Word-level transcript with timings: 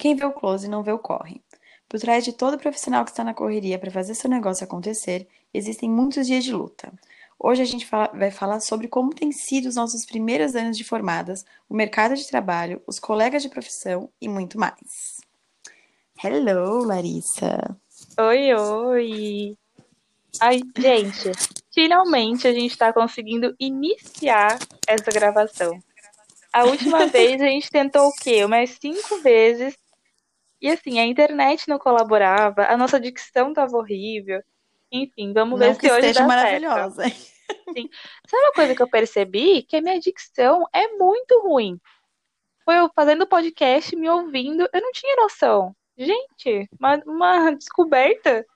Quem 0.00 0.16
vê 0.16 0.24
o 0.24 0.32
close 0.32 0.66
não 0.66 0.82
vê 0.82 0.92
o 0.92 0.98
corre. 0.98 1.42
Por 1.86 2.00
trás 2.00 2.24
de 2.24 2.32
todo 2.32 2.56
profissional 2.56 3.04
que 3.04 3.10
está 3.10 3.22
na 3.22 3.34
correria 3.34 3.78
para 3.78 3.90
fazer 3.90 4.14
seu 4.14 4.30
negócio 4.30 4.64
acontecer, 4.64 5.28
existem 5.52 5.90
muitos 5.90 6.26
dias 6.26 6.42
de 6.42 6.54
luta. 6.54 6.90
Hoje 7.38 7.60
a 7.60 7.66
gente 7.66 7.86
vai 8.14 8.30
falar 8.30 8.60
sobre 8.60 8.88
como 8.88 9.14
tem 9.14 9.30
sido 9.30 9.68
os 9.68 9.76
nossos 9.76 10.06
primeiros 10.06 10.56
anos 10.56 10.78
de 10.78 10.84
formadas, 10.84 11.44
o 11.68 11.74
mercado 11.74 12.16
de 12.16 12.26
trabalho, 12.26 12.80
os 12.86 12.98
colegas 12.98 13.42
de 13.42 13.50
profissão 13.50 14.08
e 14.18 14.26
muito 14.26 14.58
mais. 14.58 15.20
Hello, 16.24 16.82
Larissa! 16.82 17.76
Oi, 18.18 18.54
oi! 18.54 19.58
Ai, 20.40 20.62
gente, 20.78 21.30
finalmente 21.74 22.48
a 22.48 22.54
gente 22.54 22.70
está 22.70 22.90
conseguindo 22.90 23.54
iniciar 23.60 24.58
essa 24.88 25.10
gravação. 25.10 25.78
A 26.50 26.64
última 26.64 27.04
vez 27.06 27.38
a 27.42 27.46
gente 27.46 27.70
tentou 27.70 28.08
o 28.08 28.12
quê? 28.14 28.42
Umas 28.46 28.70
cinco 28.80 29.18
vezes 29.18 29.76
e 30.60 30.68
assim, 30.70 30.98
a 31.00 31.06
internet 31.06 31.68
não 31.68 31.78
colaborava, 31.78 32.64
a 32.66 32.76
nossa 32.76 33.00
dicção 33.00 33.52
tava 33.52 33.76
horrível. 33.76 34.42
Enfim, 34.92 35.32
vamos 35.32 35.58
ver 35.58 35.68
Não 35.68 35.74
se 35.74 35.80
que 35.80 35.90
hoje 35.90 36.08
esteja 36.08 36.20
dá 36.20 36.26
maravilhosa. 36.26 37.04
certo. 37.04 37.30
Sim. 37.76 37.88
Sabe 38.26 38.42
uma 38.44 38.52
coisa 38.54 38.74
que 38.74 38.82
eu 38.82 38.88
percebi? 38.90 39.62
Que 39.62 39.76
a 39.76 39.82
minha 39.82 39.98
dicção 40.00 40.64
é 40.72 40.88
muito 40.96 41.40
ruim. 41.42 41.80
Foi 42.64 42.78
eu 42.78 42.90
fazendo 42.94 43.26
podcast, 43.26 43.94
me 43.96 44.08
ouvindo, 44.08 44.68
eu 44.72 44.80
não 44.82 44.92
tinha 44.92 45.16
noção. 45.16 45.74
Gente, 45.96 46.68
uma, 46.78 46.96
uma 47.06 47.50
descoberta. 47.54 48.46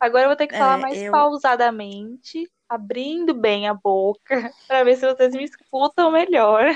Agora 0.00 0.24
eu 0.24 0.28
vou 0.28 0.36
ter 0.36 0.46
que 0.48 0.56
falar 0.56 0.78
É, 0.78 0.82
mais 0.82 0.98
eu, 1.00 1.12
pausadamente, 1.12 2.50
abrindo 2.68 3.34
bem 3.34 3.68
a 3.68 3.74
boca, 3.74 4.20
para 4.66 4.84
ver 4.84 4.96
se 4.96 5.06
vocês 5.06 5.34
me 5.34 5.44
escutam 5.44 6.10
melhor. 6.10 6.66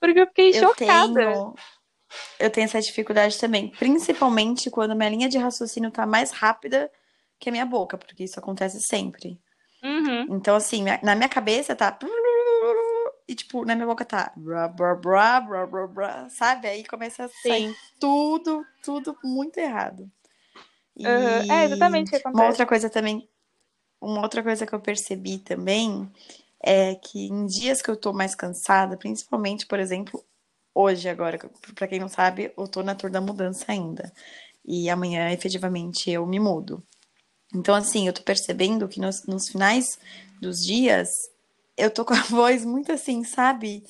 Porque 0.00 0.20
eu 0.20 0.26
fiquei 0.26 0.50
eu 0.50 0.54
chocada. 0.60 1.14
tenho, 1.14 1.54
eu 2.38 2.50
tenho 2.50 2.64
essa 2.64 2.80
dificuldade 2.80 3.38
também, 3.38 3.68
principalmente 3.78 4.70
quando 4.70 4.94
minha 4.94 5.08
linha 5.08 5.28
de 5.28 5.38
raciocínio 5.38 5.90
tá 5.90 6.06
mais 6.06 6.30
rápida 6.30 6.90
que 7.38 7.48
a 7.48 7.52
minha 7.52 7.66
boca, 7.66 7.98
porque 7.98 8.24
isso 8.24 8.38
acontece 8.38 8.80
sempre. 8.80 9.38
Uhum. 9.82 10.36
Então, 10.36 10.56
assim, 10.56 10.84
na 11.02 11.14
minha 11.14 11.28
cabeça 11.28 11.76
tá. 11.76 11.98
E, 13.28 13.34
tipo, 13.34 13.64
na 13.64 13.74
minha 13.74 13.86
boca 13.86 14.04
tá. 14.04 14.32
Brá, 14.36 14.68
brá, 14.68 14.94
brá, 14.94 15.40
brá, 15.40 15.66
brá, 15.66 15.86
brá, 15.86 16.28
sabe? 16.30 16.68
Aí 16.68 16.84
começa 16.84 17.24
a 17.24 17.28
sair 17.28 17.68
Sim. 17.70 17.76
tudo, 18.00 18.64
tudo 18.82 19.16
muito 19.22 19.58
errado. 19.58 20.10
Uhum. 20.96 21.06
É 21.06 21.62
E 21.62 21.64
exatamente 21.64 22.08
o 22.08 22.10
que 22.10 22.16
uma 22.16 22.30
acontece. 22.30 22.48
outra 22.48 22.66
coisa 22.66 22.90
também, 22.90 23.28
uma 24.00 24.22
outra 24.22 24.42
coisa 24.42 24.66
que 24.66 24.72
eu 24.74 24.80
percebi 24.80 25.38
também 25.38 26.10
é 26.62 26.94
que 26.94 27.26
em 27.26 27.46
dias 27.46 27.82
que 27.82 27.90
eu 27.90 27.96
tô 27.96 28.12
mais 28.12 28.34
cansada, 28.34 28.96
principalmente, 28.96 29.66
por 29.66 29.78
exemplo, 29.78 30.24
hoje 30.74 31.08
agora, 31.08 31.38
pra 31.74 31.86
quem 31.86 32.00
não 32.00 32.08
sabe, 32.08 32.52
eu 32.56 32.68
tô 32.68 32.82
na 32.82 32.94
tour 32.94 33.10
da 33.10 33.20
mudança 33.20 33.64
ainda. 33.68 34.12
E 34.64 34.88
amanhã, 34.90 35.30
efetivamente, 35.30 36.10
eu 36.10 36.26
me 36.26 36.40
mudo. 36.40 36.82
Então, 37.54 37.74
assim, 37.74 38.06
eu 38.06 38.12
tô 38.12 38.22
percebendo 38.22 38.88
que 38.88 39.00
nos, 39.00 39.24
nos 39.26 39.48
finais 39.48 39.98
dos 40.40 40.64
dias 40.64 41.30
eu 41.76 41.90
tô 41.90 42.04
com 42.06 42.14
a 42.14 42.22
voz 42.22 42.64
muito 42.64 42.92
assim, 42.92 43.24
sabe? 43.24 43.84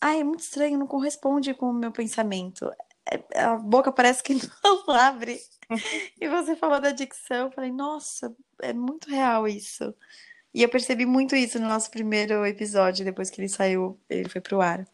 Ai, 0.00 0.20
é 0.20 0.24
muito 0.24 0.40
estranho, 0.40 0.78
não 0.78 0.86
corresponde 0.86 1.54
com 1.54 1.66
o 1.70 1.74
meu 1.74 1.92
pensamento. 1.92 2.70
É- 3.10 3.40
A 3.40 3.56
boca 3.56 3.92
parece 3.92 4.22
que 4.22 4.34
não 4.64 4.90
abre. 4.94 5.40
E 6.20 6.28
você 6.28 6.56
falou 6.56 6.80
da 6.80 6.90
dicção, 6.90 7.46
eu 7.46 7.50
falei, 7.52 7.72
nossa, 7.72 8.34
é 8.60 8.72
muito 8.72 9.08
real 9.08 9.46
isso. 9.48 9.94
E 10.54 10.62
eu 10.62 10.68
percebi 10.68 11.04
muito 11.06 11.36
isso 11.36 11.58
no 11.58 11.68
nosso 11.68 11.90
primeiro 11.90 12.46
episódio, 12.46 13.04
depois 13.04 13.30
que 13.30 13.40
ele 13.40 13.48
saiu, 13.48 14.00
ele 14.08 14.28
foi 14.28 14.40
pro 14.40 14.60
ar. 14.60 14.86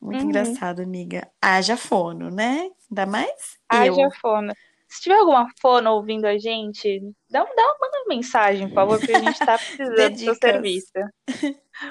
Muito 0.00 0.22
Uhum. 0.22 0.28
engraçado, 0.28 0.80
amiga. 0.80 1.28
Haja 1.42 1.76
fono, 1.76 2.30
né? 2.30 2.70
Ainda 2.90 3.06
mais 3.06 3.58
Haja 3.68 4.02
eu. 4.02 4.10
fono. 4.20 4.52
Se 4.88 5.02
tiver 5.02 5.16
alguma 5.16 5.46
fono 5.60 5.90
ouvindo 5.92 6.24
a 6.24 6.38
gente, 6.38 7.00
dá, 7.28 7.44
dá 7.44 7.62
uma, 7.66 7.76
manda 7.80 7.98
uma 7.98 8.14
mensagem, 8.16 8.68
por 8.68 8.74
favor, 8.74 8.98
porque 8.98 9.12
a 9.12 9.20
gente 9.20 9.38
tá 9.38 9.58
precisando 9.58 10.12
do 10.12 10.18
seu 10.18 10.34
serviço. 10.34 10.92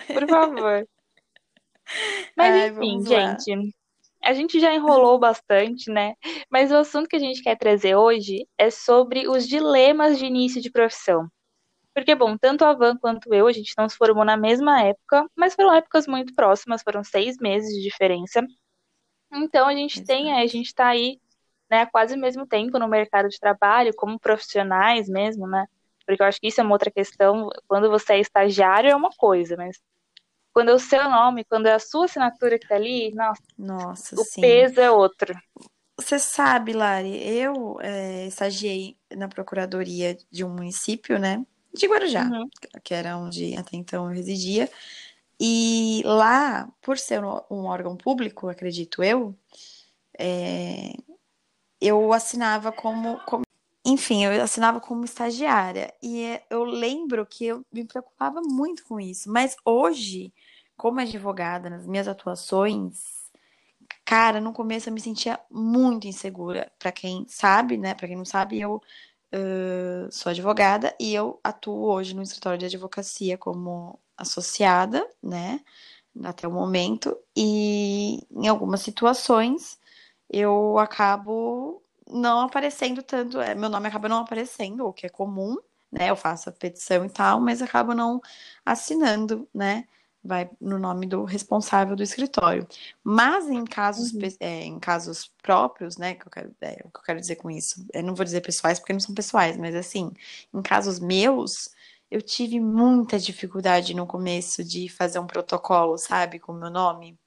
Por 0.07 0.27
favor. 0.27 0.87
Mas 2.35 2.53
Ai, 2.53 2.69
enfim, 2.69 3.03
lá. 3.03 3.37
gente, 3.37 3.75
a 4.23 4.33
gente 4.33 4.59
já 4.59 4.73
enrolou 4.73 5.19
bastante, 5.19 5.91
né? 5.91 6.13
Mas 6.49 6.71
o 6.71 6.75
assunto 6.77 7.07
que 7.07 7.15
a 7.15 7.19
gente 7.19 7.41
quer 7.43 7.57
trazer 7.57 7.95
hoje 7.95 8.47
é 8.57 8.69
sobre 8.69 9.27
os 9.27 9.47
dilemas 9.47 10.17
de 10.17 10.25
início 10.25 10.61
de 10.61 10.71
profissão. 10.71 11.27
Porque, 11.97 12.13
bom, 12.13 12.37
tanto 12.37 12.63
a 12.63 12.75
Van 12.75 12.95
quanto 12.95 13.33
eu, 13.33 13.47
a 13.47 13.51
gente 13.51 13.73
não 13.75 13.89
se 13.89 13.97
formou 13.97 14.23
na 14.23 14.37
mesma 14.37 14.83
época, 14.83 15.25
mas 15.35 15.55
foram 15.55 15.73
épocas 15.73 16.05
muito 16.05 16.31
próximas, 16.35 16.83
foram 16.83 17.03
seis 17.03 17.37
meses 17.39 17.73
de 17.73 17.81
diferença. 17.81 18.45
Então 19.33 19.67
a 19.67 19.73
gente 19.73 20.03
tem, 20.03 20.31
a 20.31 20.35
Exato. 20.43 20.47
gente 20.47 20.75
tá 20.75 20.89
aí, 20.89 21.19
né, 21.67 21.81
há 21.81 21.85
quase 21.87 22.13
o 22.13 22.19
mesmo 22.19 22.45
tempo 22.45 22.77
no 22.77 22.87
mercado 22.87 23.27
de 23.29 23.39
trabalho, 23.39 23.95
como 23.95 24.19
profissionais 24.19 25.09
mesmo, 25.09 25.47
né? 25.47 25.65
Porque 26.05 26.21
eu 26.21 26.27
acho 26.27 26.39
que 26.39 26.49
isso 26.49 26.61
é 26.61 26.63
uma 26.63 26.75
outra 26.75 26.91
questão. 26.91 27.49
Quando 27.67 27.89
você 27.89 28.13
é 28.13 28.19
estagiário 28.19 28.91
é 28.91 28.95
uma 28.95 29.09
coisa, 29.17 29.57
mas 29.57 29.79
quando 30.53 30.69
é 30.69 30.75
o 30.75 30.79
seu 30.79 31.03
nome, 31.09 31.45
quando 31.45 31.65
é 31.65 31.73
a 31.73 31.79
sua 31.79 32.05
assinatura 32.05 32.59
que 32.59 32.67
tá 32.67 32.75
ali, 32.75 33.11
nossa, 33.15 33.41
Nossa, 33.57 34.15
o 34.15 34.23
sim. 34.23 34.41
peso 34.41 34.79
é 34.79 34.91
outro. 34.91 35.33
Você 35.99 36.19
sabe, 36.19 36.73
Lari, 36.73 37.27
eu 37.27 37.81
é, 37.81 38.27
estagiei 38.27 38.95
na 39.15 39.27
procuradoria 39.27 40.15
de 40.29 40.45
um 40.45 40.49
município, 40.49 41.17
né? 41.17 41.43
De 41.73 41.87
Guarujá, 41.87 42.25
Uhum, 42.29 42.49
que 42.83 42.93
era 42.93 43.17
onde 43.17 43.55
até 43.55 43.77
então 43.77 44.05
eu 44.09 44.11
residia. 44.15 44.69
E 45.39 46.01
lá, 46.05 46.69
por 46.81 46.97
ser 46.97 47.23
um 47.51 47.65
órgão 47.65 47.97
público, 47.97 48.49
acredito 48.49 49.03
eu, 49.03 49.35
é, 50.19 50.93
eu 51.81 52.13
assinava 52.13 52.71
como, 52.71 53.19
como- 53.25 53.43
enfim, 53.85 54.25
eu 54.25 54.41
assinava 54.43 54.79
como 54.81 55.05
estagiária. 55.05 55.93
E 56.01 56.23
é, 56.23 56.45
eu 56.49 56.63
lembro 56.63 57.25
que 57.25 57.45
eu 57.47 57.63
me 57.71 57.85
preocupava 57.85 58.41
muito 58.43 58.85
com 58.85 58.99
isso. 58.99 59.31
Mas 59.31 59.55
hoje, 59.65 60.33
como 60.77 60.99
advogada, 61.01 61.69
nas 61.69 61.87
minhas 61.87 62.07
atuações, 62.07 63.03
cara, 64.05 64.39
no 64.41 64.53
começo 64.53 64.89
eu 64.89 64.93
me 64.93 65.01
sentia 65.01 65.39
muito 65.51 66.07
insegura. 66.07 66.71
Pra 66.79 66.91
quem 66.91 67.25
sabe, 67.27 67.77
né? 67.77 67.93
Pra 67.93 68.07
quem 68.07 68.17
não 68.17 68.25
sabe, 68.25 68.59
eu 68.59 68.81
eh, 69.31 70.07
sou 70.11 70.29
advogada 70.31 70.95
e 70.99 71.13
eu 71.13 71.39
atuo 71.43 71.85
hoje 71.85 72.15
no 72.15 72.21
escritório 72.23 72.57
de 72.59 72.65
advocacia 72.65 73.37
como 73.37 73.99
associada, 74.17 75.07
né? 75.21 75.61
Até 76.23 76.47
o 76.47 76.51
momento. 76.51 77.17
E 77.35 78.25
em 78.31 78.47
algumas 78.47 78.81
situações 78.81 79.79
eu 80.29 80.77
acabo 80.79 81.81
não 82.09 82.41
aparecendo 82.41 83.03
tanto, 83.03 83.39
é, 83.41 83.55
meu 83.55 83.69
nome 83.69 83.87
acaba 83.87 84.09
não 84.09 84.19
aparecendo, 84.19 84.85
o 84.87 84.93
que 84.93 85.05
é 85.07 85.09
comum, 85.09 85.57
né? 85.91 86.09
Eu 86.09 86.15
faço 86.15 86.49
a 86.49 86.51
petição 86.53 87.05
e 87.05 87.09
tal, 87.09 87.39
mas 87.41 87.61
acabo 87.61 87.93
não 87.93 88.21
assinando, 88.65 89.47
né? 89.53 89.85
Vai 90.27 90.49
no 90.59 90.77
nome 90.79 91.07
do 91.07 91.23
responsável 91.23 91.95
do 91.95 92.03
escritório. 92.03 92.67
Mas 93.03 93.49
em 93.49 93.65
casos, 93.65 94.13
uhum, 94.13 94.19
é, 94.39 94.63
em 94.65 94.79
casos 94.79 95.31
próprios, 95.41 95.97
né? 95.97 96.15
Que 96.15 96.27
eu 96.27 96.31
quero, 96.31 96.55
é, 96.61 96.73
o 96.85 96.91
que 96.91 96.99
eu 96.99 97.03
quero 97.03 97.19
dizer 97.19 97.37
com 97.37 97.49
isso, 97.51 97.85
eu 97.93 98.03
não 98.03 98.15
vou 98.15 98.25
dizer 98.25 98.41
pessoais 98.41 98.79
porque 98.79 98.93
não 98.93 98.99
são 98.99 99.15
pessoais, 99.15 99.57
mas 99.57 99.75
assim, 99.75 100.11
em 100.53 100.61
casos 100.61 100.99
meus, 100.99 101.69
eu 102.11 102.21
tive 102.21 102.59
muita 102.59 103.19
dificuldade 103.19 103.93
no 103.93 104.05
começo 104.07 104.63
de 104.63 104.89
fazer 104.89 105.19
um 105.19 105.27
protocolo, 105.27 105.97
sabe, 105.97 106.39
com 106.39 106.51
o 106.53 106.55
meu 106.59 106.69
nome. 106.69 107.17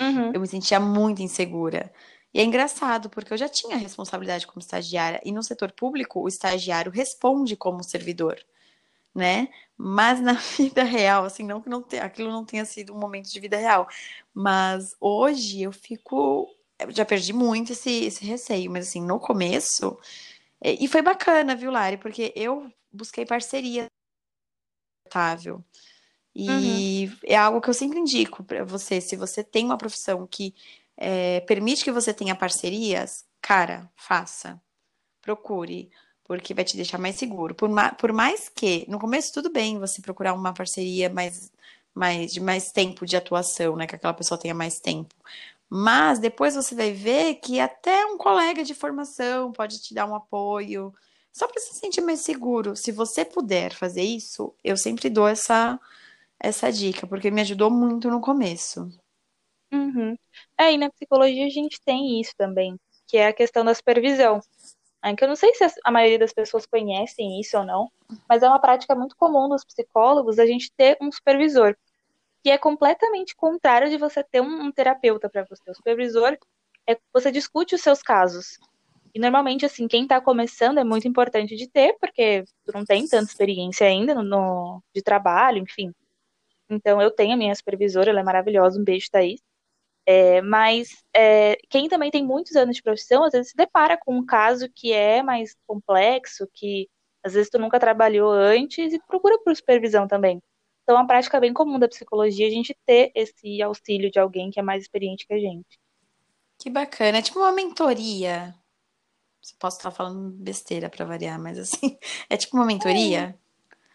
uhum, 0.00 0.32
Eu 0.32 0.40
me 0.40 0.46
sentia 0.46 0.78
muito 0.80 1.22
insegura. 1.22 1.92
E 2.32 2.40
é 2.40 2.44
engraçado, 2.44 3.08
porque 3.10 3.32
eu 3.32 3.38
já 3.38 3.48
tinha 3.48 3.76
responsabilidade 3.76 4.46
como 4.46 4.60
estagiária, 4.60 5.20
e 5.24 5.32
no 5.32 5.42
setor 5.42 5.72
público, 5.72 6.20
o 6.20 6.28
estagiário 6.28 6.92
responde 6.92 7.56
como 7.56 7.82
servidor, 7.82 8.38
né? 9.14 9.48
Mas 9.76 10.20
na 10.20 10.34
vida 10.58 10.82
real, 10.84 11.24
assim, 11.24 11.44
não 11.44 11.60
que 11.60 11.68
não 11.68 11.82
te- 11.82 11.98
aquilo 11.98 12.30
não 12.32 12.44
tenha 12.44 12.64
sido 12.64 12.94
um 12.94 12.98
momento 12.98 13.30
de 13.30 13.40
vida 13.40 13.56
real, 13.56 13.88
mas 14.34 14.94
hoje 15.00 15.62
eu 15.62 15.72
fico. 15.72 16.48
Eu 16.78 16.90
já 16.92 17.04
perdi 17.04 17.32
muito 17.32 17.72
esse, 17.72 17.90
esse 18.04 18.24
receio, 18.24 18.70
mas 18.70 18.88
assim, 18.88 19.02
no 19.02 19.18
começo. 19.20 19.98
E 20.62 20.84
e 20.84 20.88
foi 20.88 21.02
bacana, 21.02 21.56
viu, 21.56 21.70
Lari? 21.70 21.96
Porque 21.98 22.32
eu 22.36 22.70
busquei 22.92 23.26
parceria, 23.26 23.86
uhum, 26.48 26.88
E 26.90 27.10
é 27.24 27.36
algo 27.36 27.60
que 27.60 27.68
eu 27.68 27.74
sempre 27.74 27.98
indico 27.98 28.44
para 28.44 28.64
você. 28.64 29.00
Se 29.00 29.16
você 29.16 29.42
tem 29.42 29.64
uma 29.64 29.78
profissão 29.78 30.26
que 30.26 30.54
é, 30.96 31.40
permite 31.40 31.84
que 31.84 31.90
você 31.92 32.14
tenha 32.14 32.34
parcerias, 32.36 33.26
cara, 33.40 33.90
faça. 33.96 34.60
Procure, 35.22 35.90
porque 36.28 36.54
vai 36.54 36.64
te 36.64 36.76
deixar 36.76 36.98
mais 36.98 37.16
seguro. 37.16 37.54
Por, 37.56 37.70
ma- 37.70 37.92
por 37.94 38.12
mais 38.14 38.50
que, 38.50 38.86
no 38.90 39.00
começo, 39.00 39.34
tudo 39.34 39.50
bem 39.52 39.80
você 39.80 40.02
procurar 40.02 40.34
uma 40.34 40.54
parceria 40.54 41.10
mais, 41.10 41.52
mais, 41.94 42.34
de 42.34 42.40
mais 42.40 42.72
tempo 42.72 43.06
de 43.06 43.16
atuação, 43.18 43.76
né? 43.76 43.88
Que 43.88 43.96
aquela 43.96 44.14
pessoa 44.14 44.40
tenha 44.40 44.54
mais 44.54 44.80
tempo. 44.80 45.14
Mas 45.70 46.18
depois 46.18 46.54
você 46.54 46.74
vai 46.74 46.92
ver 46.92 47.36
que 47.36 47.60
até 47.60 48.06
um 48.06 48.18
colega 48.18 48.64
de 48.64 48.74
formação 48.74 49.52
pode 49.52 49.80
te 49.82 49.94
dar 49.94 50.06
um 50.06 50.14
apoio, 50.14 50.94
só 51.32 51.46
para 51.48 51.60
se 51.60 51.74
sentir 51.74 52.00
mais 52.02 52.20
seguro. 52.20 52.74
Se 52.76 52.92
você 52.92 53.24
puder 53.24 53.72
fazer 53.74 54.02
isso, 54.02 54.54
eu 54.64 54.76
sempre 54.76 55.10
dou 55.10 55.28
essa, 55.28 55.78
essa 56.40 56.72
dica, 56.72 57.06
porque 57.06 57.30
me 57.30 57.42
ajudou 57.42 57.70
muito 57.70 58.10
no 58.10 58.20
começo. 58.20 58.90
uhum. 59.72 60.16
É, 60.58 60.72
e 60.72 60.78
na 60.78 60.90
psicologia 60.90 61.46
a 61.46 61.50
gente 61.50 61.80
tem 61.84 62.20
isso 62.20 62.32
também. 62.36 62.76
que 63.06 63.16
é 63.16 63.26
a 63.28 63.32
questão 63.32 63.64
da 63.64 63.74
supervisão. 63.74 64.40
Que 65.16 65.24
eu 65.24 65.28
não 65.28 65.36
sei 65.36 65.54
se 65.54 65.64
a 65.84 65.90
maioria 65.90 66.18
das 66.18 66.32
pessoas 66.32 66.66
conhecem 66.66 67.40
isso 67.40 67.56
ou 67.56 67.64
não, 67.64 67.90
mas 68.28 68.42
é 68.42 68.48
uma 68.48 68.60
prática 68.60 68.94
muito 68.94 69.16
comum 69.16 69.48
dos 69.48 69.64
psicólogos 69.64 70.38
a 70.38 70.46
gente 70.46 70.72
ter 70.76 70.96
um 71.00 71.10
supervisor, 71.10 71.76
que 72.42 72.50
é 72.50 72.58
completamente 72.58 73.34
contrário 73.36 73.88
de 73.88 73.96
você 73.96 74.22
ter 74.24 74.40
um, 74.40 74.66
um 74.66 74.72
terapeuta 74.72 75.28
para 75.28 75.44
você. 75.44 75.70
O 75.70 75.74
supervisor 75.74 76.36
é 76.88 76.98
você 77.12 77.30
discute 77.30 77.74
os 77.74 77.80
seus 77.80 78.02
casos. 78.02 78.58
E 79.14 79.20
normalmente, 79.20 79.64
assim, 79.64 79.88
quem 79.88 80.02
está 80.02 80.20
começando 80.20 80.78
é 80.78 80.84
muito 80.84 81.08
importante 81.08 81.56
de 81.56 81.68
ter, 81.68 81.96
porque 82.00 82.44
tu 82.64 82.72
não 82.72 82.84
tem 82.84 83.06
tanta 83.06 83.30
experiência 83.30 83.86
ainda 83.86 84.14
no, 84.14 84.22
no, 84.22 84.82
de 84.94 85.02
trabalho, 85.02 85.58
enfim. 85.58 85.92
Então, 86.68 87.00
eu 87.00 87.10
tenho 87.10 87.34
a 87.34 87.36
minha 87.36 87.54
supervisora, 87.54 88.10
ela 88.10 88.20
é 88.20 88.22
maravilhosa, 88.22 88.78
um 88.78 88.84
beijo, 88.84 89.10
Thaís. 89.10 89.40
É, 90.10 90.40
mas 90.40 91.04
é, 91.14 91.58
quem 91.68 91.86
também 91.86 92.10
tem 92.10 92.24
muitos 92.24 92.56
anos 92.56 92.76
de 92.76 92.82
profissão, 92.82 93.24
às 93.24 93.32
vezes 93.32 93.50
se 93.50 93.56
depara 93.56 93.94
com 93.94 94.16
um 94.16 94.24
caso 94.24 94.66
que 94.74 94.90
é 94.90 95.22
mais 95.22 95.54
complexo, 95.66 96.48
que 96.54 96.88
às 97.22 97.34
vezes 97.34 97.50
tu 97.50 97.58
nunca 97.58 97.78
trabalhou 97.78 98.30
antes 98.30 98.94
e 98.94 98.98
procura 99.06 99.38
por 99.44 99.54
supervisão 99.54 100.08
também. 100.08 100.40
Então, 100.82 100.96
é 100.96 101.00
uma 101.00 101.06
prática 101.06 101.38
bem 101.38 101.52
comum 101.52 101.78
da 101.78 101.86
psicologia 101.86 102.46
a 102.46 102.50
gente 102.50 102.74
ter 102.86 103.12
esse 103.14 103.60
auxílio 103.60 104.10
de 104.10 104.18
alguém 104.18 104.50
que 104.50 104.58
é 104.58 104.62
mais 104.62 104.84
experiente 104.84 105.26
que 105.26 105.34
a 105.34 105.38
gente. 105.38 105.78
Que 106.58 106.70
bacana. 106.70 107.18
É 107.18 107.22
tipo 107.22 107.40
uma 107.40 107.52
mentoria. 107.52 108.54
Posso 109.58 109.76
estar 109.76 109.90
falando 109.90 110.30
besteira 110.30 110.88
para 110.88 111.04
variar, 111.04 111.38
mas 111.38 111.58
assim, 111.58 111.98
é 112.30 112.36
tipo 112.38 112.56
uma 112.56 112.64
mentoria? 112.64 113.38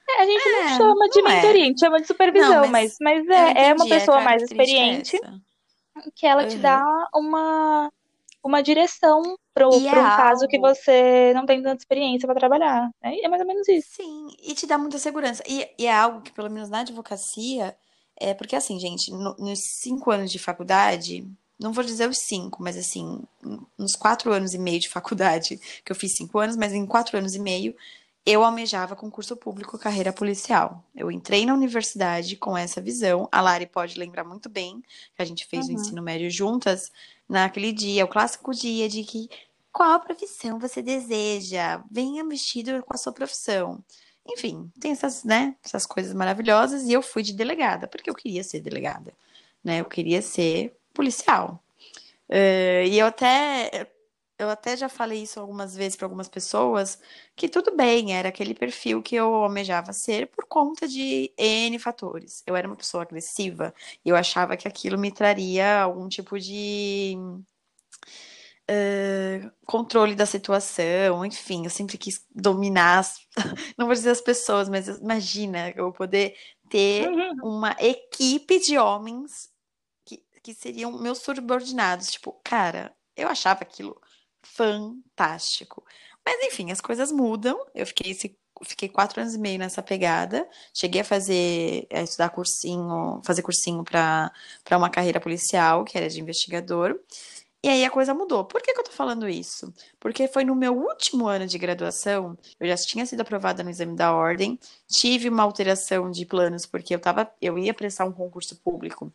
É, 0.08 0.22
a 0.22 0.26
gente 0.28 0.48
é, 0.48 0.62
não 0.62 0.78
chama 0.78 1.10
de 1.10 1.22
não 1.24 1.32
é. 1.32 1.36
mentoria, 1.38 1.62
é. 1.62 1.64
a 1.64 1.68
gente 1.70 1.80
chama 1.80 2.02
de 2.02 2.06
supervisão, 2.06 2.62
não, 2.62 2.68
mas, 2.68 2.98
mas, 3.02 3.26
mas 3.26 3.56
é, 3.56 3.70
é 3.70 3.74
uma 3.74 3.90
pessoa 3.90 4.22
mais 4.22 4.44
experiente 4.44 5.20
que 6.12 6.26
ela 6.26 6.46
te 6.46 6.58
dá 6.58 6.84
uma, 7.14 7.92
uma 8.44 8.62
direção 8.62 9.38
para 9.54 9.70
um 9.70 9.88
é 9.88 9.92
caso 9.92 10.48
que 10.48 10.60
você 10.60 11.32
não 11.34 11.46
tem 11.46 11.62
tanta 11.62 11.78
experiência 11.78 12.28
para 12.28 12.40
trabalhar. 12.40 12.90
É, 13.02 13.26
é 13.26 13.30
mais 13.30 13.42
ou 13.42 13.48
menos 13.48 13.68
isso. 13.68 13.90
Sim, 13.96 14.28
e 14.42 14.54
te 14.54 14.66
dá 14.66 14.78
muita 14.78 14.98
segurança. 14.98 15.44
E, 15.48 15.68
e 15.78 15.86
é 15.86 15.94
algo 15.94 16.22
que, 16.22 16.32
pelo 16.32 16.50
menos 16.50 16.70
na 16.70 16.80
advocacia, 16.80 17.76
é 18.18 18.34
porque 18.34 18.56
assim, 18.56 18.80
gente, 18.80 19.12
no, 19.12 19.36
nos 19.38 19.60
cinco 19.60 20.12
anos 20.12 20.32
de 20.32 20.40
faculdade, 20.40 21.28
não 21.60 21.72
vou 21.72 21.84
dizer 21.84 22.10
os 22.10 22.18
cinco, 22.18 22.62
mas 22.62 22.78
assim, 22.78 23.22
nos 23.78 23.96
quatro 23.96 24.32
anos 24.32 24.54
e 24.54 24.58
meio 24.58 24.80
de 24.80 24.90
faculdade, 24.90 25.60
que 25.86 25.92
eu 25.92 25.96
fiz 25.96 26.16
cinco 26.16 26.40
anos, 26.40 26.58
mas 26.58 26.74
em 26.74 26.86
quatro 26.86 27.18
anos 27.18 27.36
e 27.36 27.40
meio, 27.40 27.76
eu 28.26 28.44
almejava 28.44 28.96
concurso 28.96 29.36
público 29.36 29.78
carreira 29.78 30.14
policial. 30.14 30.84
Eu 30.96 31.12
entrei 31.12 31.46
na 31.46 31.54
universidade 31.54 32.38
com 32.38 32.58
essa 32.58 32.80
visão. 32.80 33.28
A 33.32 33.42
Lari 33.42 33.66
pode 33.66 34.00
lembrar 34.00 34.24
muito 34.24 34.50
bem 34.50 34.82
que 35.16 35.22
a 35.22 35.26
gente 35.26 35.46
fez 35.46 35.68
uhum. 35.68 35.76
o 35.76 35.76
ensino 35.76 36.02
médio 36.02 36.30
juntas 36.32 36.92
naquele 37.28 37.72
dia, 37.72 38.06
o 38.06 38.08
clássico 38.08 38.54
dia 38.54 38.88
de 38.88 39.04
que 39.04 39.30
qual 39.72 40.00
profissão 40.00 40.60
você 40.60 40.82
deseja? 40.82 41.84
Venha 41.90 42.24
vestido 42.24 42.82
com 42.84 42.94
a 42.94 42.98
sua 42.98 43.12
profissão. 43.12 43.84
Enfim, 44.26 44.72
tem 44.80 44.92
essas, 44.92 45.24
né, 45.24 45.56
essas 45.64 45.86
coisas 45.86 46.14
maravilhosas 46.14 46.84
e 46.84 46.94
eu 46.94 47.02
fui 47.02 47.24
de 47.24 47.34
delegada, 47.34 47.88
porque 47.88 48.10
eu 48.10 48.16
queria 48.16 48.44
ser 48.44 48.62
delegada, 48.62 49.12
né? 49.62 49.82
Eu 49.82 49.86
queria 49.86 50.22
ser 50.22 50.74
policial. 50.94 51.62
Uh, 52.30 52.88
e 52.88 53.00
eu 53.00 53.08
até 53.08 53.92
eu 54.38 54.50
até 54.50 54.76
já 54.76 54.90
falei 54.90 55.24
isso 55.24 55.40
algumas 55.40 55.76
vezes 55.76 55.96
para 55.96 56.06
algumas 56.06 56.28
pessoas, 56.28 57.00
que 57.36 57.48
tudo 57.48 57.76
bem, 57.76 58.14
era 58.14 58.30
aquele 58.30 58.54
perfil 58.54 59.02
que 59.02 59.16
eu 59.16 59.34
almejava 59.34 59.94
ser 59.94 60.28
por 60.28 60.46
conta 60.46 60.88
de 60.88 61.32
N 61.38 61.78
fatores. 61.80 62.44
Eu 62.46 62.56
era 62.56 62.68
uma 62.68 62.76
pessoa 62.76 63.04
agressiva 63.04 63.74
e 64.04 64.10
eu 64.10 64.16
achava 64.16 64.58
que 64.58 64.68
aquilo 64.68 64.98
me 64.98 65.12
traria 65.12 65.82
algum 65.82 66.08
tipo 66.10 66.40
de 66.40 67.16
uh, 68.70 69.52
controle 69.66 70.16
da 70.16 70.26
situação, 70.26 71.26
enfim, 71.26 71.64
eu 71.66 71.70
sempre 71.70 71.98
quis 71.98 72.26
dominar, 72.34 73.06
não 73.78 73.86
vou 73.86 73.96
dizer 73.96 74.12
as 74.12 74.22
pessoas, 74.22 74.70
mas 74.70 74.88
imagina 74.88 75.72
eu 75.76 75.92
poder 75.92 76.36
ter 76.70 77.08
uhum. 77.08 77.36
uma 77.44 77.76
equipe 77.80 78.60
de 78.60 78.78
homens 78.78 79.52
que, 80.06 80.24
que 80.42 80.54
seriam 80.54 80.92
meus 81.00 81.20
subordinados. 81.20 82.12
Tipo, 82.12 82.40
cara, 82.44 82.96
eu 83.16 83.28
achava 83.28 83.62
aquilo 83.62 84.00
fantástico. 84.44 85.84
Mas 86.26 86.44
enfim, 86.44 86.72
as 86.72 86.82
coisas 86.82 87.12
mudam. 87.12 87.60
Eu 87.74 87.86
fiquei 87.86 88.12
esse, 88.12 88.38
fiquei 88.64 88.90
quatro 88.90 89.22
anos 89.22 89.34
e 89.36 89.40
meio 89.40 89.60
nessa 89.60 89.82
pegada. 89.82 90.48
Cheguei 90.74 91.02
a 91.02 91.06
fazer, 91.06 91.88
a 91.92 92.02
estudar 92.02 92.30
cursinho, 92.30 93.22
fazer 93.24 93.42
cursinho 93.42 93.84
para 93.84 94.32
uma 94.72 94.90
carreira 94.90 95.20
policial, 95.20 95.84
que 95.84 95.98
era 95.98 96.10
de 96.10 96.22
investigador. 96.22 97.00
E 97.64 97.70
aí 97.70 97.86
a 97.86 97.90
coisa 97.90 98.14
mudou. 98.14 98.44
Por 98.44 98.62
que, 98.62 98.74
que 98.74 98.80
eu 98.80 98.84
tô 98.84 98.92
falando 98.92 99.28
isso? 99.28 99.74
Porque 99.98 100.28
foi 100.28 100.44
no 100.44 100.54
meu 100.54 100.76
último 100.78 101.28
ano 101.28 101.48
de 101.48 101.58
graduação, 101.58 102.38
eu 102.60 102.68
já 102.68 102.76
tinha 102.76 103.06
sido 103.06 103.22
aprovada 103.22 103.64
no 103.64 103.70
exame 103.70 103.96
da 103.96 104.14
ordem, 104.14 104.60
tive 104.90 105.30
uma 105.30 105.44
alteração 105.44 106.12
de 106.12 106.26
planos, 106.26 106.66
porque 106.66 106.94
eu 106.94 107.00
tava, 107.00 107.32
eu 107.42 107.58
ia 107.58 107.74
prestar 107.74 108.04
um 108.04 108.12
concurso 108.12 108.58
público. 108.58 109.14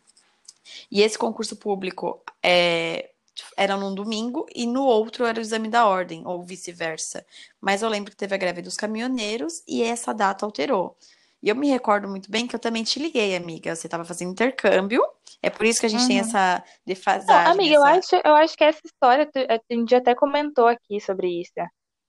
E 0.91 1.01
esse 1.01 1.17
concurso 1.17 1.55
público 1.55 2.23
é, 2.43 3.11
era 3.57 3.75
num 3.77 3.93
domingo 3.93 4.45
e 4.55 4.65
no 4.65 4.83
outro 4.83 5.25
era 5.25 5.37
o 5.37 5.41
exame 5.41 5.69
da 5.69 5.87
ordem, 5.87 6.23
ou 6.25 6.43
vice-versa. 6.43 7.25
Mas 7.59 7.81
eu 7.81 7.89
lembro 7.89 8.11
que 8.11 8.17
teve 8.17 8.35
a 8.35 8.37
greve 8.37 8.61
dos 8.61 8.75
caminhoneiros 8.75 9.63
e 9.67 9.83
essa 9.83 10.13
data 10.13 10.45
alterou. 10.45 10.95
E 11.41 11.49
eu 11.49 11.55
me 11.55 11.69
recordo 11.69 12.07
muito 12.07 12.29
bem 12.29 12.45
que 12.45 12.55
eu 12.55 12.59
também 12.59 12.83
te 12.83 12.99
liguei, 12.99 13.35
amiga. 13.35 13.75
Você 13.75 13.87
estava 13.87 14.03
fazendo 14.03 14.31
intercâmbio. 14.31 15.01
É 15.41 15.49
por 15.49 15.65
isso 15.65 15.79
que 15.79 15.85
a 15.85 15.89
gente 15.89 16.01
uhum. 16.01 16.07
tem 16.07 16.19
essa 16.19 16.63
defasagem. 16.85 17.45
Não, 17.45 17.51
amiga, 17.51 17.75
essa... 17.75 17.79
eu, 17.79 17.83
acho, 17.83 18.27
eu 18.27 18.35
acho 18.35 18.57
que 18.57 18.63
essa 18.63 18.81
história, 18.83 19.29
a 19.47 19.73
gente 19.73 19.95
até 19.95 20.13
comentou 20.13 20.67
aqui 20.67 20.99
sobre 20.99 21.41
isso. 21.41 21.53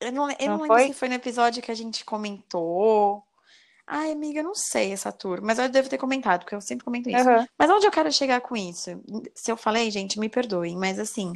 Eu 0.01 0.11
não, 0.11 0.31
eu 0.31 0.37
não, 0.41 0.47
não 0.47 0.63
lembro 0.63 0.67
foi? 0.67 0.87
se 0.89 0.95
foi 0.95 1.09
no 1.09 1.15
episódio 1.15 1.63
que 1.63 1.71
a 1.71 1.77
gente 1.77 2.05
comentou. 2.05 3.23
Ai, 3.93 4.13
amiga, 4.13 4.39
eu 4.39 4.45
não 4.45 4.55
sei 4.55 4.93
essa 4.93 5.11
turma, 5.11 5.49
mas 5.49 5.59
eu 5.59 5.69
devo 5.69 5.89
ter 5.89 5.99
comentado, 5.99 6.43
porque 6.43 6.55
eu 6.55 6.61
sempre 6.61 6.85
comento 6.85 7.11
isso. 7.11 7.29
Uhum. 7.29 7.45
Mas 7.59 7.71
onde 7.71 7.87
eu 7.87 7.91
quero 7.91 8.13
chegar 8.13 8.41
com 8.41 8.57
isso? 8.57 9.03
Se 9.35 9.51
eu 9.51 9.57
falei, 9.57 9.91
gente, 9.91 10.21
me 10.21 10.29
perdoem, 10.29 10.77
mas 10.77 10.97
assim, 10.97 11.33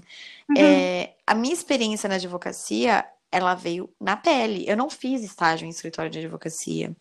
uhum. 0.49 0.56
é, 0.56 1.17
a 1.27 1.35
minha 1.35 1.53
experiência 1.53 2.09
na 2.09 2.15
advocacia, 2.15 3.05
ela 3.33 3.56
veio 3.56 3.91
na 4.01 4.17
pele. 4.17 4.65
Eu 4.69 4.77
não 4.77 4.89
fiz 4.89 5.25
estágio 5.25 5.67
em 5.67 5.71
escritório 5.71 6.09
de 6.09 6.21
advocacia. 6.21 6.95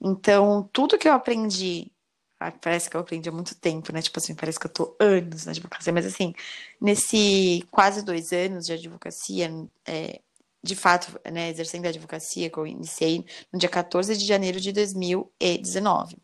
Então, 0.00 0.68
tudo 0.72 0.98
que 0.98 1.08
eu 1.08 1.12
aprendi 1.12 1.92
ah, 2.38 2.50
Parece 2.50 2.90
que 2.90 2.96
eu 2.96 3.00
aprendi 3.00 3.28
há 3.28 3.32
muito 3.32 3.54
tempo, 3.54 3.92
né? 3.92 4.02
Tipo 4.02 4.18
assim, 4.18 4.34
parece 4.34 4.58
que 4.60 4.66
eu 4.66 4.72
tô 4.72 4.94
anos 5.00 5.46
na 5.46 5.52
advocacia, 5.52 5.92
mas 5.92 6.04
assim, 6.04 6.34
nesse 6.80 7.66
quase 7.70 8.04
dois 8.04 8.30
anos 8.32 8.66
de 8.66 8.74
advocacia, 8.74 9.50
é, 9.86 10.20
de 10.66 10.76
fato, 10.76 11.18
né, 11.30 11.48
exercendo 11.48 11.86
a 11.86 11.88
advocacia, 11.88 12.50
que 12.50 12.58
eu 12.58 12.66
iniciei 12.66 13.24
no 13.52 13.58
dia 13.58 13.68
14 13.68 14.16
de 14.16 14.26
janeiro 14.26 14.60
de 14.60 14.72
2019. 14.72 16.18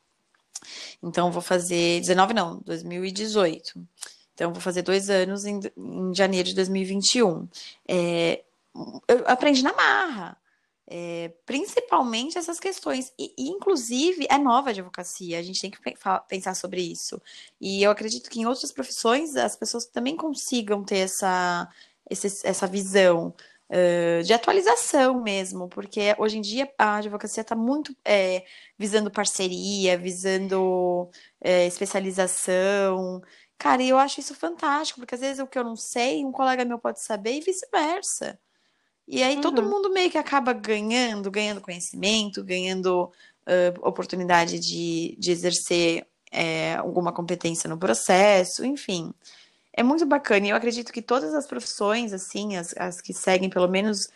Então, 1.02 1.30
vou 1.30 1.42
fazer. 1.42 2.00
19 2.00 2.34
não, 2.34 2.61
2018. 2.64 3.80
Então, 4.34 4.52
vou 4.52 4.61
fazer 4.61 4.82
dois 4.82 5.11
anos 5.11 5.44
em, 5.44 5.61
em 5.76 6.14
janeiro 6.14 6.49
de 6.49 6.54
2021. 6.54 7.49
É, 7.88 8.44
eu 9.08 9.25
aprendi 9.26 9.62
na 9.62 9.72
marra. 9.72 10.37
É, 10.94 11.32
principalmente 11.46 12.37
essas 12.37 12.61
questões. 12.61 13.12
E, 13.18 13.32
e, 13.38 13.49
inclusive, 13.49 14.26
é 14.28 14.37
nova 14.37 14.68
a 14.68 14.72
advocacia, 14.72 15.38
a 15.38 15.42
gente 15.42 15.61
tem 15.61 15.70
que 15.70 15.78
pensar 16.28 16.54
sobre 16.54 16.82
isso. 16.82 17.20
E 17.61 17.82
eu 17.82 17.90
acredito 17.90 18.28
que 18.28 18.40
em 18.40 18.46
outras 18.46 18.72
profissões 18.72 19.37
as 19.37 19.56
pessoas 19.56 19.87
também 19.87 20.16
consigam 20.16 20.84
ter 20.84 20.99
essa, 20.99 21.68
essa 22.44 22.66
visão 22.66 23.34
de 24.23 24.35
atualização 24.35 25.23
mesmo, 25.23 25.67
porque 25.69 26.14
hoje 26.19 26.37
em 26.37 26.41
dia 26.43 26.71
a 26.79 26.97
advocacia 26.97 27.41
está 27.41 27.55
muito 27.57 27.97
é, 28.05 28.45
visando 28.79 29.11
parceria, 29.11 29.97
visando 29.97 31.09
é, 31.41 31.67
especialização. 31.67 33.23
Cara, 33.57 33.83
e 33.83 33.88
eu 33.88 33.99
acho 33.99 34.21
isso 34.21 34.35
fantástico, 34.35 35.00
porque 35.00 35.14
às 35.14 35.21
vezes 35.23 35.38
o 35.38 35.47
que 35.47 35.59
eu 35.59 35.64
não 35.64 35.76
sei, 35.76 36.25
um 36.25 36.33
colega 36.33 36.64
meu 36.64 36.79
pode 36.79 37.00
saber 37.00 37.38
e 37.38 37.41
vice-versa. 37.41 38.38
E 39.09 39.23
aí 39.23 39.37
uhum. 39.37 39.41
todo 39.41 39.62
mundo 39.62 39.91
meio 39.91 40.11
que 40.11 40.19
acaba 40.19 40.52
ganhando, 40.52 41.31
ganhando 41.31 41.61
conhecimento, 41.61 42.45
ganhando 42.45 43.05
uh, 43.05 43.88
oportunidade 43.88 44.59
de, 44.59 45.17
de 45.19 45.31
exercer 45.33 46.07
é, 46.31 46.75
alguma 46.75 47.12
competência 47.12 47.69
no 47.71 47.79
processo, 47.79 48.64
enfim 48.64 49.14
é 49.73 49.83
muito 49.83 50.05
bacana. 50.07 50.47
E 50.47 50.50
eu 50.50 50.57
acredito 50.57 50.93
que 50.93 51.02
todas 51.02 51.35
as 51.35 51.47
profissões, 51.47 52.12
assim, 52.12 52.57
as, 52.57 52.75
as 52.76 53.00
que 53.00 53.12
seguem, 53.12 53.50
pelo 53.50 53.69
menos. 53.69 54.09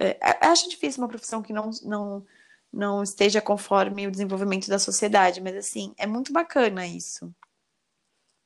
É, 0.00 0.18
acho 0.40 0.68
difícil 0.68 1.02
uma 1.02 1.08
profissão 1.08 1.40
que 1.40 1.52
não, 1.52 1.70
não, 1.84 2.26
não 2.72 3.02
esteja 3.02 3.40
conforme 3.40 4.08
o 4.08 4.10
desenvolvimento 4.10 4.68
da 4.68 4.78
sociedade, 4.78 5.40
mas, 5.40 5.56
assim, 5.56 5.94
é 5.96 6.06
muito 6.06 6.32
bacana 6.32 6.86
isso. 6.86 7.32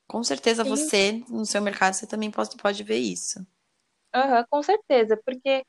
Com 0.06 0.22
certeza 0.22 0.64
Sim. 0.64 0.70
você, 0.70 1.24
no 1.28 1.46
seu 1.46 1.62
mercado, 1.62 1.94
você 1.94 2.06
também 2.06 2.30
pode, 2.30 2.56
pode 2.56 2.82
ver 2.82 2.98
isso. 2.98 3.38
Uhum, 4.14 4.44
com 4.50 4.62
certeza, 4.62 5.18
porque 5.24 5.62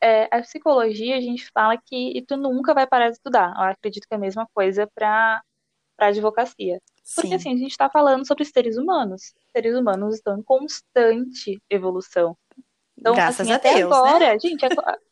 é, 0.00 0.24
a 0.36 0.42
psicologia, 0.42 1.16
a 1.16 1.20
gente 1.20 1.48
fala 1.52 1.76
que 1.76 2.24
tu 2.26 2.36
nunca 2.36 2.74
vai 2.74 2.86
parar 2.86 3.08
de 3.08 3.16
estudar. 3.16 3.54
Eu 3.56 3.62
acredito 3.64 4.06
que 4.06 4.14
é 4.14 4.16
a 4.16 4.20
mesma 4.20 4.48
coisa 4.52 4.88
para 4.94 5.42
a 5.98 6.06
advocacia. 6.06 6.80
Porque 7.14 7.28
Sim. 7.28 7.34
assim, 7.34 7.52
a 7.52 7.56
gente 7.56 7.72
está 7.72 7.90
falando 7.90 8.26
sobre 8.26 8.44
seres 8.44 8.76
humanos. 8.76 9.34
Seres 9.54 9.76
humanos 9.76 10.14
estão 10.14 10.38
em 10.38 10.42
constante 10.42 11.60
evolução. 11.68 12.36
Então, 12.96 13.14
Graças 13.14 13.40
assim, 13.40 13.52
a 13.52 13.56
até 13.56 13.74
Deus, 13.74 13.92
agora, 13.92 14.32
né? 14.32 14.38
gente, 14.38 14.64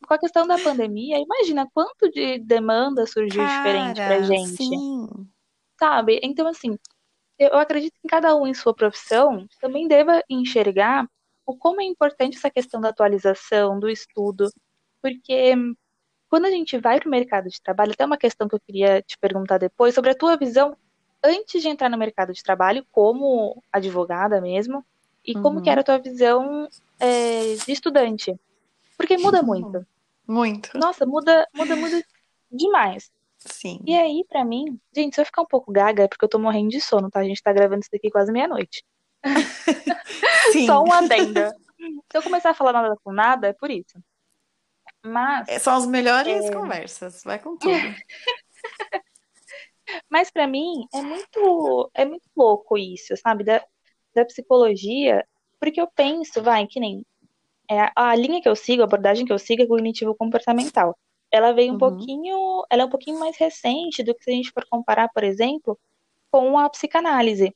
com 0.06 0.14
a 0.14 0.18
questão 0.18 0.46
da 0.46 0.58
pandemia, 0.58 1.18
imagina 1.18 1.68
quanto 1.74 2.10
de 2.10 2.38
demanda 2.38 3.06
surgiu 3.06 3.44
diferente 3.44 3.96
pra 3.96 4.08
Cara, 4.08 4.22
gente, 4.22 4.56
sim. 4.56 5.08
sabe? 5.78 6.20
Então, 6.22 6.46
assim, 6.46 6.78
eu 7.38 7.56
acredito 7.58 7.94
que 8.00 8.08
cada 8.08 8.36
um 8.36 8.46
em 8.46 8.54
sua 8.54 8.74
profissão 8.74 9.46
também 9.60 9.88
deva 9.88 10.22
enxergar 10.28 11.08
o 11.46 11.56
como 11.56 11.80
é 11.80 11.84
importante 11.84 12.36
essa 12.36 12.50
questão 12.50 12.80
da 12.80 12.90
atualização, 12.90 13.80
do 13.80 13.88
estudo, 13.88 14.48
porque 15.02 15.54
quando 16.28 16.44
a 16.44 16.50
gente 16.50 16.78
vai 16.78 17.00
para 17.00 17.08
o 17.08 17.10
mercado 17.10 17.48
de 17.48 17.60
trabalho, 17.60 17.92
até 17.92 18.04
uma 18.04 18.18
questão 18.18 18.46
que 18.46 18.54
eu 18.54 18.60
queria 18.60 19.02
te 19.02 19.18
perguntar 19.18 19.58
depois, 19.58 19.94
sobre 19.94 20.10
a 20.10 20.14
tua 20.14 20.36
visão 20.36 20.76
antes 21.22 21.60
de 21.62 21.68
entrar 21.68 21.88
no 21.88 21.98
mercado 21.98 22.32
de 22.32 22.42
trabalho, 22.42 22.84
como 22.90 23.62
advogada 23.72 24.40
mesmo, 24.40 24.84
e 25.24 25.34
como 25.34 25.60
que 25.60 25.68
Uhum. 25.68 25.72
era 25.72 25.80
a 25.82 25.84
tua 25.84 25.98
visão 25.98 26.68
é, 26.98 27.54
de 27.64 27.72
estudante. 27.72 28.34
Porque 28.96 29.16
muda 29.18 29.42
muito. 29.42 29.86
Muito. 30.26 30.70
Nossa, 30.78 31.04
muda, 31.06 31.46
muda, 31.54 31.76
muda 31.76 32.02
demais. 32.50 33.10
Sim. 33.38 33.80
E 33.86 33.96
aí, 33.96 34.24
pra 34.28 34.44
mim, 34.44 34.78
gente, 34.94 35.14
se 35.14 35.20
eu 35.20 35.24
ficar 35.24 35.42
um 35.42 35.46
pouco 35.46 35.72
gaga, 35.72 36.04
é 36.04 36.08
porque 36.08 36.24
eu 36.24 36.28
tô 36.28 36.38
morrendo 36.38 36.68
de 36.70 36.80
sono, 36.80 37.10
tá? 37.10 37.20
A 37.20 37.24
gente 37.24 37.42
tá 37.42 37.52
gravando 37.52 37.80
isso 37.80 37.90
daqui 37.90 38.10
quase 38.10 38.30
meia-noite. 38.30 38.84
Sim. 40.52 40.66
Só 40.66 40.82
um 40.82 40.92
adendo. 40.92 41.40
Se 42.10 42.18
eu 42.18 42.22
começar 42.22 42.50
a 42.50 42.54
falar 42.54 42.72
nada 42.72 42.94
com 43.02 43.12
nada, 43.12 43.48
é 43.48 43.52
por 43.52 43.70
isso. 43.70 43.98
Mas, 45.02 45.48
É, 45.48 45.58
São 45.58 45.74
as 45.74 45.86
melhores 45.86 46.44
É. 46.46 46.52
conversas. 46.52 47.22
Vai 47.24 47.38
com 47.38 47.56
tudo. 47.56 47.72
mas 50.08 50.30
para 50.30 50.46
mim 50.46 50.86
é 50.94 51.02
muito, 51.02 51.90
é 51.94 52.04
muito 52.04 52.28
louco 52.36 52.76
isso, 52.78 53.16
sabe? 53.16 53.44
Da, 53.44 53.64
da 54.14 54.24
psicologia, 54.24 55.24
porque 55.58 55.80
eu 55.80 55.88
penso, 55.94 56.42
vai, 56.42 56.66
que 56.66 56.80
nem 56.80 57.04
é, 57.70 57.90
a, 57.94 58.14
linha 58.16 58.42
que 58.42 58.48
eu 58.48 58.56
sigo, 58.56 58.82
a 58.82 58.84
abordagem 58.84 59.24
que 59.24 59.32
eu 59.32 59.38
sigo 59.38 59.62
é 59.62 59.66
cognitivo-comportamental. 59.66 60.96
Ela 61.30 61.52
veio 61.52 61.70
um 61.70 61.74
Uhum. 61.74 61.78
pouquinho, 61.78 62.64
ela 62.68 62.82
é 62.82 62.84
um 62.84 62.90
pouquinho 62.90 63.18
mais 63.20 63.36
recente 63.36 64.02
do 64.02 64.14
que 64.14 64.24
se 64.24 64.30
a 64.30 64.34
gente 64.34 64.50
for 64.50 64.66
comparar, 64.68 65.08
por 65.10 65.22
exemplo, 65.22 65.78
com 66.32 66.58
a 66.58 66.68
psicanálise. 66.68 67.54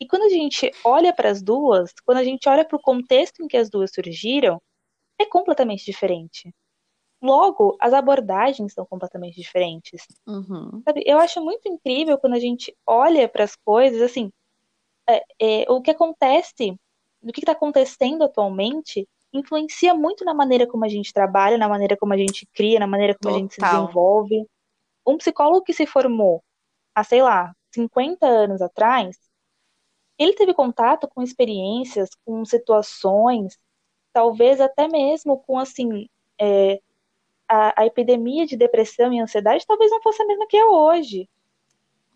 E 0.00 0.06
quando 0.06 0.22
a 0.22 0.28
gente 0.28 0.70
olha 0.84 1.12
para 1.12 1.28
as 1.30 1.42
duas, 1.42 1.92
quando 2.04 2.18
a 2.18 2.24
gente 2.24 2.48
olha 2.48 2.64
para 2.64 2.76
o 2.76 2.80
contexto 2.80 3.42
em 3.42 3.48
que 3.48 3.56
as 3.56 3.68
duas 3.68 3.90
surgiram, 3.92 4.62
é 5.18 5.26
completamente 5.26 5.84
diferente. 5.84 6.54
Logo, 7.20 7.76
as 7.80 7.92
abordagens 7.92 8.72
são 8.72 8.86
completamente 8.86 9.34
diferentes. 9.34 10.06
Uhum. 10.26 10.82
Sabe, 10.84 11.02
eu 11.04 11.18
acho 11.18 11.42
muito 11.42 11.68
incrível 11.68 12.16
quando 12.18 12.34
a 12.34 12.38
gente 12.38 12.76
olha 12.86 13.28
para 13.28 13.44
as 13.44 13.56
coisas, 13.56 14.00
assim, 14.00 14.30
é, 15.08 15.24
é, 15.40 15.72
o 15.72 15.80
que 15.82 15.90
acontece, 15.90 16.78
o 17.22 17.32
que 17.32 17.40
está 17.40 17.52
acontecendo 17.52 18.22
atualmente, 18.22 19.08
influencia 19.32 19.94
muito 19.94 20.24
na 20.24 20.32
maneira 20.32 20.66
como 20.66 20.84
a 20.84 20.88
gente 20.88 21.12
trabalha, 21.12 21.58
na 21.58 21.68
maneira 21.68 21.96
como 21.96 22.12
a 22.12 22.16
gente 22.16 22.46
cria, 22.54 22.78
na 22.78 22.86
maneira 22.86 23.16
como 23.20 23.34
a 23.34 23.38
gente 23.38 23.54
se 23.54 23.60
Total. 23.60 23.82
desenvolve. 23.82 24.46
Um 25.06 25.16
psicólogo 25.16 25.62
que 25.62 25.72
se 25.72 25.86
formou 25.86 26.42
há, 26.94 27.02
sei 27.02 27.22
lá, 27.22 27.52
50 27.74 28.26
anos 28.26 28.62
atrás, 28.62 29.16
ele 30.18 30.34
teve 30.34 30.52
contato 30.52 31.08
com 31.08 31.22
experiências, 31.22 32.10
com 32.24 32.44
situações, 32.44 33.56
talvez 34.12 34.60
até 34.60 34.88
mesmo 34.88 35.38
com, 35.38 35.58
assim, 35.58 36.08
é, 36.40 36.80
a, 37.48 37.82
a 37.82 37.86
epidemia 37.86 38.46
de 38.46 38.56
depressão 38.56 39.12
e 39.12 39.20
ansiedade 39.20 39.66
talvez 39.66 39.90
não 39.90 40.02
fosse 40.02 40.22
a 40.22 40.26
mesma 40.26 40.46
que 40.46 40.56
é 40.56 40.64
hoje. 40.64 41.28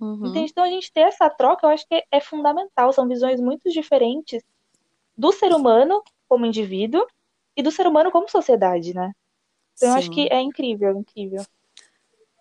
Uhum. 0.00 0.26
Entende? 0.26 0.50
Então 0.50 0.64
a 0.64 0.70
gente 0.70 0.92
ter 0.92 1.00
essa 1.02 1.30
troca, 1.30 1.66
eu 1.66 1.70
acho 1.70 1.86
que 1.86 1.94
é, 1.94 2.04
é 2.10 2.20
fundamental. 2.20 2.92
São 2.92 3.08
visões 3.08 3.40
muito 3.40 3.70
diferentes 3.70 4.42
do 5.16 5.32
ser 5.32 5.52
humano 5.52 6.02
como 6.28 6.44
indivíduo 6.44 7.06
e 7.56 7.62
do 7.62 7.70
ser 7.70 7.86
humano 7.86 8.10
como 8.10 8.28
sociedade, 8.28 8.94
né? 8.94 9.12
Então 9.74 9.90
eu 9.90 9.94
acho 9.94 10.08
Sim. 10.08 10.12
que 10.12 10.28
é 10.30 10.40
incrível, 10.40 10.96
incrível. 10.96 11.44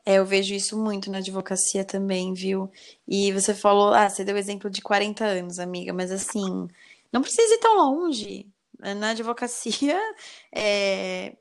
É, 0.05 0.15
eu 0.15 0.25
vejo 0.25 0.53
isso 0.53 0.77
muito 0.77 1.11
na 1.11 1.19
advocacia 1.19 1.85
também, 1.85 2.33
viu? 2.33 2.71
E 3.07 3.31
você 3.31 3.53
falou, 3.53 3.93
ah, 3.93 4.09
você 4.09 4.23
deu 4.23 4.35
exemplo 4.35 4.69
de 4.69 4.81
40 4.81 5.23
anos, 5.23 5.59
amiga, 5.59 5.93
mas 5.93 6.11
assim, 6.11 6.67
não 7.11 7.21
precisa 7.21 7.53
ir 7.53 7.59
tão 7.59 7.75
longe. 7.77 8.47
Na 8.79 9.11
advocacia, 9.11 9.99
é, 10.51 11.35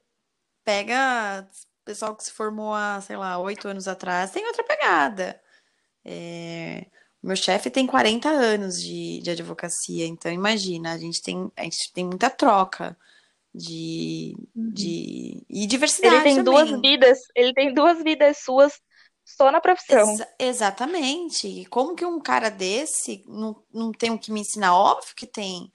pega 0.64 1.48
pessoal 1.84 2.14
que 2.16 2.24
se 2.24 2.32
formou 2.32 2.74
há, 2.74 3.00
sei 3.00 3.16
lá, 3.16 3.38
oito 3.38 3.68
anos 3.68 3.88
atrás, 3.88 4.30
tem 4.30 4.46
outra 4.46 4.64
pegada. 4.64 5.40
É, 6.04 6.86
meu 7.22 7.36
chefe 7.36 7.70
tem 7.70 7.86
40 7.86 8.28
anos 8.30 8.80
de, 8.82 9.20
de 9.22 9.30
advocacia, 9.30 10.06
então 10.06 10.32
imagina, 10.32 10.92
a 10.94 10.98
gente 10.98 11.22
tem, 11.22 11.50
a 11.56 11.64
gente 11.64 11.92
tem 11.92 12.04
muita 12.06 12.30
troca 12.30 12.96
de, 13.54 14.36
de 14.56 15.44
e 15.50 15.66
diversidade 15.66 16.00
Ele 16.02 16.20
tem 16.20 16.42
duas 16.42 16.70
também. 16.70 16.80
vidas, 16.80 17.18
ele 17.34 17.52
tem 17.54 17.72
duas 17.74 18.02
vidas 18.02 18.38
suas 18.38 18.80
só 19.24 19.50
na 19.50 19.60
profissão. 19.60 20.20
Exa- 20.20 20.28
exatamente. 20.38 21.46
E 21.48 21.66
Como 21.66 21.94
que 21.96 22.04
um 22.06 22.20
cara 22.20 22.48
desse 22.50 23.24
não, 23.26 23.62
não 23.72 23.92
tem 23.92 24.10
o 24.10 24.18
que 24.18 24.32
me 24.32 24.40
ensinar? 24.40 24.74
Óbvio 24.74 25.14
que 25.16 25.26
tem. 25.26 25.72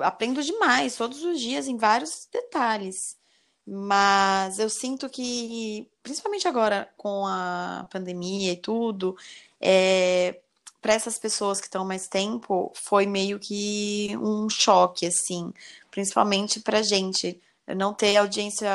Aprendo 0.00 0.42
demais, 0.44 0.96
todos 0.96 1.24
os 1.24 1.40
dias, 1.40 1.68
em 1.68 1.78
vários 1.78 2.28
detalhes. 2.32 3.18
Mas 3.66 4.58
eu 4.58 4.68
sinto 4.70 5.08
que, 5.08 5.88
principalmente 6.02 6.48
agora 6.48 6.88
com 6.96 7.26
a 7.26 7.86
pandemia 7.90 8.52
e 8.52 8.56
tudo, 8.56 9.16
é, 9.60 10.40
para 10.80 10.94
essas 10.94 11.18
pessoas 11.18 11.60
que 11.60 11.66
estão 11.66 11.84
mais 11.84 12.08
tempo, 12.08 12.72
foi 12.74 13.06
meio 13.06 13.38
que 13.38 14.16
um 14.20 14.48
choque, 14.48 15.06
assim, 15.06 15.52
principalmente 15.90 16.60
pra 16.60 16.82
gente 16.82 17.40
não 17.76 17.94
ter 17.94 18.16
audiência 18.16 18.68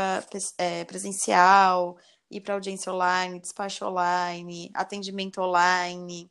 é, 0.58 0.86
presencial, 0.86 1.98
ir 2.32 2.42
para 2.42 2.54
audiência 2.54 2.94
online, 2.94 3.40
despacho 3.40 3.86
online, 3.86 4.72
atendimento 4.74 5.42
online. 5.42 6.30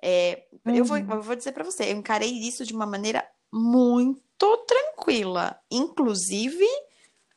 É, 0.00 0.44
eu 0.66 0.84
vou, 0.84 0.98
Uhum. 0.98 1.10
eu 1.10 1.22
vou 1.22 1.34
dizer 1.36 1.52
para 1.52 1.64
você, 1.64 1.84
eu 1.84 1.96
encarei 1.96 2.30
isso 2.30 2.64
de 2.64 2.72
uma 2.74 2.86
maneira 2.86 3.26
muito 3.52 4.56
tranquila. 4.66 5.58
Inclusive, 5.70 6.64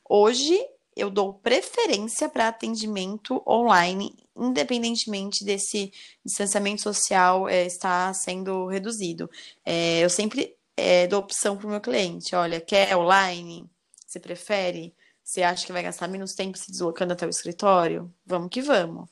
hoje 0.08 0.58
eu 0.94 1.10
dou 1.10 1.34
preferência 1.34 2.28
para 2.28 2.48
atendimento 2.48 3.42
online, 3.46 4.14
independentemente 4.36 5.44
desse 5.44 5.92
distanciamento 6.24 6.82
social 6.82 7.48
é, 7.48 7.66
estar 7.66 8.14
sendo 8.14 8.66
reduzido. 8.66 9.30
É, 9.64 10.00
eu 10.00 10.10
sempre 10.10 10.54
é, 10.76 11.06
dou 11.06 11.20
opção 11.20 11.56
para 11.56 11.66
o 11.66 11.70
meu 11.70 11.80
cliente: 11.80 12.34
olha, 12.34 12.60
quer 12.60 12.96
online? 12.96 13.68
Você 14.06 14.20
prefere? 14.20 14.94
Você 15.24 15.42
acha 15.42 15.64
que 15.64 15.72
vai 15.72 15.82
gastar 15.82 16.08
menos 16.08 16.34
tempo 16.34 16.58
se 16.58 16.70
deslocando 16.70 17.12
até 17.12 17.26
o 17.26 17.30
escritório? 17.30 18.12
Vamos 18.26 18.50
que 18.50 18.60
vamos. 18.60 19.08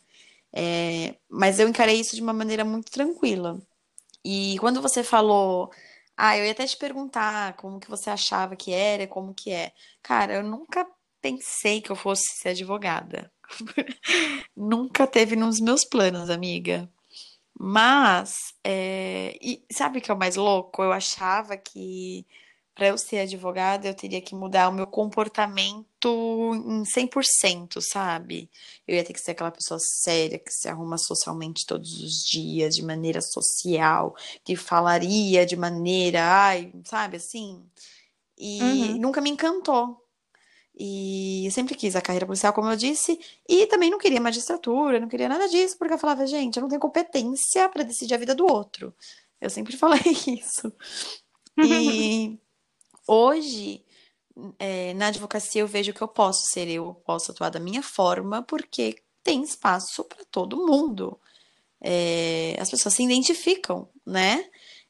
É, 0.53 1.15
mas 1.29 1.59
eu 1.59 1.69
encarei 1.69 1.99
isso 2.01 2.17
de 2.17 2.23
uma 2.23 2.33
maneira 2.33 2.65
muito 2.65 2.91
tranquila. 2.91 3.61
E 4.25 4.59
quando 4.59 4.83
você 4.83 5.03
falou, 5.03 5.71
ah, 6.23 6.37
eu 6.37 6.45
ia 6.45 6.53
até 6.53 6.67
te 6.67 6.77
perguntar 6.77 7.55
como 7.55 7.81
que 7.81 7.89
você 7.89 8.11
achava 8.11 8.55
que 8.57 8.73
era, 8.73 9.07
como 9.07 9.35
que 9.35 9.51
é. 9.51 9.73
Cara, 10.03 10.35
eu 10.35 10.43
nunca 10.43 10.87
pensei 11.21 11.81
que 11.81 11.91
eu 11.91 11.97
fosse 11.97 12.25
ser 12.37 12.51
advogada. 12.51 13.33
Nunca 14.57 15.07
teve 15.07 15.35
nos 15.37 15.61
meus 15.61 15.85
planos, 15.85 16.31
amiga. 16.31 16.89
Mas, 17.59 18.55
é, 18.65 19.37
e 19.41 19.65
sabe 19.73 19.99
o 19.99 20.03
que 20.03 20.11
é 20.11 20.15
o 20.15 20.19
mais 20.19 20.37
louco? 20.37 20.83
Eu 20.83 20.93
achava 20.93 21.57
que 21.57 22.27
para 22.75 22.89
eu 22.89 22.99
ser 22.99 23.21
advogada 23.21 23.89
eu 23.89 23.95
teria 23.95 24.21
que 24.23 24.35
mudar 24.35 24.69
o 24.69 24.73
meu 24.73 24.87
comportamento 24.87 25.87
em 26.67 26.85
100%, 26.85 27.81
sabe? 27.83 28.51
Eu 28.87 28.97
ia 28.97 29.05
ter 29.05 29.13
que 29.13 29.21
ser 29.21 29.33
aquela 29.33 29.51
pessoa 29.51 29.79
séria 29.81 30.39
que 30.39 30.53
se 30.53 30.69
arruma 30.69 30.97
socialmente 30.99 31.67
todos 31.67 32.01
os 32.03 32.25
dias, 32.25 32.75
de 32.77 32.83
maneira 32.83 33.21
social, 33.21 34.15
que 34.45 34.57
falaria 34.57 35.45
de 35.47 35.57
maneira, 35.57 36.23
ai, 36.25 36.73
sabe 36.85 37.17
assim? 37.19 37.63
E 38.39 38.63
Uhum. 38.63 39.01
nunca 39.01 39.21
me 39.21 39.31
encantou. 39.31 40.03
E 40.79 41.49
sempre 41.53 41.75
quis 41.75 41.97
a 41.97 42.01
carreira 42.01 42.27
policial, 42.27 42.53
como 42.53 42.71
eu 42.71 42.77
disse, 42.77 43.19
e 43.49 43.67
também 43.67 43.91
não 43.91 43.99
queria 43.99 44.21
magistratura, 44.21 45.01
não 45.01 45.09
queria 45.09 45.29
nada 45.29 45.49
disso, 45.49 45.77
porque 45.79 45.95
eu 45.95 45.99
falava, 45.99 46.27
gente, 46.27 46.57
eu 46.57 46.63
não 46.63 46.69
tenho 46.69 46.81
competência 46.81 47.69
para 47.69 47.83
decidir 47.83 48.15
a 48.15 48.19
vida 48.19 48.35
do 48.35 48.47
outro. 48.47 48.95
Eu 49.41 49.51
sempre 49.51 49.77
falei 49.79 50.01
isso. 50.27 50.73
E 51.61 52.39
hoje, 53.07 53.85
é, 54.59 54.95
na 54.95 55.09
advocacia, 55.09 55.63
eu 55.63 55.67
vejo 55.69 55.93
que 55.93 56.03
eu 56.03 56.09
posso 56.09 56.47
ser 56.47 56.69
eu, 56.69 56.95
posso 57.05 57.33
atuar 57.33 57.51
da 57.51 57.61
minha 57.61 57.83
forma, 57.83 58.43
porque 58.43 58.97
tem 59.23 59.43
espaço 59.43 60.05
para 60.05 60.25
todo 60.31 60.67
mundo. 60.67 61.19
É, 61.83 62.57
as 62.61 62.71
pessoas 62.71 62.95
se 62.95 63.03
identificam, 63.03 63.89
né? 64.07 64.45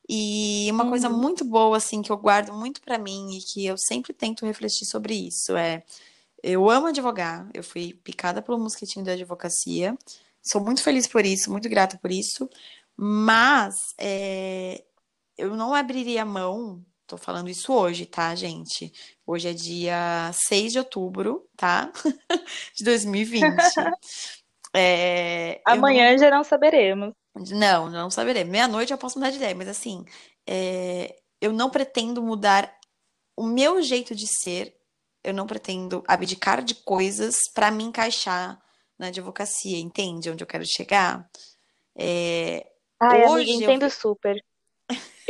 E 0.08 0.68
uma 0.72 0.88
coisa 0.88 1.08
Uhum. 1.08 1.18
muito 1.18 1.44
boa, 1.44 1.76
assim, 1.76 2.02
que 2.02 2.10
eu 2.12 2.16
guardo 2.16 2.52
muito 2.52 2.80
pra 2.80 2.98
mim 2.98 3.36
e 3.38 3.40
que 3.42 3.66
eu 3.66 3.78
sempre 3.78 4.12
tento 4.12 4.44
refletir 4.46 4.86
sobre 4.86 5.14
isso 5.14 5.56
é: 5.56 5.84
eu 6.42 6.70
amo 6.70 6.88
advogar, 6.88 7.48
eu 7.54 7.62
fui 7.64 7.94
picada 8.04 8.42
pelo 8.42 8.58
mosquitinho 8.58 9.04
da 9.04 9.12
advocacia, 9.12 9.96
sou 10.42 10.60
muito 10.62 10.82
feliz 10.82 11.06
por 11.08 11.24
isso, 11.26 11.50
muito 11.50 11.68
grata 11.68 11.98
por 11.98 12.10
isso, 12.12 12.48
mas 12.96 13.94
é, 13.98 14.84
eu 15.38 15.56
não 15.56 15.74
abriria 15.74 16.24
mão 16.24 16.84
Tô 17.10 17.16
falando 17.16 17.50
isso 17.50 17.72
hoje, 17.72 18.06
tá, 18.06 18.32
gente? 18.36 18.92
Hoje 19.26 19.48
é 19.48 19.52
dia 19.52 20.30
6 20.32 20.70
de 20.70 20.78
outubro, 20.78 21.44
tá? 21.56 21.90
de 22.72 22.84
2020. 22.84 23.52
É, 24.72 25.60
Amanhã 25.66 26.16
já 26.16 26.30
não 26.30 26.44
saberemos. 26.44 27.12
Não, 27.50 27.90
não 27.90 28.12
saberemos. 28.12 28.52
Meia-noite 28.52 28.92
eu 28.92 28.98
posso 28.98 29.18
mudar 29.18 29.30
de 29.30 29.38
ideia, 29.38 29.56
mas 29.56 29.66
assim, 29.66 30.04
é... 30.46 31.16
eu 31.40 31.52
não 31.52 31.68
pretendo 31.68 32.22
mudar 32.22 32.72
o 33.36 33.42
meu 33.42 33.82
jeito 33.82 34.14
de 34.14 34.28
ser, 34.28 34.72
eu 35.24 35.34
não 35.34 35.48
pretendo 35.48 36.04
abdicar 36.06 36.62
de 36.62 36.76
coisas 36.76 37.38
para 37.52 37.72
me 37.72 37.82
encaixar 37.82 38.62
na 38.96 39.08
advocacia, 39.08 39.80
entende 39.80 40.30
onde 40.30 40.44
eu 40.44 40.48
quero 40.48 40.64
chegar? 40.64 41.28
É... 41.98 42.70
Ai, 43.00 43.24
Hoje 43.24 43.50
amiga, 43.50 43.64
entendo 43.64 43.86
eu... 43.86 43.90
super. 43.90 44.40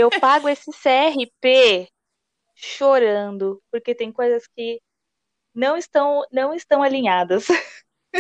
Eu 0.01 0.09
pago 0.19 0.49
esse 0.49 0.71
CRP 0.71 1.89
chorando, 2.55 3.63
porque 3.71 3.95
tem 3.95 4.11
coisas 4.11 4.47
que 4.47 4.81
não 5.55 5.77
estão, 5.77 6.23
não 6.33 6.55
estão 6.55 6.83
alinhadas. 6.83 7.47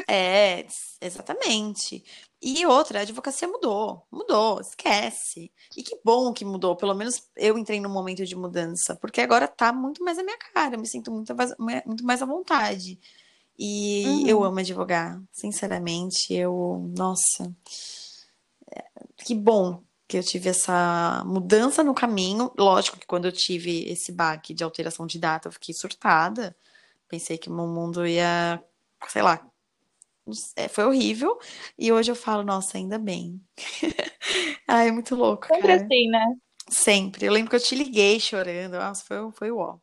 É, 0.08 0.66
exatamente. 1.00 2.04
E 2.40 2.64
outra, 2.64 3.00
a 3.00 3.02
advocacia 3.02 3.48
mudou, 3.48 4.06
mudou, 4.08 4.60
esquece. 4.60 5.50
E 5.76 5.82
que 5.82 5.98
bom 6.04 6.32
que 6.32 6.44
mudou, 6.44 6.76
pelo 6.76 6.94
menos 6.94 7.28
eu 7.36 7.58
entrei 7.58 7.80
num 7.80 7.90
momento 7.90 8.24
de 8.24 8.36
mudança, 8.36 8.94
porque 8.94 9.20
agora 9.20 9.48
tá 9.48 9.72
muito 9.72 10.04
mais 10.04 10.16
a 10.16 10.22
minha 10.22 10.38
cara, 10.38 10.76
eu 10.76 10.80
me 10.80 10.86
sinto 10.86 11.10
muito 11.10 11.34
mais, 11.34 11.52
muito 11.58 12.04
mais 12.04 12.22
à 12.22 12.26
vontade. 12.26 13.00
E 13.58 14.04
uhum. 14.06 14.26
eu 14.28 14.44
amo 14.44 14.60
advogar, 14.60 15.20
sinceramente, 15.32 16.32
eu, 16.32 16.88
nossa, 16.96 17.52
é, 18.72 18.84
que 19.24 19.34
bom 19.34 19.82
que 20.10 20.16
eu 20.16 20.24
tive 20.24 20.48
essa 20.48 21.22
mudança 21.24 21.84
no 21.84 21.94
caminho. 21.94 22.52
Lógico 22.58 22.98
que 22.98 23.06
quando 23.06 23.26
eu 23.26 23.32
tive 23.32 23.88
esse 23.88 24.10
baque 24.10 24.52
de 24.52 24.64
alteração 24.64 25.06
de 25.06 25.20
data, 25.20 25.46
eu 25.46 25.52
fiquei 25.52 25.72
surtada. 25.72 26.56
Pensei 27.08 27.38
que 27.38 27.48
o 27.48 27.52
meu 27.54 27.68
mundo 27.68 28.04
ia, 28.04 28.60
sei 29.06 29.22
lá, 29.22 29.48
é, 30.56 30.66
foi 30.66 30.84
horrível. 30.84 31.38
E 31.78 31.92
hoje 31.92 32.10
eu 32.10 32.16
falo, 32.16 32.42
nossa, 32.42 32.76
ainda 32.76 32.98
bem. 32.98 33.40
Ai, 34.66 34.88
é 34.88 34.92
muito 34.92 35.14
louco. 35.14 35.46
Sempre 35.46 35.68
cara. 35.68 35.84
assim, 35.84 36.08
né? 36.08 36.26
Sempre. 36.68 37.26
Eu 37.26 37.32
lembro 37.32 37.50
que 37.50 37.56
eu 37.56 37.60
te 37.60 37.76
liguei 37.76 38.18
chorando. 38.18 38.72
Nossa, 38.72 39.04
foi, 39.04 39.16
foi 39.30 39.52
ó. 39.52 39.76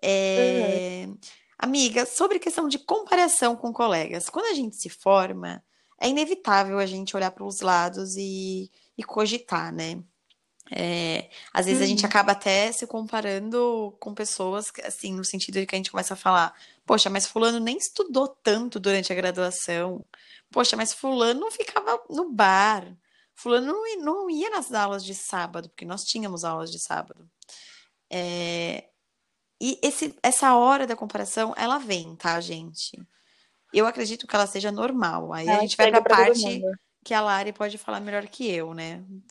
É... 0.00 1.06
Uhum. 1.08 1.18
Amiga, 1.58 2.06
sobre 2.06 2.38
questão 2.38 2.68
de 2.68 2.78
comparação 2.78 3.56
com 3.56 3.72
colegas. 3.72 4.30
Quando 4.30 4.46
a 4.46 4.54
gente 4.54 4.76
se 4.76 4.88
forma, 4.88 5.60
é 6.00 6.08
inevitável 6.08 6.78
a 6.78 6.86
gente 6.86 7.16
olhar 7.16 7.32
para 7.32 7.44
os 7.44 7.60
lados 7.60 8.16
e, 8.16 8.70
e 9.00 9.02
cogitar, 9.02 9.72
né? 9.72 10.02
É, 10.70 11.28
às 11.52 11.66
vezes 11.66 11.82
a 11.82 11.86
gente 11.86 12.02
uhum. 12.02 12.08
acaba 12.08 12.32
até 12.32 12.70
se 12.70 12.86
comparando 12.86 13.96
com 13.98 14.14
pessoas, 14.14 14.70
assim, 14.84 15.12
no 15.12 15.24
sentido 15.24 15.58
de 15.58 15.66
que 15.66 15.74
a 15.74 15.78
gente 15.78 15.90
começa 15.90 16.14
a 16.14 16.16
falar, 16.16 16.54
poxa, 16.86 17.10
mas 17.10 17.26
fulano 17.26 17.58
nem 17.58 17.76
estudou 17.76 18.28
tanto 18.28 18.78
durante 18.78 19.12
a 19.12 19.16
graduação. 19.16 20.04
Poxa, 20.50 20.76
mas 20.76 20.92
fulano 20.92 21.50
ficava 21.50 22.00
no 22.08 22.30
bar. 22.30 22.86
Fulano 23.34 23.66
não, 23.72 24.04
não 24.04 24.30
ia 24.30 24.50
nas 24.50 24.72
aulas 24.72 25.04
de 25.04 25.14
sábado, 25.14 25.68
porque 25.70 25.84
nós 25.84 26.04
tínhamos 26.04 26.44
aulas 26.44 26.70
de 26.70 26.78
sábado. 26.78 27.28
É, 28.10 28.84
e 29.60 29.78
esse, 29.82 30.14
essa 30.22 30.54
hora 30.54 30.86
da 30.86 30.94
comparação, 30.94 31.54
ela 31.56 31.78
vem, 31.78 32.14
tá, 32.16 32.38
gente? 32.40 33.00
Eu 33.72 33.86
acredito 33.86 34.26
que 34.26 34.36
ela 34.36 34.46
seja 34.46 34.70
normal. 34.70 35.32
Aí 35.32 35.48
é, 35.48 35.56
a 35.56 35.60
gente 35.60 35.76
vai 35.76 35.90
pra 35.90 36.02
parte 36.02 36.62
que 37.04 37.14
a 37.14 37.20
Lari 37.20 37.52
pode 37.52 37.78
falar 37.78 38.00
melhor 38.00 38.26
que 38.26 38.50
eu, 38.50 38.74
né? 38.74 38.98
O 38.98 39.22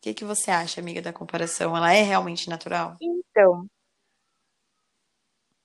que, 0.00 0.14
que 0.14 0.24
você 0.24 0.50
acha, 0.50 0.80
amiga, 0.80 1.02
da 1.02 1.12
comparação? 1.12 1.76
Ela 1.76 1.92
é 1.92 2.02
realmente 2.02 2.48
natural? 2.48 2.96
Então, 3.00 3.66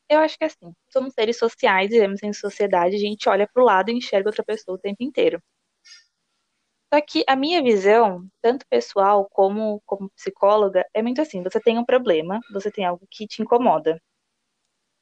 eu 0.09 0.19
acho 0.19 0.37
que 0.37 0.45
assim, 0.45 0.73
somos 0.89 1.13
seres 1.13 1.37
sociais, 1.37 1.89
vivemos 1.89 2.21
em 2.23 2.33
sociedade, 2.33 2.95
a 2.95 2.99
gente 2.99 3.27
olha 3.29 3.47
para 3.51 3.61
o 3.61 3.65
lado 3.65 3.89
e 3.89 3.93
enxerga 3.93 4.29
outra 4.29 4.43
pessoa 4.43 4.75
o 4.75 4.79
tempo 4.81 5.03
inteiro. 5.03 5.41
Só 6.93 7.01
que 7.01 7.25
a 7.27 7.35
minha 7.35 7.61
visão, 7.61 8.25
tanto 8.41 8.65
pessoal 8.69 9.27
como 9.29 9.81
como 9.85 10.09
psicóloga, 10.11 10.85
é 10.93 11.01
muito 11.01 11.21
assim: 11.21 11.43
você 11.43 11.59
tem 11.59 11.77
um 11.77 11.83
problema, 11.85 12.39
você 12.53 12.71
tem 12.71 12.85
algo 12.85 13.05
que 13.11 13.27
te 13.27 13.41
incomoda. 13.41 13.99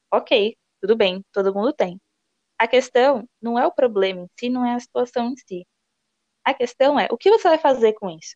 Ok, 0.09 0.55
tudo 0.79 0.95
bem, 0.95 1.21
todo 1.33 1.53
mundo 1.53 1.73
tem. 1.73 1.99
A 2.59 2.67
questão 2.67 3.27
não 3.41 3.59
é 3.59 3.67
o 3.67 3.73
problema 3.73 4.21
em 4.23 4.27
si, 4.39 4.49
não 4.49 4.65
é 4.65 4.75
a 4.75 4.79
situação 4.79 5.27
em 5.31 5.37
si. 5.37 5.65
A 6.43 6.53
questão 6.53 6.99
é 6.99 7.07
o 7.11 7.17
que 7.17 7.29
você 7.29 7.47
vai 7.47 7.57
fazer 7.57 7.93
com 7.93 8.09
isso. 8.09 8.35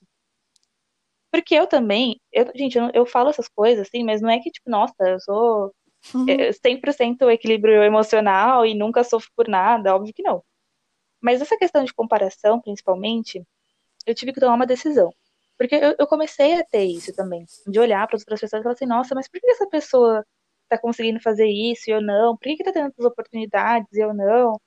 Porque 1.31 1.55
eu 1.55 1.67
também, 1.67 2.19
eu, 2.31 2.49
gente, 2.55 2.77
eu, 2.77 2.89
eu 2.93 3.05
falo 3.05 3.29
essas 3.29 3.47
coisas 3.49 3.87
assim, 3.87 4.03
mas 4.03 4.21
não 4.21 4.29
é 4.29 4.39
que, 4.39 4.49
tipo, 4.51 4.69
nossa, 4.69 4.95
eu 4.99 5.19
sou 5.19 5.75
uhum. 6.13 6.25
100% 6.25 7.29
é, 7.29 7.33
equilíbrio 7.33 7.83
emocional 7.83 8.65
e 8.65 8.73
nunca 8.73 9.03
sofro 9.03 9.29
por 9.35 9.47
nada, 9.47 9.93
óbvio 9.95 10.13
que 10.13 10.23
não. 10.23 10.43
Mas 11.21 11.41
essa 11.41 11.57
questão 11.57 11.83
de 11.83 11.93
comparação, 11.93 12.61
principalmente, 12.61 13.43
eu 14.05 14.15
tive 14.15 14.31
que 14.33 14.39
tomar 14.39 14.55
uma 14.55 14.65
decisão. 14.65 15.11
Porque 15.57 15.75
eu, 15.75 15.95
eu 15.99 16.07
comecei 16.07 16.53
a 16.59 16.63
ter 16.63 16.83
isso 16.85 17.13
também, 17.15 17.45
de 17.67 17.79
olhar 17.79 18.07
para 18.07 18.17
as 18.17 18.21
outras 18.21 18.41
pessoas 18.41 18.61
e 18.61 18.63
falar 18.63 18.73
assim, 18.75 18.85
nossa, 18.85 19.15
mas 19.15 19.27
por 19.27 19.39
que 19.39 19.49
essa 19.49 19.67
pessoa 19.67 20.25
está 20.63 20.77
conseguindo 20.77 21.19
fazer 21.21 21.47
isso 21.47 21.89
e 21.89 21.93
eu 21.93 22.01
não? 22.01 22.37
Por 22.37 22.43
que 22.43 22.53
está 22.53 22.71
tendo 22.71 22.87
essas 22.87 23.05
oportunidades 23.05 23.91
e 23.93 23.99
eu 24.01 24.13
não? 24.13 24.59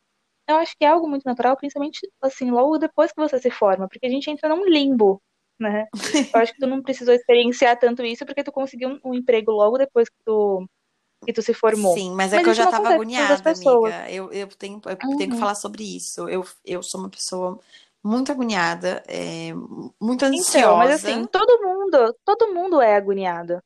Eu 0.48 0.56
acho 0.56 0.74
que 0.78 0.84
é 0.84 0.88
algo 0.88 1.08
muito 1.08 1.24
natural, 1.24 1.56
principalmente 1.56 2.00
assim, 2.22 2.50
logo 2.50 2.78
depois 2.78 3.12
que 3.12 3.20
você 3.20 3.38
se 3.38 3.50
forma, 3.50 3.88
porque 3.88 4.06
a 4.06 4.10
gente 4.10 4.30
entra 4.30 4.48
num 4.48 4.64
limbo 4.64 5.20
né? 5.58 5.88
Eu 6.34 6.40
acho 6.40 6.54
que 6.54 6.60
tu 6.60 6.66
não 6.66 6.82
precisou 6.82 7.12
experienciar 7.14 7.78
tanto 7.78 8.04
isso 8.04 8.24
porque 8.24 8.44
tu 8.44 8.52
conseguiu 8.52 8.90
um, 8.90 9.00
um 9.10 9.14
emprego 9.14 9.50
logo 9.50 9.76
depois 9.76 10.08
que 10.08 10.16
tu, 10.24 10.68
que 11.24 11.32
tu 11.32 11.42
se 11.42 11.52
formou. 11.52 11.94
Sim, 11.94 12.14
mas 12.14 12.32
é 12.32 12.36
mas 12.36 12.44
que 12.44 12.50
eu 12.50 12.54
já 12.54 12.70
tava 12.70 12.94
agoniada, 12.94 13.34
amiga. 13.50 14.10
Eu, 14.10 14.32
eu, 14.32 14.46
tenho, 14.48 14.80
eu 14.84 15.08
uhum. 15.08 15.16
tenho 15.16 15.32
que 15.32 15.38
falar 15.38 15.56
sobre 15.56 15.82
isso. 15.96 16.28
Eu, 16.28 16.44
eu 16.64 16.82
sou 16.82 17.00
uma 17.00 17.10
pessoa 17.10 17.58
muito 18.02 18.30
agoniada, 18.30 19.02
é, 19.08 19.52
muito 20.00 20.24
ansiosa. 20.24 20.58
Então, 20.58 20.76
mas 20.76 21.04
assim, 21.04 21.26
todo 21.26 21.60
mundo, 21.62 22.16
todo 22.24 22.54
mundo 22.54 22.80
é 22.80 22.94
agoniado. 22.94 23.60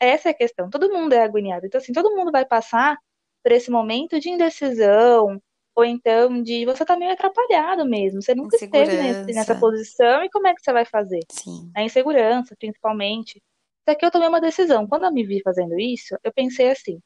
Essa 0.00 0.28
é 0.28 0.32
a 0.32 0.34
questão. 0.34 0.70
Todo 0.70 0.92
mundo 0.92 1.12
é 1.12 1.22
agoniado. 1.22 1.66
Então, 1.66 1.78
assim, 1.78 1.92
todo 1.92 2.14
mundo 2.14 2.32
vai 2.32 2.46
passar 2.46 2.96
por 3.42 3.52
esse 3.52 3.70
momento 3.70 4.18
de 4.18 4.30
indecisão, 4.30 5.40
ou 5.78 5.84
então 5.84 6.42
de 6.42 6.64
você 6.64 6.84
tá 6.84 6.96
meio 6.96 7.12
atrapalhado 7.12 7.84
mesmo, 7.84 8.20
você 8.20 8.34
nunca 8.34 8.56
esteve 8.56 8.96
nesse, 8.96 9.32
nessa 9.32 9.54
posição 9.54 10.24
e 10.24 10.28
como 10.28 10.48
é 10.48 10.54
que 10.54 10.60
você 10.60 10.72
vai 10.72 10.84
fazer? 10.84 11.20
Sim. 11.30 11.70
A 11.72 11.84
insegurança, 11.84 12.56
principalmente. 12.58 13.36
Isso 13.36 13.96
aqui 13.96 14.04
eu 14.04 14.10
tomei 14.10 14.26
uma 14.26 14.40
decisão. 14.40 14.88
Quando 14.88 15.04
eu 15.04 15.12
me 15.12 15.24
vi 15.24 15.40
fazendo 15.40 15.78
isso, 15.78 16.16
eu 16.24 16.32
pensei 16.32 16.72
assim: 16.72 16.98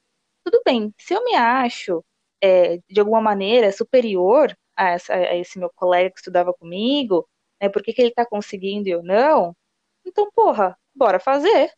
tudo 0.43 0.63
bem, 0.65 0.91
se 0.99 1.13
eu 1.13 1.23
me 1.23 1.35
acho 1.35 2.03
é, 2.43 2.79
de 2.89 2.99
alguma 2.99 3.21
maneira 3.21 3.71
superior 3.73 4.57
a, 4.75 4.89
essa, 4.93 5.13
a, 5.13 5.37
esse 5.37 5.59
meu 5.59 5.71
colega 5.77 6.09
que 6.11 6.21
estudava 6.21 6.55
comigo, 6.55 7.29
né, 7.61 7.69
por 7.69 7.83
que, 7.83 7.93
que 7.93 8.01
ele 8.01 8.11
tá 8.11 8.25
conseguindo 8.25 8.89
e 8.89 8.93
eu 8.93 9.03
não? 9.03 9.55
Então, 10.03 10.31
porra, 10.35 10.79
bora 10.95 11.21
fazer. 11.21 11.71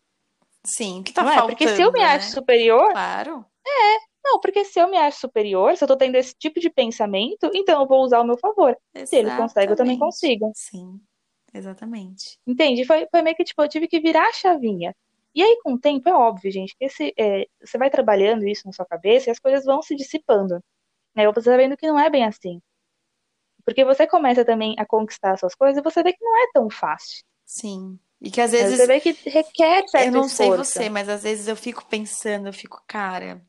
Sim, 0.64 1.02
que 1.02 1.12
tá 1.12 1.24
não 1.24 1.30
faltando, 1.30 1.50
é? 1.50 1.57
Porque 1.57 1.74
se 1.74 1.83
eu 1.83 1.90
me 1.90 1.98
né? 1.98 2.07
acho 2.07 2.30
superior. 2.30 2.92
Claro. 2.92 3.44
É, 3.66 4.13
não, 4.24 4.40
porque 4.40 4.64
se 4.64 4.80
eu 4.80 4.88
me 4.88 4.96
acho 4.96 5.20
superior, 5.20 5.76
se 5.76 5.84
eu 5.84 5.88
tô 5.88 5.96
tendo 5.96 6.16
esse 6.16 6.34
tipo 6.34 6.58
de 6.58 6.70
pensamento, 6.70 7.50
então 7.54 7.82
eu 7.82 7.87
vou 7.87 8.02
usar 8.02 8.18
ao 8.18 8.24
meu 8.26 8.38
favor. 8.38 8.76
Exatamente. 8.94 9.08
Se 9.10 9.16
ele 9.16 9.37
consegue, 9.37 9.72
eu 9.72 9.76
também 9.76 9.98
consigo. 9.98 10.50
Sim, 10.54 10.98
exatamente. 11.52 12.38
Entende? 12.46 12.84
Foi, 12.84 13.06
foi 13.10 13.22
meio 13.22 13.37
que, 13.37 13.44
tipo, 13.44 13.62
eu 13.62 13.68
tive 13.68 13.87
que 13.87 14.00
virar 14.00 14.26
a 14.26 14.32
chavinha. 14.32 14.96
E 15.34 15.42
aí, 15.42 15.60
com 15.62 15.74
o 15.74 15.78
tempo, 15.78 16.08
é 16.08 16.14
óbvio, 16.14 16.50
gente, 16.50 16.74
que 16.76 16.84
esse, 16.84 17.12
é, 17.18 17.46
você 17.62 17.76
vai 17.76 17.90
trabalhando 17.90 18.46
isso 18.46 18.62
na 18.66 18.72
sua 18.72 18.87
cabeça 18.87 19.28
e 19.28 19.32
as 19.32 19.38
coisas 19.38 19.64
vão 19.64 19.82
se 19.82 19.94
dissipando. 19.94 20.60
Né? 21.14 21.30
Você 21.30 21.50
vai 21.50 21.58
vendo 21.58 21.76
que 21.76 21.87
não 21.87 21.98
é 21.98 22.08
bem 22.08 22.24
assim. 22.24 22.60
Porque 23.64 23.84
você 23.84 24.06
começa 24.06 24.44
também 24.44 24.74
a 24.78 24.87
conquistar 24.87 25.37
suas 25.38 25.54
coisas 25.54 25.78
e 25.78 25.82
você 25.82 26.02
vê 26.02 26.12
que 26.12 26.24
não 26.24 26.37
é 26.37 26.50
tão 26.52 26.70
fácil. 26.70 27.24
Sim. 27.44 27.98
E 28.20 28.30
que 28.30 28.40
às 28.40 28.52
vezes. 28.52 28.78
Você 28.78 28.87
vê 28.87 29.00
que 29.00 29.12
requer 29.28 29.87
certo 29.88 30.06
Eu 30.06 30.12
não 30.12 30.26
esforço. 30.26 30.64
sei 30.64 30.84
você, 30.84 30.90
mas 30.90 31.08
às 31.08 31.22
vezes 31.22 31.48
eu 31.48 31.56
fico 31.56 31.84
pensando, 31.87 32.48
eu 32.48 32.52
fico, 32.52 32.82
cara, 32.87 33.44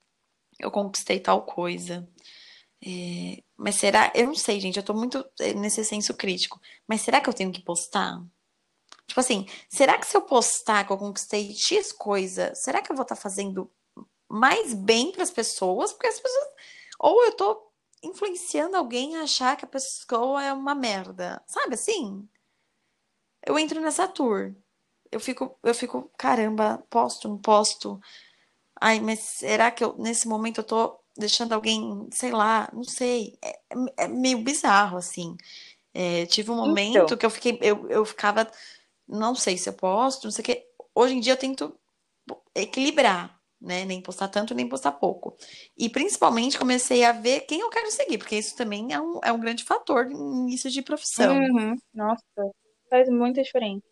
eu 0.60 0.72
conquistei 0.72 1.20
tal 1.20 1.44
coisa. 1.44 2.08
É, 2.86 3.44
mas 3.58 3.76
será? 3.76 4.12
Eu 4.16 4.28
não 4.28 4.36
sei, 4.36 4.60
gente. 4.60 4.78
Eu 4.78 4.84
tô 4.84 4.94
muito 4.94 5.26
é, 5.40 5.54
nesse 5.54 5.84
senso 5.84 6.14
crítico. 6.14 6.60
Mas 6.88 7.02
será 7.02 7.22
que 7.22 7.30
eu 7.30 7.34
tenho 7.34 7.52
que 7.52 7.62
postar? 7.62 8.22
Tipo 9.08 9.20
assim, 9.20 9.48
será 9.70 9.98
que 9.98 10.08
se 10.08 10.18
eu 10.18 10.22
postar 10.22 10.86
que 10.86 10.92
eu 10.92 10.98
conquistei 10.98 11.54
X 11.54 11.92
coisa, 11.92 12.54
será 12.56 12.82
que 12.82 12.92
eu 12.92 12.96
vou 12.96 13.04
estar 13.04 13.16
tá 13.16 13.22
fazendo 13.22 13.72
mais 14.30 14.74
bem 14.74 15.12
para 15.12 15.24
as 15.24 15.32
pessoas? 15.32 15.94
Porque 15.94 16.08
as 16.08 16.20
pessoas. 16.20 16.48
Ou 17.00 17.24
eu 17.26 17.32
tô 17.36 17.72
influenciando 18.04 18.78
alguém 18.78 19.18
a 19.18 19.24
achar 19.24 19.56
que 19.58 19.66
a 19.66 19.68
pessoa 19.68 20.44
é 20.44 20.54
uma 20.54 20.76
merda. 20.76 21.42
Sabe 21.48 21.76
assim? 21.76 22.28
Eu 23.46 23.58
entro 23.60 23.80
nessa 23.82 24.08
tour. 24.08 24.56
Eu 25.12 25.20
fico, 25.20 25.58
eu 25.64 25.74
fico, 25.74 26.12
caramba, 26.18 26.84
posto, 26.90 27.28
não 27.28 27.38
posto. 27.38 28.00
Ai, 28.80 29.00
mas 29.00 29.20
será 29.20 29.72
que 29.72 29.84
eu, 29.84 29.96
nesse 29.98 30.28
momento 30.28 30.60
eu 30.60 30.64
tô 30.64 31.00
deixando 31.18 31.54
alguém, 31.54 32.08
sei 32.12 32.32
lá, 32.32 32.70
não 32.74 32.84
sei. 32.84 33.38
É, 33.44 33.60
é 34.06 34.08
meio 34.08 34.40
bizarro, 34.40 34.98
assim. 34.98 35.36
É, 35.94 36.26
tive 36.26 36.52
um 36.52 36.58
momento 36.58 36.98
então. 36.98 37.18
que 37.18 37.26
eu 37.26 37.30
fiquei, 37.30 37.58
eu, 37.62 37.90
eu 37.90 38.06
ficava, 38.06 38.50
não 39.08 39.34
sei 39.34 39.58
se 39.58 39.70
eu 39.70 39.74
posto, 39.74 40.26
não 40.26 40.32
sei 40.32 40.42
o 40.42 40.46
quê. 40.46 40.68
Hoje 40.94 41.16
em 41.16 41.20
dia 41.20 41.34
eu 41.34 41.38
tento 41.38 41.78
equilibrar, 42.54 43.40
né? 43.62 43.86
Nem 43.86 44.02
postar 44.02 44.28
tanto, 44.28 44.54
nem 44.54 44.68
postar 44.68 44.92
pouco. 44.94 45.38
E 45.78 45.90
principalmente 45.90 46.58
comecei 46.58 47.04
a 47.06 47.12
ver 47.12 47.42
quem 47.42 47.62
eu 47.62 47.70
quero 47.70 47.92
seguir, 47.92 48.18
porque 48.18 48.38
isso 48.38 48.56
também 48.56 48.94
é 48.94 49.00
um, 49.00 49.20
é 49.24 49.32
um 49.32 49.40
grande 49.40 49.64
fator 49.64 50.06
no 50.06 50.48
início 50.48 50.70
de 50.70 50.82
profissão. 50.82 51.38
Uhum. 51.38 51.76
Nossa, 51.94 52.24
faz 52.90 53.10
muita 53.10 53.42
diferença. 53.42 53.84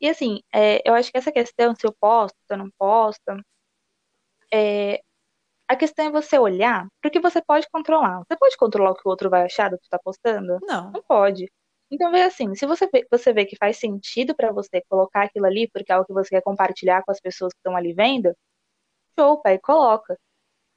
E 0.00 0.08
assim, 0.08 0.40
é, 0.54 0.80
eu 0.88 0.94
acho 0.94 1.10
que 1.10 1.18
essa 1.18 1.32
questão, 1.32 1.74
se 1.74 1.86
eu 1.86 1.92
posto, 1.92 2.36
se 2.46 2.54
eu 2.54 2.58
não 2.58 2.70
posto, 2.78 3.32
é, 4.52 5.00
a 5.68 5.76
questão 5.76 6.06
é 6.06 6.10
você 6.10 6.38
olhar 6.38 6.88
porque 7.02 7.20
você 7.20 7.42
pode 7.42 7.68
controlar. 7.70 8.20
Você 8.20 8.36
pode 8.38 8.56
controlar 8.56 8.92
o 8.92 8.94
que 8.94 9.06
o 9.06 9.10
outro 9.10 9.30
vai 9.30 9.44
achar 9.44 9.70
do 9.70 9.76
que 9.78 9.84
você 9.84 9.88
está 9.88 9.98
postando? 9.98 10.58
Não. 10.62 10.90
Não 10.92 11.02
pode. 11.02 11.50
Então 11.90 12.10
vê 12.10 12.22
assim, 12.22 12.54
se 12.54 12.66
você 12.66 12.88
vê, 12.92 13.06
você 13.10 13.32
vê 13.32 13.46
que 13.46 13.56
faz 13.56 13.78
sentido 13.78 14.34
para 14.34 14.52
você 14.52 14.82
colocar 14.88 15.24
aquilo 15.24 15.46
ali 15.46 15.68
porque 15.72 15.92
é 15.92 15.94
algo 15.94 16.06
que 16.06 16.12
você 16.12 16.30
quer 16.30 16.42
compartilhar 16.42 17.02
com 17.04 17.10
as 17.12 17.20
pessoas 17.20 17.52
que 17.52 17.58
estão 17.58 17.76
ali 17.76 17.92
vendo, 17.94 18.34
show, 19.18 19.40
pai, 19.42 19.58
coloca. 19.58 20.18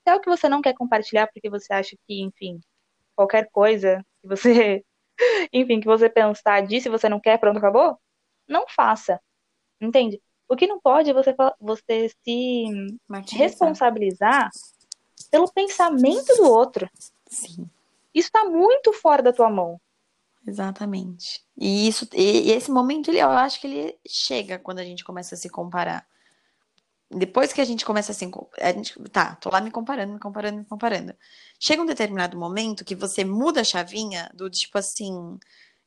Se 0.08 0.14
é 0.14 0.16
o 0.16 0.22
que 0.22 0.30
você 0.30 0.50
não 0.50 0.62
quer 0.62 0.74
compartilhar 0.76 1.28
porque 1.34 1.50
você 1.50 1.74
acha 1.74 1.96
que, 2.08 2.22
enfim, 2.24 2.60
qualquer 3.16 3.50
coisa 3.52 4.04
que 4.22 4.28
você, 4.28 4.84
enfim, 5.54 5.80
que 5.82 5.88
você 5.88 6.10
pensar 6.10 6.66
disso 6.68 6.88
e 6.90 6.92
você 6.92 7.10
não 7.10 7.20
quer, 7.20 7.40
pronto, 7.40 7.58
acabou, 7.60 7.98
não 8.52 8.66
faça. 8.68 9.20
Entende? 9.80 10.22
O 10.48 10.56
que 10.56 10.68
não 10.68 10.80
pode 10.80 11.10
é 11.10 11.14
você, 11.14 11.34
você 11.60 12.10
se 12.24 12.66
responsabilizar 13.32 14.50
pelo 15.32 15.52
pensamento 15.52 16.36
do 16.36 16.44
outro. 16.44 16.90
Sim. 17.28 17.70
Isso 18.14 18.28
está 18.28 18.44
muito 18.44 18.92
fora 18.92 19.24
da 19.24 19.32
tua 19.32 19.50
mão. 19.50 19.80
Exatamente. 20.46 21.44
E 21.58 21.88
isso, 21.88 22.08
e 22.14 22.52
esse 22.52 22.70
momento, 22.70 23.10
ele, 23.10 23.20
eu 23.20 23.30
acho 23.30 23.62
que 23.62 23.68
ele 23.68 24.00
chega 24.08 24.60
quando 24.60 24.80
a 24.80 24.84
gente 24.84 25.04
começa 25.04 25.36
a 25.36 25.38
se 25.38 25.50
comparar. 25.50 26.06
Depois 27.10 27.54
que 27.54 27.62
a 27.62 27.66
gente 27.66 27.86
começa 27.86 28.12
assim, 28.12 28.32
a 28.60 28.72
gente, 28.72 28.98
tá, 29.10 29.36
tô 29.36 29.50
lá 29.50 29.62
me 29.62 29.70
comparando, 29.70 30.14
me 30.14 30.20
comparando, 30.20 30.60
me 30.60 30.66
comparando. 30.66 31.14
Chega 31.60 31.82
um 31.82 31.86
determinado 31.86 32.38
momento 32.38 32.86
que 32.86 32.96
você 32.96 33.24
muda 33.24 33.62
a 33.62 33.66
chavinha 33.66 34.32
do 34.34 34.50
tipo 34.50 34.78
assim, 34.78 35.38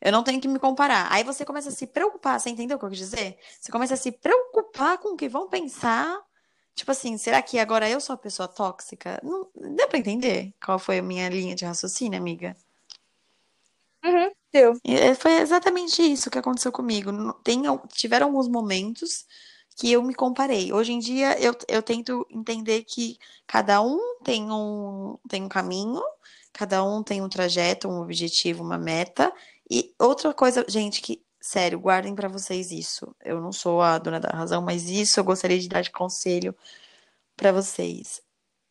eu 0.04 0.12
não 0.12 0.22
tenho 0.22 0.40
que 0.40 0.48
me 0.48 0.58
comparar. 0.58 1.10
Aí 1.10 1.24
você 1.24 1.44
começa 1.44 1.70
a 1.70 1.72
se 1.72 1.86
preocupar, 1.86 2.38
você 2.38 2.50
entendeu 2.50 2.76
o 2.76 2.80
que 2.80 2.86
eu 2.86 2.90
quis 2.90 2.98
dizer? 2.98 3.38
Você 3.60 3.72
começa 3.72 3.94
a 3.94 3.96
se 3.96 4.12
preocupar 4.12 4.98
com 4.98 5.14
o 5.14 5.16
que 5.16 5.28
vão 5.28 5.48
pensar. 5.48 6.20
Tipo 6.74 6.90
assim, 6.90 7.16
será 7.18 7.40
que 7.42 7.58
agora 7.58 7.88
eu 7.88 8.00
sou 8.00 8.14
a 8.14 8.18
pessoa 8.18 8.48
tóxica? 8.48 9.20
Não, 9.24 9.48
deu 9.76 9.88
pra 9.88 9.98
entender 9.98 10.54
qual 10.64 10.78
foi 10.78 10.98
a 10.98 11.02
minha 11.02 11.28
linha 11.28 11.54
de 11.54 11.64
raciocínio, 11.64 12.18
amiga? 12.18 12.56
Uhum, 14.04 14.30
deu. 14.52 14.74
E 14.84 15.14
foi 15.14 15.32
exatamente 15.38 16.02
isso 16.02 16.30
que 16.30 16.38
aconteceu 16.38 16.70
comigo. 16.70 17.10
Tem, 17.42 17.62
tiveram 17.88 18.26
alguns 18.26 18.48
momentos 18.48 19.24
que 19.76 19.90
eu 19.90 20.02
me 20.02 20.14
comparei. 20.14 20.72
Hoje 20.72 20.92
em 20.92 20.98
dia 20.98 21.38
eu, 21.40 21.54
eu 21.68 21.82
tento 21.82 22.26
entender 22.30 22.84
que 22.84 23.18
cada 23.46 23.80
um 23.82 23.98
tem 24.22 24.50
um, 24.50 25.18
tem 25.28 25.42
um 25.42 25.48
caminho, 25.48 26.02
cada 26.52 26.84
um 26.84 27.02
tem 27.02 27.22
um 27.22 27.28
trajeto, 27.28 27.88
um 27.88 28.00
objetivo, 28.02 28.62
uma 28.62 28.78
meta. 28.78 29.32
E 29.70 29.94
outra 29.98 30.32
coisa, 30.34 30.64
gente, 30.68 31.00
que, 31.00 31.24
sério, 31.40 31.80
guardem 31.80 32.14
para 32.14 32.28
vocês 32.28 32.70
isso. 32.70 33.14
Eu 33.24 33.40
não 33.40 33.52
sou 33.52 33.80
a 33.80 33.98
dona 33.98 34.20
da 34.20 34.30
razão, 34.30 34.62
mas 34.62 34.88
isso 34.88 35.18
eu 35.18 35.24
gostaria 35.24 35.58
de 35.58 35.68
dar 35.68 35.82
de 35.82 35.90
conselho 35.90 36.54
para 37.36 37.52
vocês. 37.52 38.22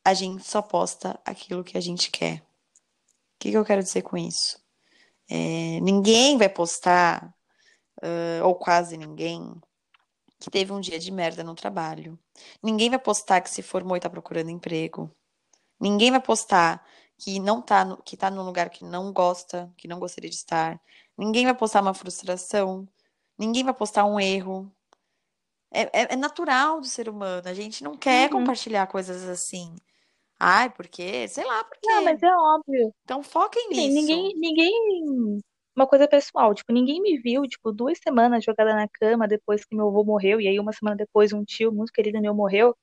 A 0.05 0.13
gente 0.13 0.43
só 0.43 0.61
posta 0.61 1.19
aquilo 1.25 1.63
que 1.63 1.77
a 1.77 1.81
gente 1.81 2.11
quer. 2.11 2.39
O 2.39 3.39
que, 3.39 3.51
que 3.51 3.57
eu 3.57 3.65
quero 3.65 3.83
dizer 3.83 4.03
com 4.03 4.17
isso? 4.17 4.61
É, 5.29 5.79
ninguém 5.81 6.37
vai 6.37 6.49
postar, 6.49 7.33
uh, 8.01 8.45
ou 8.45 8.55
quase 8.55 8.97
ninguém, 8.97 9.53
que 10.39 10.51
teve 10.51 10.71
um 10.73 10.81
dia 10.81 10.99
de 10.99 11.11
merda 11.11 11.43
no 11.43 11.55
trabalho. 11.55 12.19
Ninguém 12.61 12.89
vai 12.89 12.99
postar 12.99 13.41
que 13.41 13.49
se 13.49 13.61
formou 13.61 13.95
e 13.95 13.99
tá 13.99 14.09
procurando 14.09 14.49
emprego. 14.49 15.09
Ninguém 15.79 16.11
vai 16.11 16.21
postar 16.21 16.85
que 17.17 17.39
não 17.39 17.61
tá 17.61 17.85
no, 17.85 17.97
que 18.03 18.17
tá 18.17 18.29
num 18.31 18.43
lugar 18.43 18.69
que 18.69 18.83
não 18.85 19.11
gosta, 19.13 19.71
que 19.77 19.87
não 19.87 19.99
gostaria 19.99 20.29
de 20.29 20.35
estar. 20.35 20.81
Ninguém 21.17 21.45
vai 21.45 21.55
postar 21.55 21.81
uma 21.81 21.93
frustração. 21.93 22.87
Ninguém 23.37 23.63
vai 23.63 23.73
postar 23.73 24.05
um 24.05 24.19
erro. 24.19 24.71
É, 25.71 25.81
é, 26.03 26.13
é 26.13 26.15
natural 26.15 26.79
do 26.81 26.87
ser 26.87 27.09
humano. 27.09 27.47
A 27.47 27.53
gente 27.53 27.83
não 27.83 27.97
quer 27.97 28.29
Uhum. 28.29 28.29
compartilhar 28.29 28.87
coisas 28.87 29.23
assim. 29.23 29.75
Ai, 30.39 30.69
porque, 30.71 31.27
sei 31.29 31.45
lá, 31.45 31.63
por 31.65 31.77
quê? 31.81 31.91
Não, 31.91 32.01
mas 32.03 32.21
é 32.23 32.27
óbvio. 32.35 32.93
Então 33.03 33.23
foquem 33.23 33.69
Sim, 33.73 33.91
nisso. 33.91 33.93
ninguém, 33.93 34.37
ninguém. 34.39 35.41
Uma 35.75 35.87
coisa 35.87 36.07
pessoal, 36.07 36.53
tipo, 36.53 36.71
ninguém 36.73 37.01
me 37.01 37.17
viu, 37.19 37.43
tipo, 37.43 37.71
duas 37.71 37.99
semanas 37.99 38.43
jogada 38.43 38.75
na 38.75 38.87
cama 38.89 39.27
depois 39.27 39.65
que 39.65 39.75
meu 39.75 39.87
avô 39.89 40.03
morreu, 40.03 40.39
e 40.41 40.47
aí 40.47 40.59
uma 40.59 40.73
semana 40.73 40.95
depois 40.97 41.33
um 41.33 41.43
tio 41.45 41.71
muito 41.71 41.91
querido 41.93 42.21
meu 42.21 42.35
morreu. 42.35 42.75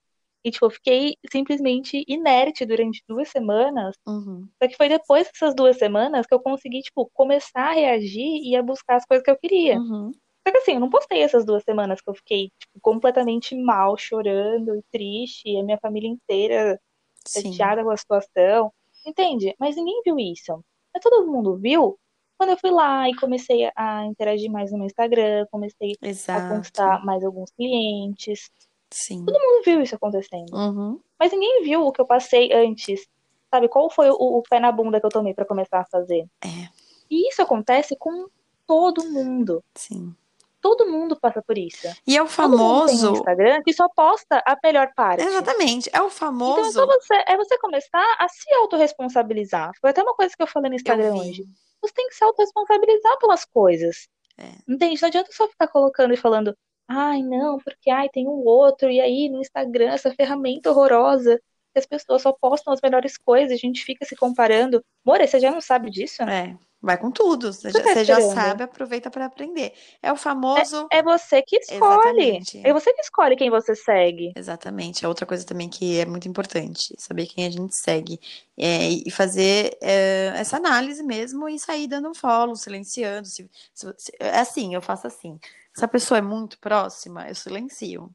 E, 0.44 0.50
tipo, 0.50 0.66
eu 0.66 0.70
fiquei 0.70 1.14
simplesmente 1.30 2.04
inerte 2.08 2.64
durante 2.64 3.02
duas 3.06 3.28
semanas. 3.28 3.96
Uhum. 4.06 4.48
Só 4.62 4.68
que 4.68 4.76
foi 4.76 4.88
depois 4.88 5.26
dessas 5.26 5.54
duas 5.54 5.76
semanas 5.76 6.26
que 6.26 6.34
eu 6.34 6.40
consegui, 6.40 6.80
tipo, 6.80 7.10
começar 7.12 7.70
a 7.70 7.72
reagir 7.72 8.42
e 8.42 8.56
a 8.56 8.62
buscar 8.62 8.96
as 8.96 9.04
coisas 9.04 9.24
que 9.24 9.30
eu 9.30 9.38
queria. 9.38 9.78
Uhum. 9.78 10.12
Só 10.46 10.52
que 10.52 10.58
assim, 10.58 10.72
eu 10.74 10.80
não 10.80 10.88
postei 10.88 11.22
essas 11.22 11.44
duas 11.44 11.62
semanas 11.62 12.00
que 12.00 12.08
eu 12.08 12.14
fiquei, 12.14 12.50
tipo, 12.58 12.80
completamente 12.80 13.54
mal, 13.54 13.96
chorando 13.98 14.74
e 14.74 14.82
triste, 14.90 15.42
e 15.46 15.58
a 15.58 15.62
minha 15.62 15.78
família 15.78 16.08
inteira 16.08 16.80
chateada 17.28 17.84
com 17.84 17.90
a 17.90 17.96
situação. 17.96 18.72
Entende? 19.06 19.54
Mas 19.58 19.76
ninguém 19.76 20.00
viu 20.04 20.18
isso. 20.18 20.64
Mas 20.92 21.02
todo 21.02 21.26
mundo 21.30 21.56
viu 21.56 21.98
quando 22.40 22.50
eu 22.50 22.56
fui 22.56 22.70
lá 22.70 23.06
e 23.06 23.14
comecei 23.16 23.70
a 23.76 24.06
interagir 24.06 24.50
mais 24.50 24.72
no 24.72 24.78
meu 24.78 24.86
Instagram, 24.86 25.44
comecei 25.50 25.92
a 26.00 26.08
Exato. 26.08 26.54
conquistar 26.54 27.04
mais 27.04 27.22
alguns 27.22 27.50
clientes. 27.50 28.50
Sim. 28.90 29.24
Todo 29.24 29.38
mundo 29.40 29.62
viu 29.64 29.80
isso 29.82 29.94
acontecendo. 29.94 30.54
Uhum. 30.54 31.00
Mas 31.18 31.32
ninguém 31.32 31.62
viu 31.62 31.82
o 31.86 31.92
que 31.92 32.00
eu 32.00 32.06
passei 32.06 32.52
antes. 32.52 33.06
Sabe, 33.52 33.68
qual 33.68 33.90
foi 33.90 34.08
o, 34.10 34.14
o 34.14 34.42
pé 34.42 34.60
na 34.60 34.70
bunda 34.72 35.00
que 35.00 35.06
eu 35.06 35.10
tomei 35.10 35.34
pra 35.34 35.44
começar 35.44 35.80
a 35.80 35.84
fazer? 35.84 36.26
É, 36.44 36.68
E 37.10 37.28
isso 37.28 37.42
acontece 37.42 37.96
com 37.96 38.26
todo 38.66 39.04
mundo. 39.10 39.62
sim. 39.74 40.14
Todo 40.62 40.86
mundo 40.86 41.18
passa 41.18 41.40
por 41.40 41.56
isso. 41.56 41.88
E 42.06 42.14
é 42.18 42.22
o 42.22 42.26
Todo 42.28 42.50
mundo 42.50 42.58
famoso. 42.58 43.12
Instagram 43.14 43.62
que 43.64 43.72
só 43.72 43.88
posta 43.96 44.42
a 44.46 44.54
melhor 44.62 44.92
parte. 44.94 45.24
Exatamente, 45.24 45.88
é 45.90 45.92
o 46.02 46.04
Então 46.04 46.06
é 46.06 46.10
famoso. 46.10 46.72
só 46.72 46.84
você, 46.86 47.14
é 47.26 47.34
você 47.34 47.56
começar 47.58 48.16
a 48.18 48.28
se 48.28 48.52
autorresponsabilizar. 48.56 49.72
Foi 49.80 49.88
até 49.88 50.02
uma 50.02 50.14
coisa 50.14 50.34
que 50.36 50.42
eu 50.42 50.46
falei 50.46 50.68
no 50.68 50.76
Instagram 50.76 51.14
hoje. 51.14 51.46
Você 51.80 51.94
tem 51.94 52.06
que 52.08 52.14
se 52.14 52.22
autorresponsabilizar 52.22 53.18
pelas 53.18 53.44
coisas. 53.46 54.06
É. 54.36 54.50
Entende? 54.68 55.00
Não 55.00 55.08
adianta 55.08 55.32
só 55.32 55.48
ficar 55.48 55.66
colocando 55.68 56.12
e 56.12 56.16
falando, 56.18 56.54
ai, 56.90 57.22
não, 57.22 57.56
porque 57.58 57.88
ai, 57.88 58.08
tem 58.08 58.26
um 58.26 58.44
outro, 58.44 58.90
e 58.90 59.00
aí 59.00 59.28
no 59.28 59.40
Instagram, 59.40 59.92
essa 59.92 60.12
ferramenta 60.12 60.70
horrorosa, 60.70 61.40
que 61.72 61.78
as 61.78 61.86
pessoas 61.86 62.22
só 62.22 62.32
postam 62.32 62.72
as 62.72 62.80
melhores 62.82 63.16
coisas, 63.16 63.52
a 63.52 63.56
gente 63.56 63.84
fica 63.84 64.04
se 64.04 64.16
comparando. 64.16 64.84
More, 65.04 65.24
você 65.26 65.38
já 65.38 65.52
não 65.52 65.60
sabe 65.60 65.88
disso? 65.88 66.22
É, 66.24 66.56
vai 66.82 66.96
com 66.98 67.10
tudo. 67.10 67.52
Você 67.52 67.70
já, 67.70 67.80
tá 67.80 67.88
você 67.92 68.04
já 68.04 68.20
sabe, 68.20 68.62
aproveita 68.62 69.10
para 69.10 69.26
aprender. 69.26 69.72
É 70.02 70.12
o 70.12 70.16
famoso. 70.16 70.86
É 70.90 71.02
você 71.02 71.42
que 71.42 71.56
escolhe. 71.56 72.38
Exatamente. 72.38 72.60
É 72.64 72.72
você 72.72 72.92
que 72.92 73.00
escolhe 73.00 73.36
quem 73.36 73.50
você 73.50 73.74
segue. 73.74 74.32
Exatamente, 74.36 75.04
é 75.04 75.08
outra 75.08 75.26
coisa 75.26 75.44
também 75.44 75.68
que 75.68 75.98
é 75.98 76.06
muito 76.06 76.28
importante, 76.28 76.94
saber 76.98 77.26
quem 77.26 77.46
a 77.46 77.50
gente 77.50 77.74
segue 77.76 78.18
é, 78.56 78.88
e 78.88 79.10
fazer 79.10 79.76
é, 79.80 80.32
essa 80.36 80.56
análise 80.56 81.02
mesmo 81.02 81.48
e 81.48 81.58
sair 81.58 81.86
dando 81.86 82.08
um 82.08 82.14
follow, 82.14 82.56
silenciando. 82.56 83.26
Se, 83.26 83.48
se- 83.74 83.94
se- 83.98 84.12
é 84.18 84.38
assim, 84.38 84.74
eu 84.74 84.82
faço 84.82 85.06
assim. 85.06 85.38
Se 85.74 85.84
a 85.84 85.88
pessoa 85.88 86.18
é 86.18 86.22
muito 86.22 86.58
próxima, 86.58 87.28
eu 87.28 87.34
silencio. 87.34 88.10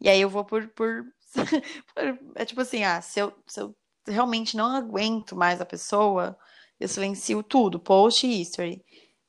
E 0.00 0.08
aí 0.08 0.20
eu 0.20 0.28
vou 0.28 0.44
por, 0.44 0.66
por, 0.68 1.04
por- 1.94 2.18
é 2.34 2.44
tipo 2.44 2.60
assim, 2.60 2.84
ah, 2.84 3.00
se 3.00 3.20
eu, 3.20 3.32
se 3.46 3.60
eu 3.60 3.74
realmente 4.06 4.56
não 4.56 4.66
aguento 4.76 5.36
mais 5.36 5.60
a 5.60 5.66
pessoa, 5.66 6.36
eu 6.82 6.88
silencio 6.88 7.42
tudo, 7.42 7.78
post 7.80 8.26
e 8.26 8.40
history. 8.40 8.84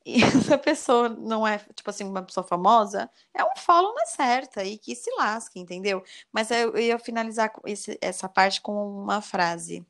E 0.05 0.19
se 0.49 0.53
a 0.53 0.57
pessoa 0.57 1.09
não 1.09 1.47
é, 1.47 1.59
tipo 1.75 1.89
assim, 1.89 2.03
uma 2.03 2.21
pessoa 2.23 2.45
famosa, 2.45 3.09
é 3.33 3.43
um 3.43 3.55
follow 3.57 3.93
na 3.95 4.05
certa 4.05 4.63
e 4.63 4.77
que 4.77 4.95
se 4.95 5.09
lasque, 5.17 5.59
entendeu? 5.59 6.03
Mas 6.31 6.51
eu 6.51 6.77
ia 6.77 6.99
finalizar 6.99 7.51
esse- 7.65 7.97
essa 8.01 8.27
parte 8.29 8.61
com 8.61 8.73
uma 9.01 9.21
frase. 9.21 9.85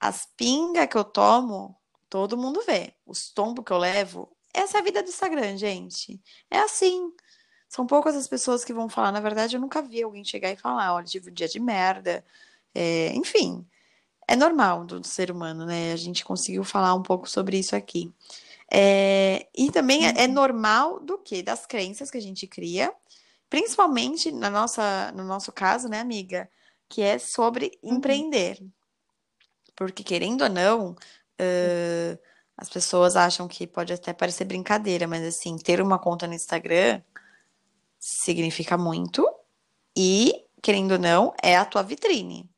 As 0.00 0.26
pingas 0.36 0.86
que 0.88 0.96
eu 0.96 1.04
tomo, 1.04 1.76
todo 2.10 2.36
mundo 2.36 2.62
vê. 2.66 2.94
Os 3.06 3.30
tombos 3.30 3.64
que 3.64 3.72
eu 3.72 3.78
levo, 3.78 4.28
essa 4.52 4.78
é 4.78 4.80
a 4.80 4.84
vida 4.84 5.02
do 5.02 5.08
Instagram, 5.08 5.56
gente. 5.56 6.20
É 6.50 6.58
assim. 6.58 7.12
São 7.68 7.86
poucas 7.86 8.14
as 8.16 8.28
pessoas 8.28 8.64
que 8.64 8.72
vão 8.72 8.88
falar. 8.88 9.12
Na 9.12 9.20
verdade, 9.20 9.56
eu 9.56 9.60
nunca 9.60 9.82
vi 9.82 10.02
alguém 10.02 10.24
chegar 10.24 10.50
e 10.50 10.56
falar, 10.56 10.94
olha, 10.94 11.06
tive 11.06 11.30
um 11.30 11.34
dia 11.34 11.48
de 11.48 11.58
merda. 11.60 12.24
É, 12.74 13.14
enfim, 13.14 13.66
é 14.32 14.36
normal 14.36 14.84
do 14.84 15.06
ser 15.06 15.30
humano, 15.30 15.66
né? 15.66 15.92
A 15.92 15.96
gente 15.96 16.24
conseguiu 16.24 16.64
falar 16.64 16.94
um 16.94 17.02
pouco 17.02 17.28
sobre 17.28 17.58
isso 17.58 17.76
aqui. 17.76 18.12
É, 18.70 19.46
e 19.56 19.70
também 19.70 20.06
é, 20.06 20.24
é 20.24 20.26
normal 20.26 21.00
do 21.00 21.18
que? 21.18 21.42
Das 21.42 21.66
crenças 21.66 22.10
que 22.10 22.16
a 22.18 22.22
gente 22.22 22.46
cria, 22.46 22.92
principalmente 23.50 24.32
na 24.32 24.48
nossa, 24.48 25.12
no 25.12 25.24
nosso 25.24 25.52
caso, 25.52 25.88
né, 25.88 26.00
amiga? 26.00 26.48
Que 26.88 27.02
é 27.02 27.18
sobre 27.18 27.78
Uhum. 27.82 27.96
empreender. 27.96 28.58
Porque, 29.76 30.02
querendo 30.02 30.42
ou 30.42 30.48
não, 30.50 30.96
ãh, 31.40 32.18
as 32.56 32.68
pessoas 32.70 33.16
acham 33.16 33.48
que 33.48 33.66
pode 33.66 33.92
até 33.92 34.12
parecer 34.12 34.44
brincadeira, 34.44 35.06
mas 35.06 35.22
assim, 35.24 35.56
ter 35.58 35.80
uma 35.80 35.98
conta 35.98 36.26
no 36.26 36.34
Instagram 36.34 37.02
significa 37.98 38.76
muito 38.78 39.26
e, 39.96 40.44
querendo 40.62 40.92
ou 40.92 40.98
não, 40.98 41.34
é 41.42 41.56
a 41.56 41.64
tua 41.64 41.82
vitrine. 41.82 42.51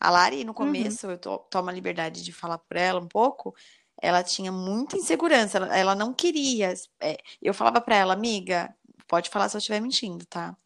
A 0.00 0.10
Lari, 0.10 0.44
no 0.44 0.54
começo, 0.54 1.06
uhum. 1.06 1.12
eu 1.12 1.18
to 1.18 1.38
tomo 1.50 1.70
a 1.70 1.72
liberdade 1.72 2.22
de 2.22 2.32
falar 2.32 2.58
por 2.58 2.76
ela 2.76 3.00
um 3.00 3.08
pouco, 3.08 3.54
ela 4.00 4.22
tinha 4.22 4.52
muita 4.52 4.96
insegurança, 4.96 5.58
ela, 5.58 5.76
ela 5.76 5.94
não 5.94 6.12
queria. 6.12 6.74
É, 7.00 7.16
eu 7.40 7.54
falava 7.54 7.80
para 7.80 7.96
ela, 7.96 8.12
amiga, 8.12 8.74
pode 9.08 9.30
falar 9.30 9.48
se 9.48 9.56
eu 9.56 9.58
estiver 9.58 9.80
mentindo, 9.80 10.24
tá? 10.26 10.56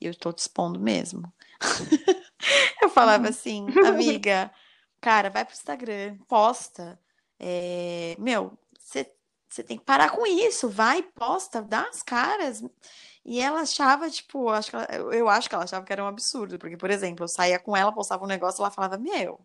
Eu 0.00 0.14
tô 0.14 0.32
te 0.32 0.38
expondo 0.38 0.80
mesmo. 0.80 1.32
eu 2.82 2.88
falava 2.88 3.24
uhum. 3.24 3.30
assim, 3.30 3.66
amiga, 3.86 4.50
cara, 5.00 5.28
vai 5.28 5.44
pro 5.44 5.54
Instagram, 5.54 6.16
posta. 6.26 6.98
É, 7.38 8.16
meu, 8.18 8.58
você 9.48 9.62
tem 9.62 9.78
que 9.78 9.84
parar 9.84 10.10
com 10.10 10.26
isso, 10.26 10.68
vai, 10.68 11.02
posta, 11.02 11.62
dá 11.62 11.82
as 11.88 12.02
caras. 12.02 12.62
E 13.30 13.40
ela 13.40 13.60
achava, 13.60 14.08
tipo, 14.08 14.48
acho 14.48 14.74
ela, 14.74 14.86
eu 15.14 15.28
acho 15.28 15.50
que 15.50 15.54
ela 15.54 15.64
achava 15.64 15.84
que 15.84 15.92
era 15.92 16.02
um 16.02 16.06
absurdo, 16.06 16.58
porque, 16.58 16.78
por 16.78 16.90
exemplo, 16.90 17.24
eu 17.24 17.28
saía 17.28 17.58
com 17.58 17.76
ela, 17.76 17.92
postava 17.92 18.24
um 18.24 18.26
negócio, 18.26 18.62
ela 18.62 18.70
falava, 18.70 18.96
meu, 18.96 19.38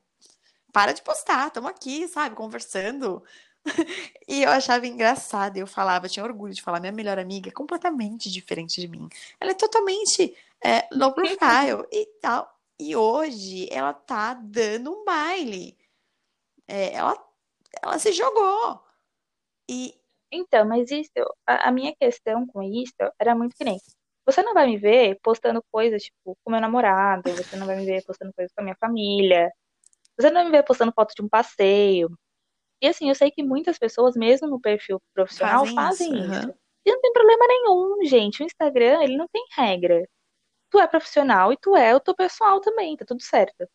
para 0.71 0.93
de 0.93 1.01
postar, 1.01 1.47
estamos 1.47 1.69
aqui, 1.69 2.07
sabe, 2.07 2.33
conversando. 2.33 3.21
e 4.25 4.43
eu 4.43 4.51
achava 4.51 4.87
engraçado, 4.87 5.57
eu 5.57 5.67
falava, 5.67 6.07
tinha 6.07 6.23
orgulho 6.23 6.53
de 6.53 6.61
falar, 6.61 6.79
minha 6.79 6.93
melhor 6.93 7.19
amiga 7.19 7.49
é 7.49 7.51
completamente 7.51 8.31
diferente 8.31 8.79
de 8.79 8.87
mim. 8.87 9.09
Ela 9.37 9.51
é 9.51 9.53
totalmente 9.53 10.33
é, 10.63 10.87
low 10.93 11.11
profile 11.13 11.85
e 11.91 12.05
tal. 12.21 12.57
E 12.79 12.95
hoje 12.95 13.67
ela 13.69 13.93
tá 13.93 14.33
dando 14.33 14.93
um 14.93 15.03
baile. 15.03 15.77
É, 16.69 16.93
ela, 16.93 17.21
ela 17.81 17.99
se 17.99 18.13
jogou. 18.13 18.81
E... 19.69 19.93
Então, 20.33 20.65
mas 20.65 20.89
isso, 20.89 21.11
a, 21.45 21.69
a 21.69 21.71
minha 21.71 21.95
questão 21.95 22.47
com 22.47 22.63
isso 22.63 22.95
era 23.19 23.35
muito 23.35 23.55
que 23.55 23.63
nem. 23.63 23.77
Você 24.25 24.41
não 24.41 24.53
vai 24.53 24.65
me 24.65 24.77
ver 24.77 25.19
postando 25.21 25.63
coisas, 25.71 26.01
tipo, 26.01 26.35
com 26.43 26.51
meu 26.51 26.59
namorado, 26.59 27.29
você 27.31 27.55
não 27.55 27.67
vai 27.67 27.75
me 27.75 27.85
ver 27.85 28.03
postando 28.03 28.33
coisas 28.33 28.51
com 28.53 28.61
a 28.61 28.63
minha 28.63 28.75
família, 28.79 29.51
você 30.17 30.29
não 30.29 30.35
vai 30.35 30.45
me 30.45 30.51
ver 30.51 30.63
postando 30.63 30.93
foto 30.93 31.13
de 31.13 31.21
um 31.21 31.29
passeio. 31.29 32.09
E 32.81 32.87
assim, 32.87 33.09
eu 33.09 33.15
sei 33.15 33.29
que 33.29 33.43
muitas 33.43 33.77
pessoas, 33.77 34.15
mesmo 34.15 34.47
no 34.47 34.59
perfil 34.59 34.99
profissional, 35.13 35.65
fazem, 35.65 35.75
fazem 35.75 36.19
isso. 36.19 36.33
isso. 36.33 36.47
Uhum. 36.47 36.55
E 36.85 36.91
não 36.91 37.01
tem 37.01 37.13
problema 37.13 37.47
nenhum, 37.47 38.05
gente. 38.05 38.41
O 38.41 38.45
Instagram, 38.45 39.03
ele 39.03 39.17
não 39.17 39.27
tem 39.31 39.45
regra. 39.55 40.07
Tu 40.71 40.79
é 40.79 40.87
profissional 40.87 41.53
e 41.53 41.57
tu 41.57 41.75
é 41.75 41.95
o 41.95 41.99
teu 41.99 42.15
pessoal 42.15 42.59
também, 42.59 42.97
tá 42.97 43.05
tudo 43.05 43.21
certo. 43.21 43.67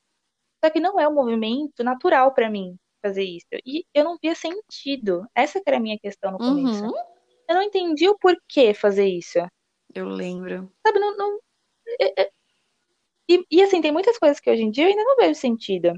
Só 0.62 0.70
que 0.70 0.80
não 0.80 0.98
é 0.98 1.06
um 1.06 1.14
movimento 1.14 1.84
natural 1.84 2.34
para 2.34 2.50
mim 2.50 2.76
fazer 3.00 3.24
isso. 3.24 3.46
E 3.64 3.84
eu 3.94 4.04
não 4.04 4.18
via 4.20 4.34
sentido. 4.34 5.26
Essa 5.34 5.60
que 5.60 5.68
era 5.68 5.76
a 5.76 5.80
minha 5.80 5.98
questão 5.98 6.32
no 6.32 6.38
começo. 6.38 6.84
Uhum. 6.84 6.92
Eu 7.48 7.54
não 7.54 7.62
entendi 7.62 8.08
o 8.08 8.18
porquê 8.18 8.74
fazer 8.74 9.06
isso. 9.06 9.38
Eu 9.94 10.06
lembro. 10.08 10.70
Sabe, 10.86 10.98
não. 10.98 11.16
não 11.16 11.38
é, 12.00 12.22
é... 12.22 12.30
E, 13.30 13.44
e 13.50 13.62
assim, 13.62 13.80
tem 13.80 13.92
muitas 13.92 14.18
coisas 14.18 14.40
que 14.40 14.50
hoje 14.50 14.62
em 14.62 14.70
dia 14.70 14.84
eu 14.84 14.88
ainda 14.90 15.04
não 15.04 15.16
vejo 15.16 15.34
sentido. 15.34 15.92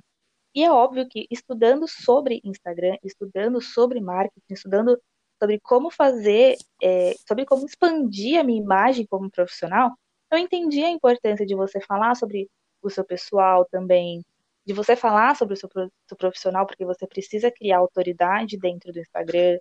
E 0.55 0.65
é 0.65 0.71
óbvio 0.71 1.09
que 1.09 1.27
estudando 1.31 1.87
sobre 1.87 2.41
Instagram, 2.45 2.97
estudando 3.05 3.61
sobre 3.61 4.01
marketing, 4.01 4.53
estudando 4.53 5.01
sobre 5.41 5.59
como 5.61 5.91
fazer, 5.91 6.57
é, 6.83 7.15
sobre 7.27 7.47
como 7.47 7.65
expandir 7.65 8.39
a 8.39 8.45
minha 8.45 8.61
imagem 8.61 9.07
como 9.07 9.31
profissional, 9.31 9.93
eu 10.31 10.39
entendi 10.39 10.83
a 10.85 10.91
importância 10.91 11.47
de 11.47 11.55
você 11.55 11.81
falar 11.81 12.15
sobre 12.15 12.49
o 12.83 12.91
seu 12.91 13.05
pessoal 13.05 13.65
também, 13.65 14.23
de 14.67 14.73
você 14.73 14.95
falar 14.95 15.37
sobre 15.37 15.55
o 15.55 15.57
seu, 15.57 15.69
seu 16.09 16.17
profissional, 16.17 16.67
porque 16.67 16.85
você 16.85 17.07
precisa 17.07 17.51
criar 17.51 17.79
autoridade 17.79 18.59
dentro 18.59 18.93
do 18.93 18.99
Instagram. 18.99 19.59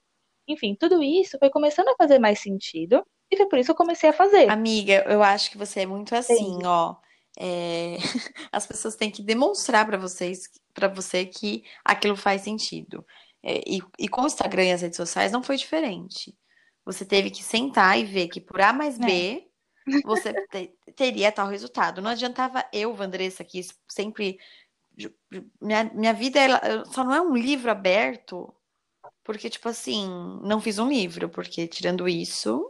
Enfim, 0.48 0.76
tudo 0.76 1.02
isso 1.02 1.38
foi 1.40 1.50
começando 1.50 1.90
a 1.90 1.96
fazer 1.96 2.20
mais 2.20 2.40
sentido 2.40 3.06
e 3.32 3.38
foi 3.38 3.48
por 3.48 3.60
isso 3.60 3.68
que 3.68 3.72
eu 3.72 3.76
comecei 3.76 4.10
a 4.10 4.14
fazer. 4.14 4.50
Amiga, 4.50 5.06
eu 5.08 5.22
acho 5.22 5.52
que 5.52 5.58
você 5.58 5.82
é 5.82 5.86
muito 5.86 6.16
assim, 6.16 6.60
ó. 6.66 6.96
É... 7.40 7.98
As 8.52 8.66
pessoas 8.66 8.96
têm 8.96 9.12
que 9.12 9.22
demonstrar 9.22 9.86
para 9.86 9.98
vocês, 9.98 10.50
para 10.74 10.88
você 10.88 11.26
que 11.26 11.64
aquilo 11.86 12.16
faz 12.16 12.42
sentido. 12.42 13.06
É, 13.42 13.62
e, 13.66 13.80
e, 13.98 14.08
com 14.10 14.24
o 14.24 14.28
Instagram 14.28 14.66
e 14.66 14.72
as 14.74 14.82
redes 14.82 14.98
sociais 14.98 15.32
não 15.32 15.42
foi 15.42 15.56
diferente. 15.56 16.36
Você 16.84 17.06
teve 17.06 17.30
que 17.30 17.42
sentar 17.42 17.98
e 17.98 18.04
ver 18.04 18.28
que 18.28 18.42
por 18.42 18.60
A 18.60 18.74
mais 18.74 18.98
B 18.98 19.48
é. 19.88 20.02
você 20.04 20.34
te, 20.48 20.74
teria 20.96 21.32
tal 21.32 21.48
resultado. 21.48 22.02
Não 22.02 22.12
adiantava 22.12 22.66
eu, 22.74 22.94
Vandressa, 22.94 23.44
que 23.46 23.62
sempre 23.88 24.38
minha, 25.62 25.84
minha 25.94 26.14
vida 26.14 26.40
ela, 26.40 26.86
só 26.86 27.04
não 27.04 27.14
é 27.14 27.22
um 27.22 27.36
livro 27.36 27.72
aberto, 27.72 28.54
porque, 29.24 29.50
tipo 29.50 29.70
assim, 29.70 30.08
não 30.44 30.60
fiz 30.60 30.80
um 30.80 30.90
livro, 30.90 31.30
porque 31.30 31.68
tirando 31.68 32.08
isso, 32.08 32.70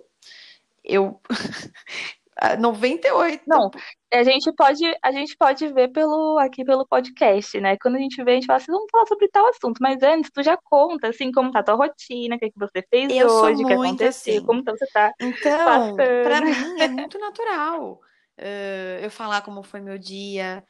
eu. 0.84 1.20
98. 2.58 3.44
Não, 3.46 3.70
a 4.14 4.24
gente 4.24 4.52
pode, 4.54 4.84
a 5.04 5.12
gente 5.12 5.36
pode 5.38 5.68
ver 5.74 5.90
pelo 5.90 6.38
aqui 6.40 6.64
pelo 6.64 6.88
podcast, 6.88 7.60
né? 7.60 7.76
Quando 7.82 7.96
a 7.96 8.00
gente 8.00 8.24
vê, 8.24 8.32
a 8.32 8.36
gente 8.36 8.46
fala 8.46 8.58
assim, 8.58 8.72
vamos 8.72 8.88
falar 8.90 9.06
sobre 9.08 9.28
tal 9.28 9.46
assunto, 9.48 9.78
mas 9.82 10.02
antes 10.02 10.32
tu 10.34 10.42
já 10.42 10.58
conta 10.64 11.10
assim 11.10 11.32
como 11.32 11.52
tá 11.52 11.60
a 11.60 11.64
tua 11.64 11.76
rotina, 11.76 12.36
o 12.36 12.40
que, 12.40 12.46
é 12.46 12.50
que 12.50 12.58
você 12.58 12.82
fez 12.90 13.12
eu 13.12 13.28
hoje, 13.28 13.64
o 13.64 13.68
que 13.68 13.74
aconteceu, 13.74 14.38
assim. 14.38 14.46
como 14.46 14.64
você 14.64 14.86
tá. 14.88 15.12
Então, 15.20 15.96
para 15.96 16.42
mim 16.42 16.80
é 16.80 16.88
muito 16.88 17.20
natural 17.20 18.00
uh, 18.40 19.04
eu 19.04 19.12
falar 19.12 19.42
como 19.42 19.62
foi 19.62 19.82
meu 19.82 19.98
dia, 19.98 20.64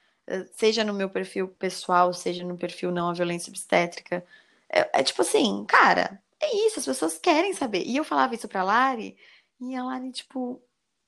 seja 0.53 0.83
no 0.83 0.93
meu 0.93 1.09
perfil 1.09 1.47
pessoal, 1.47 2.13
seja 2.13 2.43
no 2.43 2.57
perfil 2.57 2.91
não 2.91 3.09
a 3.09 3.13
violência 3.13 3.49
obstétrica. 3.49 4.25
É, 4.69 4.99
é, 4.99 5.03
tipo 5.03 5.21
assim, 5.21 5.65
cara, 5.65 6.21
é 6.39 6.67
isso, 6.67 6.79
as 6.79 6.85
pessoas 6.85 7.17
querem 7.17 7.53
saber. 7.53 7.83
E 7.85 7.97
eu 7.97 8.03
falava 8.03 8.35
isso 8.35 8.47
pra 8.47 8.63
Lari, 8.63 9.17
e 9.59 9.75
a 9.75 9.83
Lari, 9.83 10.11
tipo, 10.11 10.61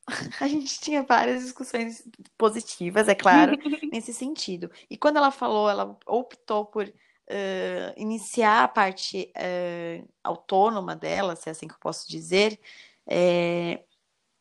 a 0.41 0.47
gente 0.47 0.79
tinha 0.79 1.03
várias 1.03 1.43
discussões 1.43 2.03
positivas, 2.37 3.07
é 3.07 3.15
claro, 3.15 3.57
nesse 3.91 4.13
sentido. 4.13 4.71
E 4.89 4.97
quando 4.97 5.17
ela 5.17 5.31
falou, 5.31 5.69
ela 5.69 5.97
optou 6.05 6.65
por 6.65 6.85
uh, 6.85 7.93
iniciar 7.95 8.63
a 8.63 8.67
parte 8.67 9.31
uh, 9.37 10.09
autônoma 10.23 10.95
dela, 10.95 11.35
se 11.35 11.49
é 11.49 11.51
assim 11.51 11.67
que 11.67 11.73
eu 11.73 11.79
posso 11.79 12.09
dizer, 12.09 12.59
é, 13.07 13.83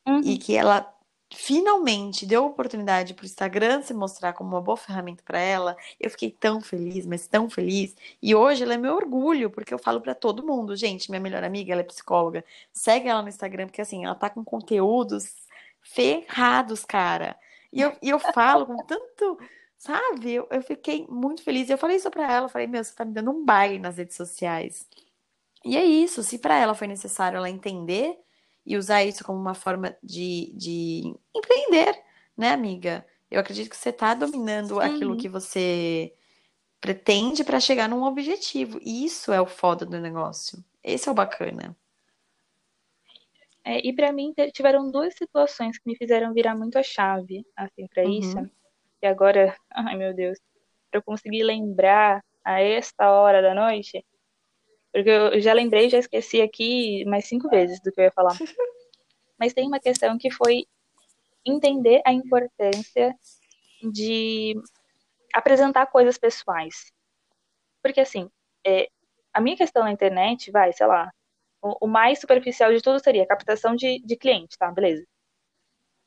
uhum. 0.07 0.21
e 0.25 0.39
que 0.39 0.57
ela 0.57 0.93
finalmente 1.33 2.27
deu 2.27 2.45
oportunidade 2.45 3.15
para 3.15 3.23
o 3.23 3.27
Instagram 3.27 3.83
se 3.83 3.95
mostrar 3.95 4.33
como 4.33 4.51
uma 4.51 4.61
boa 4.61 4.77
ferramenta 4.77 5.23
para 5.25 5.39
ela, 5.39 5.77
eu 5.99 6.11
fiquei 6.11 6.31
tão 6.31 6.61
feliz, 6.61 7.07
mas 7.07 7.27
tão 7.27 7.49
feliz. 7.49 7.95
E 8.21 8.35
hoje 8.35 8.63
ela 8.65 8.75
é 8.75 8.77
meu 8.77 8.95
orgulho, 8.95 9.51
porque 9.51 9.73
eu 9.73 9.79
falo 9.79 10.01
para 10.01 10.15
todo 10.15 10.47
mundo, 10.47 10.77
gente, 10.77 11.11
minha 11.11 11.21
melhor 11.21 11.45
amiga, 11.45 11.73
ela 11.73 11.83
é 11.83 11.85
psicóloga, 11.85 12.45
segue 12.73 13.09
ela 13.09 13.23
no 13.23 13.29
Instagram, 13.29 13.67
porque 13.67 13.81
assim, 13.81 14.05
ela 14.05 14.15
tá 14.15 14.29
com 14.29 14.45
conteúdos 14.45 15.35
ferrados, 15.83 16.85
cara. 16.85 17.39
E 17.73 17.81
eu, 17.81 17.97
e 18.03 18.11
eu 18.11 18.19
falo 18.19 18.67
com 18.67 18.77
tanto, 18.85 19.39
sabe? 19.79 20.33
Eu, 20.33 20.49
eu 20.51 20.63
fiquei 20.63 21.07
muito 21.09 21.43
feliz. 21.43 21.71
Eu 21.71 21.79
falei 21.79 21.97
isso 21.97 22.11
para 22.11 22.31
ela, 22.33 22.49
falei, 22.49 22.67
meu, 22.67 22.83
você 22.83 22.95
tá 22.95 23.05
me 23.05 23.13
dando 23.13 23.31
um 23.31 23.45
baile 23.45 23.79
nas 23.79 23.97
redes 23.97 24.17
sociais. 24.17 24.87
E 25.65 25.77
é 25.77 25.85
isso, 25.85 26.23
se 26.23 26.39
para 26.39 26.59
ela 26.59 26.75
foi 26.75 26.87
necessário 26.87 27.37
ela 27.37 27.51
entender 27.51 28.19
e 28.65 28.77
usar 28.77 29.05
isso 29.05 29.25
como 29.25 29.39
uma 29.39 29.55
forma 29.55 29.97
de, 30.03 30.53
de 30.55 31.15
empreender, 31.35 31.99
né, 32.37 32.51
amiga? 32.51 33.07
Eu 33.31 33.41
acredito 33.41 33.71
que 33.71 33.77
você 33.77 33.91
está 33.91 34.15
dominando 34.15 34.75
Sim. 34.75 34.81
aquilo 34.81 35.17
que 35.17 35.29
você 35.29 36.13
pretende 36.81 37.45
para 37.45 37.61
chegar 37.61 37.89
num 37.89 38.03
objetivo. 38.03 38.81
E 38.83 39.05
isso 39.05 39.33
é 39.33 39.41
o 39.41 39.47
foda 39.47 39.85
do 39.85 40.01
negócio. 40.01 40.65
Esse 40.83 41.09
é 41.09 41.13
o 41.13 41.15
bacana. 41.15 41.77
É, 43.65 43.87
e 43.87 43.93
para 43.93 44.11
mim 44.13 44.33
tiveram 44.53 44.91
duas 44.91 45.15
situações 45.15 45.79
que 45.79 45.89
me 45.89 45.97
fizeram 45.97 46.33
virar 46.33 46.57
muito 46.57 46.79
a 46.79 46.83
chave 46.83 47.45
assim 47.55 47.87
para 47.87 48.05
uhum. 48.05 48.11
isso. 48.11 48.51
E 49.03 49.07
agora, 49.07 49.55
ai 49.71 49.97
meu 49.97 50.15
Deus, 50.15 50.39
eu 50.93 51.03
consegui 51.03 51.43
lembrar 51.43 52.25
a 52.45 52.61
esta 52.61 53.11
hora 53.11 53.43
da 53.43 53.55
noite, 53.55 54.05
porque 54.93 55.11
eu 55.11 55.41
já 55.41 55.53
lembrei, 55.53 55.89
já 55.89 55.99
esqueci 55.99 56.41
aqui 56.41 57.05
mais 57.05 57.27
cinco 57.27 57.49
vezes 57.49 57.81
do 57.81 57.93
que 57.93 58.01
eu 58.01 58.05
ia 58.05 58.13
falar. 58.13 58.37
Mas 59.39 59.55
tem 59.55 59.67
uma 59.67 59.81
questão 59.81 60.19
que 60.19 60.31
foi 60.31 60.67
entender 61.45 62.03
a 62.05 62.13
importância 62.13 63.15
de 63.83 64.55
apresentar 65.33 65.87
coisas 65.87 66.19
pessoais. 66.19 66.93
Porque, 67.83 68.01
assim, 68.01 68.29
é, 68.67 68.89
a 69.33 69.41
minha 69.41 69.57
questão 69.57 69.85
na 69.85 69.93
internet, 69.93 70.51
vai, 70.51 70.73
sei 70.73 70.87
lá, 70.87 71.11
o, 71.63 71.87
o 71.87 71.89
mais 71.89 72.21
superficial 72.21 72.73
de 72.73 72.83
tudo 72.83 73.03
seria 73.03 73.27
captação 73.27 73.75
de, 73.75 74.01
de 74.01 74.17
cliente, 74.17 74.59
tá? 74.59 74.71
Beleza. 74.71 75.07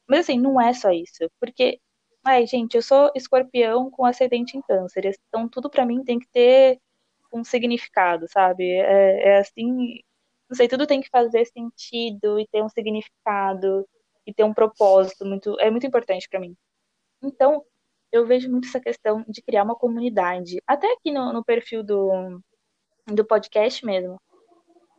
Mas, 0.07 0.21
assim, 0.21 0.39
não 0.39 0.61
é 0.61 0.73
só 0.73 0.91
isso. 0.91 1.29
Porque, 1.39 1.79
ai, 2.23 2.45
gente, 2.45 2.75
eu 2.75 2.81
sou 2.81 3.11
escorpião 3.15 3.89
com 3.89 4.05
ascendente 4.05 4.57
em 4.57 4.61
câncer. 4.61 5.17
Então, 5.27 5.47
tudo 5.49 5.69
para 5.69 5.85
mim 5.85 6.03
tem 6.03 6.19
que 6.19 6.27
ter 6.27 6.79
um 7.33 7.43
significado, 7.43 8.27
sabe? 8.29 8.63
É, 8.71 9.29
é 9.29 9.37
assim, 9.39 9.99
não 10.49 10.55
sei, 10.55 10.67
tudo 10.67 10.87
tem 10.87 11.01
que 11.01 11.09
fazer 11.09 11.45
sentido 11.45 12.39
e 12.39 12.47
ter 12.47 12.63
um 12.63 12.69
significado 12.69 13.87
e 14.25 14.33
ter 14.33 14.43
um 14.43 14.53
propósito 14.53 15.25
muito, 15.25 15.59
é 15.59 15.69
muito 15.71 15.87
importante 15.87 16.29
para 16.29 16.39
mim. 16.39 16.55
Então, 17.21 17.65
eu 18.11 18.25
vejo 18.25 18.49
muito 18.49 18.67
essa 18.67 18.79
questão 18.79 19.25
de 19.27 19.41
criar 19.41 19.63
uma 19.63 19.75
comunidade, 19.75 20.61
até 20.67 20.93
aqui 20.93 21.11
no, 21.11 21.33
no 21.33 21.43
perfil 21.43 21.83
do, 21.83 22.39
do 23.07 23.25
podcast 23.25 23.83
mesmo. 23.85 24.21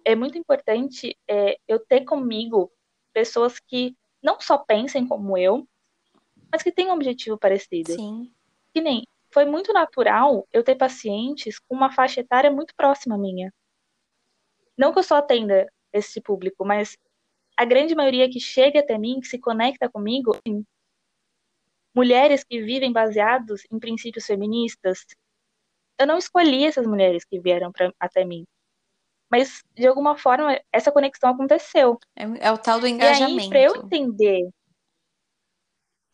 É 0.05 0.15
muito 0.15 0.37
importante 0.37 1.17
é, 1.29 1.57
eu 1.69 1.79
ter 1.79 2.05
comigo 2.05 2.71
pessoas 3.13 3.59
que 3.61 3.97
não 4.23 4.41
só 4.41 4.59
pensem 4.59 5.07
como 5.07 5.39
eu, 5.39 5.67
mas 6.51 6.63
que 6.63 6.73
tenham 6.73 6.91
um 6.91 6.97
objetivo 6.97 7.39
parecido. 7.39 7.93
Sim. 7.93 8.31
Que 8.73 8.81
nem 8.81 9.05
foi 9.35 9.45
muito 9.45 9.73
natural 9.73 10.47
eu 10.53 10.63
ter 10.63 10.77
pacientes 10.77 11.59
com 11.59 11.75
uma 11.75 11.93
faixa 11.93 12.21
etária 12.21 12.53
muito 12.53 12.73
próxima 12.77 13.17
à 13.17 13.19
minha. 13.19 13.53
Não 14.79 14.93
que 14.93 15.01
eu 15.01 15.03
só 15.03 15.17
atenda 15.17 15.67
esse 15.93 16.21
público, 16.21 16.65
mas 16.65 16.97
a 17.57 17.65
grande 17.65 17.97
maioria 17.97 18.31
que 18.31 18.39
chega 18.39 18.79
até 18.79 18.97
mim, 18.97 19.19
que 19.21 19.27
se 19.27 19.39
conecta 19.41 19.91
comigo, 19.91 20.39
mulheres 21.93 22.45
que 22.45 22.63
vivem 22.63 22.93
baseados 22.93 23.63
em 23.73 23.79
princípios 23.81 24.25
feministas. 24.25 25.05
Eu 25.99 26.07
não 26.07 26.19
escolhi 26.19 26.65
essas 26.65 26.87
mulheres 26.87 27.25
que 27.25 27.41
vieram 27.41 27.73
pra, 27.73 27.93
até 27.99 28.25
mim. 28.25 28.45
Mas, 29.31 29.65
de 29.75 29.87
alguma 29.87 30.17
forma, 30.17 30.61
essa 30.71 30.93
conexão 30.93 31.31
aconteceu. 31.31 31.99
É, 32.15 32.49
é 32.49 32.53
o 32.53 32.59
tal 32.59 32.79
do 32.79 32.87
engajamento. 32.87 33.43
Aí, 33.43 33.49
pra 33.49 33.61
eu 33.61 33.77
entender. 33.77 34.49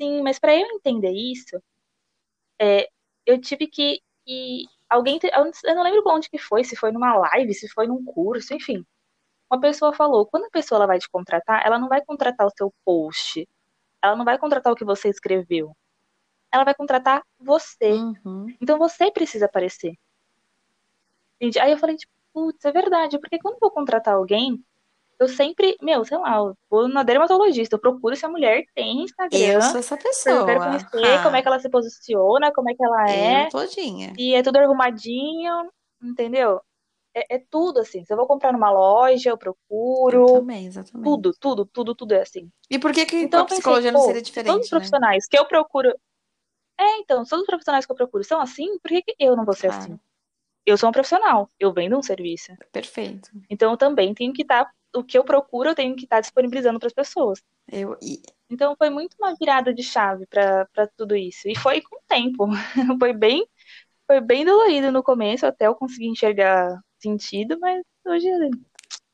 Sim, 0.00 0.22
mas 0.22 0.38
para 0.38 0.54
eu 0.54 0.66
entender 0.68 1.12
isso, 1.12 1.62
é, 2.61 2.88
eu 3.30 3.40
tive 3.40 3.66
que. 3.66 4.00
que 4.24 4.64
alguém. 4.88 5.18
Eu 5.22 5.74
não 5.74 5.82
lembro 5.82 6.02
onde 6.06 6.28
que 6.28 6.38
foi, 6.38 6.64
se 6.64 6.76
foi 6.76 6.92
numa 6.92 7.16
live, 7.16 7.54
se 7.54 7.68
foi 7.68 7.86
num 7.86 8.04
curso, 8.04 8.54
enfim. 8.54 8.84
Uma 9.50 9.60
pessoa 9.60 9.92
falou: 9.92 10.26
quando 10.26 10.44
a 10.44 10.50
pessoa 10.50 10.78
ela 10.78 10.86
vai 10.86 10.98
te 10.98 11.08
contratar, 11.08 11.64
ela 11.64 11.78
não 11.78 11.88
vai 11.88 12.04
contratar 12.04 12.46
o 12.46 12.52
seu 12.56 12.72
post, 12.84 13.48
ela 14.02 14.16
não 14.16 14.24
vai 14.24 14.38
contratar 14.38 14.72
o 14.72 14.76
que 14.76 14.84
você 14.84 15.08
escreveu. 15.08 15.76
Ela 16.52 16.64
vai 16.64 16.74
contratar 16.74 17.22
você. 17.38 17.92
Uhum. 17.92 18.46
Então 18.60 18.78
você 18.78 19.10
precisa 19.10 19.46
aparecer. 19.46 19.94
Aí 21.60 21.72
eu 21.72 21.78
falei, 21.78 21.96
tipo, 21.96 22.12
putz, 22.32 22.64
é 22.64 22.72
verdade, 22.72 23.18
porque 23.18 23.38
quando 23.38 23.54
eu 23.54 23.60
vou 23.60 23.70
contratar 23.70 24.14
alguém, 24.14 24.62
eu 25.20 25.28
sempre, 25.28 25.76
meu, 25.83 26.04
sei 26.04 26.16
lá, 26.18 26.37
eu 26.37 26.54
vou 26.70 26.88
na 26.88 27.02
dermatologista, 27.02 27.76
eu 27.76 27.80
procuro 27.80 28.16
se 28.16 28.24
a 28.24 28.28
mulher 28.28 28.64
tem 28.74 29.02
Instagram. 29.02 29.38
Eu 29.38 29.61
sou 29.62 29.78
essa 29.78 29.96
pessoa. 29.96 30.35
Eu 30.37 30.46
quero 30.46 30.61
conhecer 30.61 31.14
Ah, 31.18 31.22
como 31.22 31.37
é 31.37 31.42
que 31.42 31.48
ela 31.48 31.61
se 31.61 31.68
posiciona, 31.68 32.52
como 32.52 32.70
é 32.70 32.74
que 32.74 32.83
ela 32.85 33.11
é. 33.11 33.46
Eu 33.46 33.50
todinha. 33.50 34.12
E 34.18 34.35
é 34.35 34.42
tudo 34.42 34.56
arrumadinho, 34.59 35.70
entendeu? 36.02 36.61
É, 37.14 37.37
é 37.37 37.42
tudo 37.50 37.80
assim. 37.80 38.04
Se 38.04 38.12
eu 38.12 38.16
vou 38.16 38.26
comprar 38.26 38.52
numa 38.52 38.70
loja, 38.70 39.30
eu 39.30 39.35
Eu 39.35 39.38
procuro. 39.38 40.26
também, 40.26 40.66
exatamente. 40.66 41.04
Tudo, 41.04 41.33
tudo, 41.38 41.66
tudo, 41.66 41.94
tudo 41.94 42.12
é 42.14 42.22
assim. 42.22 42.48
E 42.70 42.78
por 42.78 42.92
que, 42.92 43.04
que 43.04 43.16
Então 43.16 43.40
a 43.40 43.42
eu 43.42 43.46
pensei, 43.46 43.59
psicologia 43.59 43.92
não 43.92 44.00
seria 44.02 44.24
se 44.24 44.33
todos 44.33 44.46
os 44.46 44.46
diferente, 44.46 44.62
né? 44.64 44.68
profissionais 44.70 45.26
que 45.26 45.38
eu 45.38 45.44
procuro. 45.46 45.90
É, 46.78 46.98
então, 47.00 47.24
todos 47.24 47.42
os 47.42 47.46
profissionais 47.46 47.85
que 47.85 47.92
eu 47.92 47.96
procuro 47.96 48.24
são 48.24 48.40
assim, 48.40 48.78
por 48.78 48.88
que, 48.88 49.02
que 49.02 49.14
eu 49.18 49.37
não 49.37 49.44
vou 49.44 49.54
ser 49.54 49.66
assim? 49.66 49.88
Claro, 49.88 50.00
Eu 50.64 50.78
sou 50.78 50.88
um 50.88 50.92
profissional, 50.92 51.48
eu 51.59 51.72
vendo 51.72 51.98
um 51.98 52.02
serviço. 52.02 52.52
perfeito. 52.72 53.28
Então 53.50 53.72
eu 53.72 53.76
também 53.76 54.14
tenho 54.14 54.33
que 54.33 54.42
estar. 54.42 54.70
O 54.94 55.05
que 55.05 55.16
eu 55.16 55.24
procuro, 55.24 55.70
eu 55.70 55.74
tenho 55.74 55.94
que 55.96 56.05
estar 56.05 56.20
disponibilizando 56.20 56.79
para 56.79 56.88
as 56.88 56.92
pessoas. 56.92 57.42
Eu, 57.70 57.96
Então 58.50 58.74
foi 58.76 58.90
muito 58.90 59.16
uma 59.18 59.35
virada 59.35 59.72
de 59.72 59.83
chave 59.83 60.26
para 60.26 60.87
tudo 60.96 61.16
isso. 61.16 61.48
E 61.48 61.57
foi 61.57 61.81
com 61.81 61.96
o 61.96 62.03
tempo. 62.09 62.48
foi 62.98 63.12
bem 63.12 63.46
foi 64.07 64.20
bem 64.20 64.44
dolorido 64.44 64.90
no 64.90 65.05
começo 65.05 65.46
até 65.46 65.68
eu 65.68 65.74
conseguir 65.76 66.09
enxergar 66.09 66.81
sentido, 66.98 67.57
mas 67.61 67.81
hoje 68.05 68.29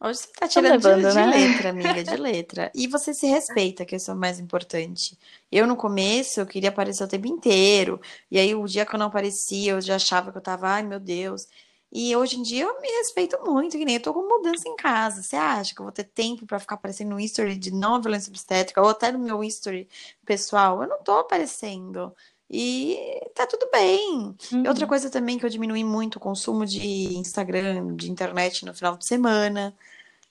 hoje 0.00 0.20
você 0.20 0.32
tá 0.32 0.48
tirando 0.48 0.80
de, 0.80 0.88
levando, 0.88 1.10
de 1.10 1.14
né? 1.14 1.26
letra, 1.26 1.68
amiga, 1.70 2.02
de 2.02 2.16
letra. 2.16 2.72
E 2.74 2.86
você 2.86 3.12
se 3.12 3.26
respeita, 3.26 3.84
que 3.84 3.96
isso 3.96 4.10
é 4.10 4.14
o 4.14 4.16
mais 4.16 4.40
importante. 4.40 5.18
Eu, 5.52 5.66
no 5.66 5.76
começo, 5.76 6.40
eu 6.40 6.46
queria 6.46 6.70
aparecer 6.70 7.04
o 7.04 7.08
tempo 7.08 7.26
inteiro. 7.26 8.00
E 8.30 8.38
aí, 8.38 8.54
o 8.54 8.64
dia 8.66 8.86
que 8.86 8.94
eu 8.94 8.98
não 8.98 9.08
aparecia, 9.08 9.72
eu 9.72 9.80
já 9.82 9.96
achava 9.96 10.32
que 10.32 10.38
eu 10.38 10.42
tava, 10.42 10.66
ai, 10.66 10.82
meu 10.82 10.98
Deus. 10.98 11.46
E 11.92 12.14
hoje 12.16 12.36
em 12.38 12.42
dia 12.42 12.64
eu 12.64 12.80
me 12.80 12.88
respeito 12.88 13.38
muito, 13.44 13.78
que 13.78 13.84
nem 13.84 13.96
eu 13.96 14.02
tô 14.02 14.12
com 14.12 14.26
mudança 14.28 14.68
em 14.68 14.76
casa. 14.76 15.22
Você 15.22 15.36
acha 15.36 15.74
que 15.74 15.80
eu 15.80 15.84
vou 15.84 15.92
ter 15.92 16.04
tempo 16.04 16.46
pra 16.46 16.58
ficar 16.58 16.74
aparecendo 16.74 17.10
no 17.10 17.20
history 17.20 17.56
de 17.56 17.70
não 17.72 18.00
violência 18.02 18.30
obstétrica 18.30 18.82
ou 18.82 18.88
até 18.88 19.12
no 19.12 19.18
meu 19.18 19.42
history 19.42 19.88
pessoal? 20.24 20.82
Eu 20.82 20.88
não 20.88 21.02
tô 21.02 21.12
aparecendo. 21.18 22.14
E 22.50 22.98
tá 23.34 23.46
tudo 23.46 23.68
bem. 23.72 24.36
E 24.62 24.68
outra 24.68 24.86
Uhum. 24.86 24.86
coisa 24.86 25.10
também 25.10 25.38
que 25.38 25.44
eu 25.46 25.50
diminui 25.50 25.82
muito 25.84 26.16
o 26.16 26.20
consumo 26.20 26.64
de 26.66 26.80
Instagram, 27.16 27.96
de 27.96 28.10
internet 28.10 28.64
no 28.64 28.74
final 28.74 28.96
de 28.96 29.06
semana. 29.06 29.74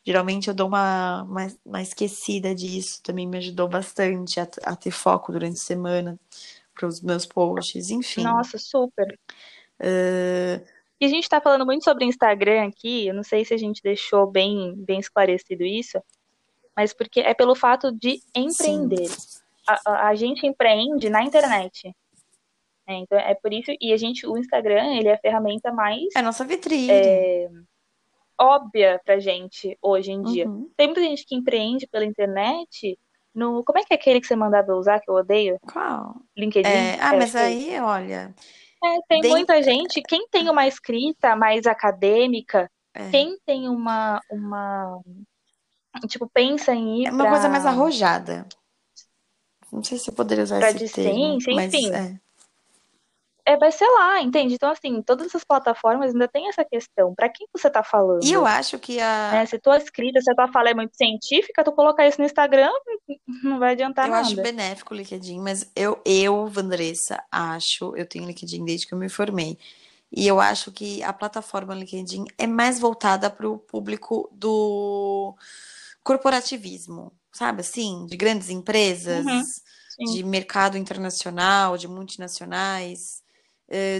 Geralmente 0.05 0.47
eu 0.49 0.53
dou 0.53 0.67
uma, 0.67 1.23
uma, 1.23 1.47
uma 1.65 1.81
esquecida 1.81 2.53
disso, 2.55 3.01
também 3.03 3.27
me 3.27 3.37
ajudou 3.39 3.67
bastante 3.67 4.39
a, 4.39 4.47
a 4.63 4.75
ter 4.75 4.91
foco 4.91 5.31
durante 5.31 5.55
a 5.57 5.63
semana 5.63 6.19
para 6.75 6.87
os 6.87 7.01
meus 7.01 7.25
posts, 7.25 7.89
enfim. 7.91 8.37
Nossa, 8.37 8.57
super. 8.57 9.17
Ah, 9.79 10.61
A 11.05 11.09
gente 11.09 11.29
tá 11.29 11.39
falando 11.39 11.65
muito 11.65 11.83
sobre 11.83 12.05
Instagram 12.05 12.67
aqui, 12.67 13.07
eu 13.07 13.13
não 13.13 13.23
sei 13.23 13.45
se 13.45 13.53
a 13.53 13.57
gente 13.57 13.81
deixou 13.81 14.25
bem, 14.25 14.73
bem 14.75 14.99
esclarecido 14.99 15.63
isso, 15.63 16.01
mas 16.75 16.93
porque 16.93 17.19
é 17.19 17.33
pelo 17.33 17.55
fato 17.55 17.91
de 17.91 18.19
empreender. 18.35 19.09
A, 19.67 20.09
a, 20.09 20.15
gente 20.15 20.45
empreende 20.45 21.09
na 21.09 21.23
internet. 21.23 21.95
né? 22.87 22.95
Então 22.97 23.17
é 23.17 23.33
por 23.33 23.51
isso, 23.51 23.71
e 23.81 23.93
a 23.93 23.97
gente, 23.97 24.27
o 24.27 24.37
Instagram, 24.37 24.95
ele 24.95 25.07
é 25.07 25.13
a 25.13 25.19
ferramenta 25.19 25.71
mais 25.71 26.13
é 26.15 26.19
a 26.19 26.21
nossa 26.21 26.45
vitrine. 26.45 26.91
é, 26.91 27.49
óbvia 28.39 29.01
pra 29.03 29.19
gente 29.19 29.77
hoje 29.81 30.11
em 30.11 30.21
dia. 30.23 30.47
Uhum. 30.47 30.69
Tem 30.75 30.87
muita 30.87 31.01
gente 31.01 31.25
que 31.25 31.35
empreende 31.35 31.87
pela 31.87 32.05
internet 32.05 32.97
no. 33.33 33.63
Como 33.63 33.79
é 33.79 33.83
que 33.83 33.93
é 33.93 33.95
aquele 33.95 34.21
que 34.21 34.27
você 34.27 34.35
mandava 34.35 34.73
usar, 34.73 34.99
que 34.99 35.09
eu 35.09 35.15
odeio? 35.15 35.57
Qual? 35.61 36.15
LinkedIn? 36.37 36.69
É, 36.69 36.97
ah, 37.01 37.13
É, 37.13 37.17
mas 37.17 37.35
aí, 37.35 37.79
olha, 37.79 38.33
É, 38.85 39.01
tem 39.07 39.21
den- 39.21 39.31
muita 39.31 39.61
gente. 39.63 40.01
Quem 40.03 40.27
tem 40.29 40.49
uma 40.49 40.67
escrita 40.67 41.35
mais 41.35 41.65
acadêmica, 41.65 42.69
é, 42.93 43.09
quem 43.09 43.37
tem 43.45 43.67
uma, 43.69 44.19
uma. 44.29 45.01
Tipo, 46.07 46.29
pensa 46.33 46.73
em 46.73 47.05
é 47.05 47.09
ir 47.09 47.11
uma 47.11 47.27
coisa 47.29 47.49
mais 47.49 47.63
pra, 47.63 47.71
arrojada. 47.71 48.45
Não 49.71 49.83
sei 49.83 49.97
se 49.97 50.09
eu 50.09 50.13
poderia 50.13 50.43
usar 50.43 50.59
pra 50.59 50.71
esse 50.71 50.93
termo, 50.93 51.37
discência, 51.37 51.53
mas 51.55 51.73
enfim. 51.73 51.91
é. 51.93 52.19
É, 53.45 53.57
vai 53.57 53.71
ser 53.71 53.87
lá, 53.87 54.21
entende? 54.21 54.55
Então, 54.55 54.69
assim, 54.71 55.01
todas 55.03 55.27
essas 55.27 55.43
plataformas 55.43 56.11
ainda 56.13 56.27
tem 56.27 56.47
essa 56.49 56.65
questão. 56.65 57.13
Pra 57.15 57.29
quem 57.29 57.47
você 57.53 57.69
tá 57.69 57.83
E 58.21 58.31
eu 58.33 58.45
falando? 58.45 58.45
acho 58.45 58.77
que 58.79 58.99
a, 58.99 59.09
Né? 59.31 59.45
Se 59.47 59.59
tua 59.59 59.77
escrita, 59.77 60.21
se 60.21 60.31
a 60.31 60.35
tua 60.35 60.47
fala 60.51 60.69
é 60.71 60.73
muito 60.73 60.95
científica, 60.97 61.63
tu 61.63 61.71
colocar 61.73 62.07
isso 62.07 62.19
no 62.19 62.25
Instagram, 62.27 62.71
não 63.43 63.59
vai 63.59 63.73
adiantar 63.73 64.07
Eu 64.07 64.13
acho 64.13 64.37
nada. 64.37 64.41
benéfico 64.41 64.93
o 64.93 64.97
LinkedIn, 64.97 65.39
mas 65.41 65.69
eu, 65.75 65.99
eu, 66.05 66.47
Vandressa, 66.47 67.23
acho, 67.31 67.95
eu 67.95 68.05
tenho 68.07 68.25
LinkedIn 68.25 68.63
desde 68.63 68.85
que 68.87 68.93
eu 68.93 68.97
me 68.99 69.09
formei, 69.09 69.57
e 70.11 70.27
eu 70.27 70.39
acho 70.39 70.71
que 70.71 71.01
a 71.03 71.11
plataforma 71.13 71.73
LinkedIn 71.75 72.25
é 72.37 72.45
mais 72.47 72.79
voltada 72.79 73.29
para 73.31 73.49
o 73.49 73.57
público 73.57 74.29
do 74.33 75.35
corporativismo, 76.03 77.11
sabe 77.33 77.61
assim, 77.61 78.05
de 78.07 78.15
grandes 78.17 78.49
empresas, 78.49 79.25
Uhum, 79.25 79.41
sim. 79.89 80.05
de 80.13 80.23
mercado 80.23 80.77
internacional, 80.77 81.77
de 81.77 81.87
multinacionais, 81.87 83.23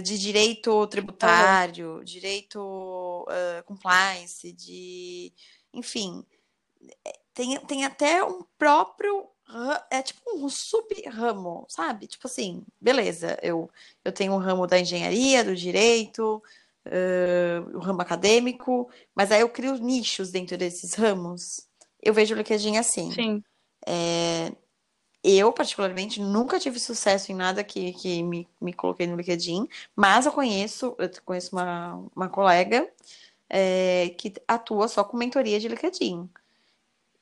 de 0.00 0.18
direito 0.18 0.86
tributário, 0.86 2.02
direito 2.04 3.26
eh, 3.28 3.62
compliance, 3.62 4.52
de, 4.52 5.32
enfim, 5.72 6.24
tem, 7.34 7.58
tem 7.60 7.84
até 7.84 8.24
um 8.24 8.42
próprio. 8.58 9.28
É 9.90 10.02
tipo 10.02 10.22
um 10.36 10.48
sub-ramo, 10.48 11.64
sabe? 11.68 12.08
Tipo 12.08 12.26
assim, 12.26 12.64
beleza, 12.80 13.38
eu, 13.40 13.70
eu 14.04 14.10
tenho 14.10 14.32
um 14.32 14.38
ramo 14.38 14.66
da 14.66 14.78
engenharia, 14.78 15.44
do 15.44 15.54
direito, 15.54 16.42
eh, 16.84 17.62
o 17.72 17.78
ramo 17.78 18.02
acadêmico, 18.02 18.90
mas 19.14 19.30
aí 19.30 19.40
eu 19.40 19.48
crio 19.48 19.76
nichos 19.76 20.32
dentro 20.32 20.56
desses 20.56 20.94
ramos. 20.94 21.66
Eu 22.02 22.12
vejo 22.12 22.34
o 22.34 22.38
LinkedIn 22.38 22.76
assim. 22.76 23.12
Sim. 23.12 23.42
É, 23.86 24.52
eu, 25.26 25.52
particularmente, 25.52 26.20
nunca 26.20 26.58
tive 26.60 26.78
sucesso 26.78 27.32
em 27.32 27.34
nada 27.34 27.64
que, 27.64 27.92
que 27.94 28.22
me, 28.22 28.48
me 28.60 28.72
coloquei 28.72 29.06
no 29.06 29.16
LinkedIn, 29.16 29.68
mas 29.94 30.26
eu 30.26 30.32
conheço, 30.32 30.94
eu 30.98 31.10
conheço 31.24 31.54
uma, 31.56 31.94
uma 32.14 32.28
colega 32.28 32.88
é, 33.50 34.10
que 34.18 34.34
atua 34.48 34.88
só 34.88 35.04
com 35.04 35.16
mentoria 35.16 35.60
de 35.60 35.68
LinkedIn. 35.68 36.28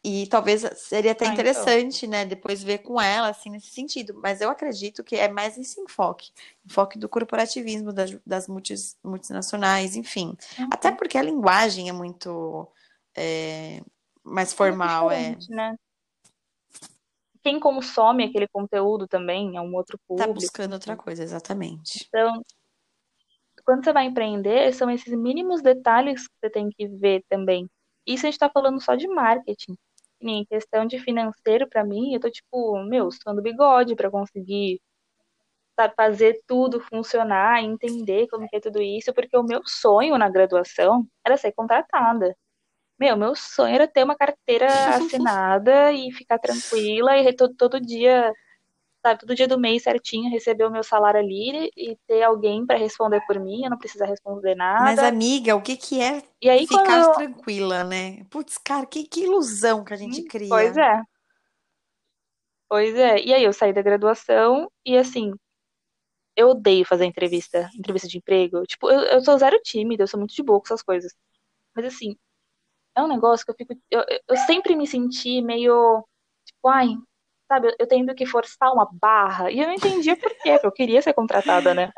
E 0.06 0.26
talvez 0.26 0.62
seria 0.76 1.12
até 1.12 1.24
Ah, 1.24 1.34
então. 1.34 1.34
interessante, 1.34 2.06
né, 2.06 2.26
depois 2.26 2.62
ver 2.62 2.78
com 2.78 3.00
ela, 3.00 3.28
assim, 3.28 3.48
nesse 3.50 3.68
sentido. 3.70 4.12
Mas 4.22 4.40
eu 4.42 4.50
acredito 4.50 5.02
que 5.02 5.16
é 5.16 5.28
mais 5.28 5.56
esse 5.56 5.80
enfoque. 5.80 6.30
Enfoque 6.64 6.98
do 6.98 7.08
corporativismo, 7.08 7.90
das, 7.92 8.10
das 8.26 8.46
multis- 8.46 8.98
multinacionais, 9.02 9.96
enfim. 9.96 10.36
Até 10.70 10.90
Uhum. 10.90 10.96
porque 10.96 11.16
a 11.16 11.22
linguagem 11.22 11.88
é 11.88 11.92
muito 11.92 12.68
é, 13.16 13.80
mais 14.22 14.52
É 14.60 14.72
muito 14.72 14.92
formal, 14.92 15.10
é. 15.10 15.38
né? 15.48 15.76
Quem 17.44 17.60
consome 17.60 18.24
aquele 18.24 18.48
conteúdo 18.48 19.06
também 19.06 19.54
é 19.54 19.60
um 19.60 19.74
outro 19.74 19.98
Tá 19.98 20.04
público, 20.08 20.34
buscando 20.34 20.72
outra 20.72 20.96
coisa, 20.96 21.22
exatamente. 21.22 22.06
Então, 22.08 22.42
quando 23.66 23.84
você 23.84 23.92
vai 23.92 24.06
empreender, 24.06 24.72
são 24.72 24.90
esses 24.90 25.12
mínimos 25.14 25.60
detalhes 25.60 26.26
que 26.26 26.34
você 26.40 26.50
tem 26.50 26.70
que 26.70 26.88
ver 26.88 27.22
também. 27.28 27.68
Isso 28.06 28.26
a 28.26 28.30
gente 28.30 28.38
tá 28.38 28.48
falando 28.48 28.82
só 28.82 28.94
de 28.94 29.06
marketing. 29.06 29.76
Em 30.22 30.44
questão 30.46 30.86
de 30.86 30.98
financeiro, 30.98 31.68
pra 31.68 31.84
mim, 31.84 32.14
eu 32.14 32.20
tô 32.20 32.30
tipo, 32.30 32.82
meu, 32.84 33.10
suando 33.10 33.42
bigode 33.42 33.94
pra 33.94 34.10
conseguir 34.10 34.80
sabe, 35.78 35.94
fazer 35.96 36.40
tudo 36.46 36.80
funcionar, 36.80 37.62
entender 37.62 38.26
como 38.28 38.48
que 38.48 38.56
é 38.56 38.60
tudo 38.60 38.80
isso, 38.80 39.12
porque 39.12 39.36
o 39.36 39.42
meu 39.42 39.60
sonho 39.66 40.16
na 40.16 40.30
graduação 40.30 41.06
era 41.24 41.36
ser 41.36 41.52
contratada. 41.52 42.34
Meu, 42.98 43.16
meu 43.16 43.34
sonho 43.34 43.74
era 43.74 43.88
ter 43.88 44.04
uma 44.04 44.16
carteira 44.16 44.68
assinada 44.96 45.92
e 45.92 46.12
ficar 46.12 46.38
tranquila 46.38 47.16
e 47.18 47.34
todo, 47.34 47.54
todo 47.54 47.80
dia, 47.80 48.32
sabe, 49.04 49.20
todo 49.20 49.34
dia 49.34 49.48
do 49.48 49.58
mês 49.58 49.82
certinho 49.82 50.30
receber 50.30 50.64
o 50.64 50.70
meu 50.70 50.84
salário 50.84 51.18
ali 51.18 51.70
e 51.76 51.96
ter 52.06 52.22
alguém 52.22 52.64
para 52.64 52.78
responder 52.78 53.20
por 53.26 53.40
mim, 53.40 53.64
eu 53.64 53.70
não 53.70 53.78
precisar 53.78 54.06
responder 54.06 54.54
nada. 54.54 54.84
Mas, 54.84 54.98
amiga, 55.00 55.56
o 55.56 55.62
que 55.62 55.76
que 55.76 56.00
é 56.00 56.22
E 56.40 56.48
aí 56.48 56.66
ficar 56.66 57.00
eu... 57.00 57.12
tranquila, 57.12 57.82
né? 57.82 58.24
Putz, 58.30 58.58
cara, 58.58 58.86
que, 58.86 59.04
que 59.04 59.24
ilusão 59.24 59.82
que 59.84 59.92
a 59.92 59.96
gente 59.96 60.22
cria. 60.24 60.48
Pois 60.48 60.76
é. 60.76 61.02
Pois 62.68 62.94
é. 62.94 63.20
E 63.20 63.34
aí 63.34 63.44
eu 63.44 63.52
saí 63.52 63.72
da 63.72 63.82
graduação 63.82 64.70
e 64.86 64.96
assim, 64.96 65.32
eu 66.36 66.48
odeio 66.48 66.84
fazer 66.84 67.04
entrevista, 67.04 67.68
entrevista 67.74 68.08
de 68.08 68.18
emprego. 68.18 68.64
Tipo, 68.66 68.90
eu, 68.90 69.00
eu 69.00 69.20
sou 69.20 69.38
zero 69.38 69.58
tímida, 69.62 70.02
eu 70.02 70.08
sou 70.08 70.18
muito 70.18 70.34
de 70.34 70.42
boa 70.42 70.60
com 70.60 70.66
essas 70.66 70.82
coisas. 70.82 71.12
Mas 71.74 71.86
assim, 71.86 72.16
é 72.96 73.02
um 73.02 73.08
negócio 73.08 73.44
que 73.44 73.50
eu 73.52 73.56
fico. 73.56 73.74
Eu, 73.90 74.02
eu 74.28 74.36
sempre 74.46 74.74
me 74.76 74.86
senti 74.86 75.40
meio. 75.42 76.04
Tipo, 76.46 76.68
ai, 76.68 76.88
sabe, 77.48 77.74
eu 77.78 77.86
tendo 77.86 78.14
que 78.14 78.26
forçar 78.26 78.72
uma 78.72 78.88
barra. 78.92 79.50
E 79.50 79.58
eu 79.60 79.66
não 79.66 79.74
entendia 79.74 80.16
por 80.16 80.30
quê, 80.42 80.52
porque 80.52 80.66
eu 80.66 80.72
queria 80.72 81.02
ser 81.02 81.12
contratada, 81.14 81.74
né? 81.74 81.90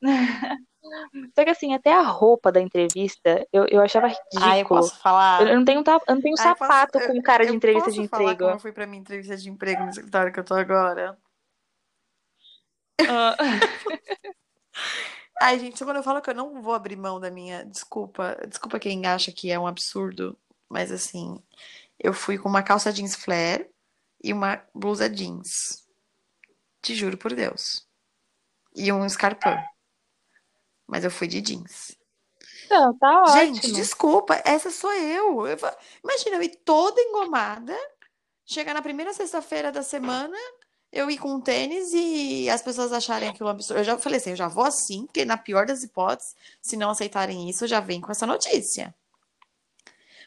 Só 1.36 1.44
que 1.44 1.50
assim, 1.50 1.74
até 1.74 1.92
a 1.92 2.02
roupa 2.02 2.50
da 2.50 2.60
entrevista, 2.60 3.46
eu, 3.52 3.66
eu 3.68 3.80
achava 3.80 4.08
ridículo. 4.08 4.42
Ah, 4.42 4.58
eu 4.58 4.66
posso 4.66 5.00
falar. 5.00 5.46
Eu 5.46 5.56
não 5.56 5.64
tenho, 5.64 5.78
eu 5.86 6.14
não 6.14 6.20
tenho 6.20 6.34
Ah, 6.38 6.54
posso- 6.54 6.58
sapato 6.58 6.98
eu- 6.98 7.06
com 7.06 7.22
cara 7.22 7.44
de 7.44 7.50
eu 7.52 7.54
entrevista 7.56 7.90
posso 7.90 8.02
de 8.02 8.08
falar 8.08 8.32
emprego. 8.32 8.44
como 8.50 8.58
fui 8.60 8.72
pra 8.72 8.86
minha 8.86 9.00
entrevista 9.00 9.36
de 9.36 9.48
emprego 9.48 9.82
no 9.84 9.90
escritório 9.90 10.32
que 10.32 10.40
eu 10.40 10.44
tô 10.44 10.54
agora? 10.54 11.16
Ah, 13.08 13.36
Ai, 15.44 15.58
gente, 15.58 15.82
quando 15.84 15.96
eu 15.96 16.04
falo 16.04 16.22
que 16.22 16.30
eu 16.30 16.34
não 16.36 16.62
vou 16.62 16.72
abrir 16.72 16.94
mão 16.94 17.18
da 17.18 17.28
minha. 17.28 17.64
Desculpa, 17.64 18.38
desculpa 18.46 18.78
quem 18.78 19.04
acha 19.06 19.32
que 19.32 19.50
é 19.50 19.58
um 19.58 19.66
absurdo, 19.66 20.38
mas 20.70 20.92
assim, 20.92 21.42
eu 21.98 22.14
fui 22.14 22.38
com 22.38 22.48
uma 22.48 22.62
calça 22.62 22.92
jeans 22.92 23.16
flare 23.16 23.68
e 24.22 24.32
uma 24.32 24.64
blusa 24.72 25.10
jeans. 25.10 25.84
Te 26.80 26.94
juro 26.94 27.18
por 27.18 27.34
Deus. 27.34 27.84
E 28.76 28.92
um 28.92 29.04
escarpão. 29.04 29.58
Mas 30.86 31.02
eu 31.02 31.10
fui 31.10 31.26
de 31.26 31.40
jeans. 31.40 31.98
Não, 32.70 32.96
tá 32.96 33.24
Gente, 33.32 33.58
ótimo. 33.58 33.74
desculpa, 33.74 34.40
essa 34.44 34.70
sou 34.70 34.92
eu. 34.92 35.44
Eu 35.48 35.58
Imagina, 36.04 36.36
eu 36.36 36.42
ir 36.44 36.56
toda 36.64 37.00
engomada, 37.00 37.76
chegar 38.46 38.74
na 38.74 38.82
primeira 38.82 39.12
sexta-feira 39.12 39.72
da 39.72 39.82
semana, 39.82 40.36
eu 40.92 41.10
ir 41.10 41.16
com 41.16 41.34
um 41.34 41.40
tênis 41.40 41.90
e 41.94 42.50
as 42.50 42.60
pessoas 42.60 42.92
acharem 42.92 43.28
aquilo 43.28 43.48
absurdo. 43.48 43.80
Eu 43.80 43.84
já 43.84 43.98
falei 43.98 44.18
assim, 44.18 44.30
eu 44.30 44.36
já 44.36 44.48
vou 44.48 44.64
assim, 44.64 45.06
porque 45.06 45.24
na 45.24 45.38
pior 45.38 45.64
das 45.64 45.82
hipóteses, 45.82 46.36
se 46.60 46.76
não 46.76 46.90
aceitarem 46.90 47.48
isso, 47.48 47.64
eu 47.64 47.68
já 47.68 47.80
venho 47.80 48.02
com 48.02 48.12
essa 48.12 48.26
notícia. 48.26 48.94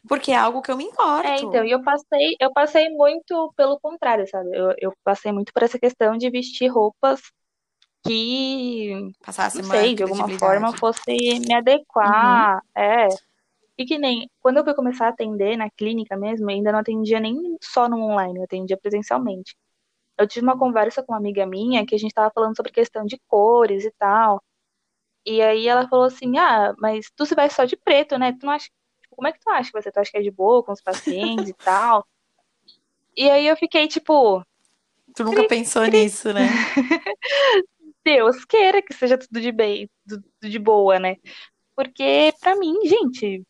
Porque 0.07 0.32
é 0.32 0.36
algo 0.36 0.61
que 0.61 0.72
eu 0.72 0.78
me 0.78 0.84
importo. 0.84 1.28
É, 1.28 1.38
então, 1.38 1.63
e 1.63 1.72
eu 1.72 1.84
passei, 1.84 2.36
eu 2.39 2.51
passei 2.51 2.89
muito 2.89 3.53
pelo 3.55 3.80
contrário, 3.80 4.28
sabe? 4.28 4.49
Eu, 4.55 4.74
eu 4.80 4.93
passei 5.03 5.32
muito 5.32 5.53
por 5.53 5.63
essa 5.63 5.80
questão 5.80 6.18
de 6.18 6.30
vestir 6.30 6.68
roupas 6.68 7.22
que, 8.05 9.11
Passasse 9.26 9.61
não 9.61 9.70
sei, 9.70 9.95
de 9.95 10.03
alguma 10.03 10.30
forma 10.38 10.78
fosse 10.78 11.11
me 11.11 11.53
adequar. 11.55 12.61
É. 12.76 13.07
E 13.78 13.86
que 13.86 13.97
nem, 13.97 14.30
quando 14.41 14.57
eu 14.57 14.63
fui 14.63 14.74
começar 14.76 15.07
a 15.07 15.09
atender 15.09 15.57
na 15.57 15.70
clínica 15.70 16.16
mesmo, 16.16 16.49
eu 16.49 16.55
ainda 16.55 16.72
não 16.72 16.80
atendia 16.80 17.20
nem 17.20 17.57
só 17.61 17.89
no 17.89 17.99
online, 17.99 18.38
eu 18.38 18.43
atendia 18.43 18.78
presencialmente. 18.78 19.55
Eu 20.18 20.28
tive 20.28 20.45
uma 20.45 20.57
conversa 20.57 21.03
com 21.03 21.13
uma 21.13 21.18
amiga 21.18 21.45
minha 21.45 21.86
que 21.86 21.95
a 21.95 21.97
gente 21.97 22.13
tava 22.13 22.32
falando 22.34 22.55
sobre 22.55 22.72
questão 22.72 23.05
de 23.05 23.20
cores 23.28 23.84
e 23.86 23.91
tal. 23.91 24.41
E 25.26 25.41
aí 25.41 25.68
ela 25.68 25.88
falou 25.88 26.05
assim: 26.05 26.38
Ah, 26.38 26.74
mas 26.80 27.11
tu 27.16 27.26
se 27.26 27.36
veste 27.36 27.55
só 27.55 27.66
de 27.66 27.76
preto, 27.78 28.18
né? 28.18 28.34
Tu 28.34 28.45
não 28.45 28.53
acha. 28.53 28.66
tipo, 29.01 29.16
como 29.16 29.28
é 29.28 29.32
que 29.34 29.39
tu 29.39 29.49
acha 29.49 29.72
que 29.72 29.82
você? 29.82 29.91
Tu 29.91 29.99
acha 29.99 30.11
que 30.11 30.18
é 30.18 30.22
de 30.22 30.32
boa 30.32 30.63
com 30.63 30.72
os 30.72 30.82
pacientes 30.82 31.49
e 31.49 31.53
tal? 31.63 32.05
E 33.18 33.30
aí 33.30 33.47
eu 33.47 33.55
fiquei 33.55 33.88
tipo, 33.88 34.43
Tu 35.16 35.24
nunca 35.24 35.47
pensou 35.47 35.86
nisso, 35.86 36.34
né? 36.34 36.41
Deus 38.03 38.43
queira 38.45 38.82
que 38.82 38.93
seja 38.93 39.18
tudo 39.18 39.39
de 39.39 39.51
bem, 39.51 39.89
tudo 40.07 40.24
de 40.41 40.59
boa, 40.59 40.99
né? 40.99 41.16
Porque 41.74 42.34
pra 42.39 42.55
mim, 42.55 42.86
gente, 42.86 43.41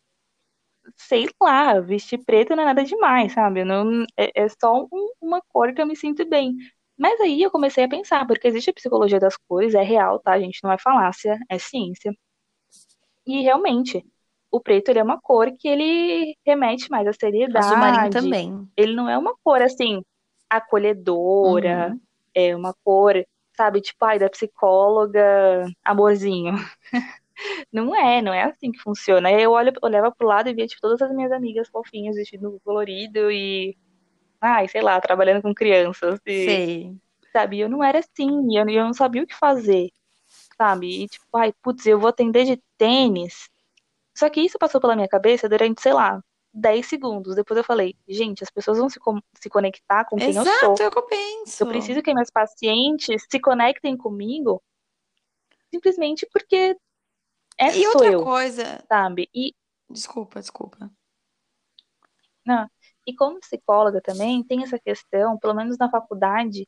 sei 0.97 1.27
lá, 1.41 1.79
vestir 1.79 2.19
preto 2.25 2.55
não 2.55 2.63
é 2.63 2.65
nada 2.67 2.83
demais, 2.83 3.33
sabe? 3.33 3.63
Não, 3.63 4.03
é, 4.17 4.43
é 4.45 4.47
só 4.49 4.83
um- 4.91 5.11
uma 5.21 5.41
cor 5.49 5.73
que 5.73 5.81
eu 5.81 5.87
me 5.87 5.95
sinto 5.95 6.27
bem. 6.27 6.55
Mas 6.97 7.19
aí 7.21 7.41
eu 7.41 7.51
comecei 7.51 7.83
a 7.83 7.89
pensar, 7.89 8.25
porque 8.27 8.47
existe 8.47 8.69
a 8.69 8.73
psicologia 8.73 9.19
das 9.19 9.35
cores, 9.47 9.75
é 9.75 9.83
real, 9.83 10.19
tá, 10.19 10.39
gente? 10.39 10.59
Não 10.63 10.71
é 10.71 10.77
falácia, 10.79 11.37
é 11.49 11.57
ciência. 11.59 12.13
E 13.25 13.41
realmente, 13.41 14.03
o 14.51 14.59
preto 14.61 14.89
ele 14.89 14.99
é 14.99 15.03
uma 15.03 15.19
cor 15.19 15.51
que 15.57 15.67
ele 15.67 16.35
remete 16.45 16.89
mais 16.89 17.07
à 17.07 17.13
Azul 17.55 17.75
marinho 17.77 18.07
seriedade. 18.07 18.09
também. 18.09 18.69
Ele 18.77 18.93
não 18.95 19.09
é 19.09 19.17
uma 19.17 19.35
cor 19.43 19.61
assim 19.61 20.01
acolhedora, 20.49 21.95
Uhum. 21.95 22.01
é 22.33 22.55
uma 22.55 22.73
cor, 22.83 23.15
sabe, 23.57 23.81
tipo, 23.81 24.03
ai, 24.05 24.19
da 24.19 24.29
psicóloga, 24.29 25.65
amorzinho. 25.83 26.53
Não 27.71 27.95
é, 27.95 28.21
não 28.21 28.33
é 28.33 28.43
assim 28.43 28.71
que 28.71 28.79
funciona. 28.81 29.31
Eu 29.31 29.51
olho, 29.51 29.71
olhava 29.81 30.11
pro 30.11 30.27
lado 30.27 30.49
e 30.49 30.53
via, 30.53 30.67
tipo, 30.67 30.81
todas 30.81 31.01
as 31.01 31.13
minhas 31.15 31.31
amigas 31.31 31.67
fofinhas, 31.69 32.15
vestido 32.15 32.59
colorido 32.63 33.31
e, 33.31 33.75
ai, 34.41 34.67
sei 34.67 34.81
lá, 34.81 34.99
trabalhando 35.01 35.41
com 35.41 35.53
crianças. 35.53 36.19
E, 36.25 36.45
Sei. 36.45 36.97
sabe, 37.31 37.59
eu 37.59 37.69
não 37.69 37.83
era 37.83 37.99
assim, 37.99 38.29
e 38.51 38.57
eu, 38.59 38.69
eu 38.69 38.85
não 38.85 38.93
sabia 38.93 39.23
o 39.23 39.27
que 39.27 39.35
fazer, 39.35 39.89
sabe? 40.57 41.03
E, 41.03 41.07
tipo, 41.07 41.25
ai, 41.37 41.53
putz, 41.61 41.85
eu 41.85 41.99
vou 41.99 42.09
atender 42.09 42.45
de 42.45 42.61
tênis. 42.77 43.49
Só 44.17 44.29
que 44.29 44.41
isso 44.41 44.57
passou 44.57 44.81
pela 44.81 44.95
minha 44.95 45.07
cabeça 45.07 45.49
durante, 45.49 45.81
sei 45.81 45.93
lá, 45.93 46.21
10 46.53 46.85
segundos. 46.87 47.35
Depois 47.35 47.57
eu 47.57 47.63
falei, 47.63 47.95
gente, 48.07 48.43
as 48.43 48.49
pessoas 48.49 48.77
vão 48.77 48.89
se, 48.89 48.99
com- 48.99 49.19
se 49.39 49.49
conectar 49.49 50.05
com 50.05 50.17
quem 50.17 50.35
eu 50.35 50.43
sou. 50.43 50.51
Exato, 50.51 50.83
é 50.83 50.87
o 50.87 50.91
que 50.91 50.97
eu 50.97 51.03
penso. 51.03 51.63
Eu 51.63 51.67
preciso 51.67 52.01
que 52.01 52.13
meus 52.13 52.29
pacientes 52.31 53.25
se 53.29 53.39
conectem 53.39 53.97
comigo 53.97 54.61
simplesmente 55.71 56.27
porque 56.31 56.75
é 57.57 57.77
E 57.77 57.87
outra 57.87 58.07
eu, 58.07 58.23
coisa. 58.23 58.83
sabe? 58.87 59.29
E, 59.33 59.53
Desculpa, 59.89 60.39
desculpa. 60.39 60.91
não, 62.45 62.69
e 63.07 63.15
como 63.15 63.39
psicóloga 63.39 64.01
também 64.01 64.43
tem 64.43 64.63
essa 64.63 64.79
questão, 64.79 65.37
pelo 65.37 65.53
menos 65.55 65.77
na 65.77 65.89
faculdade, 65.89 66.67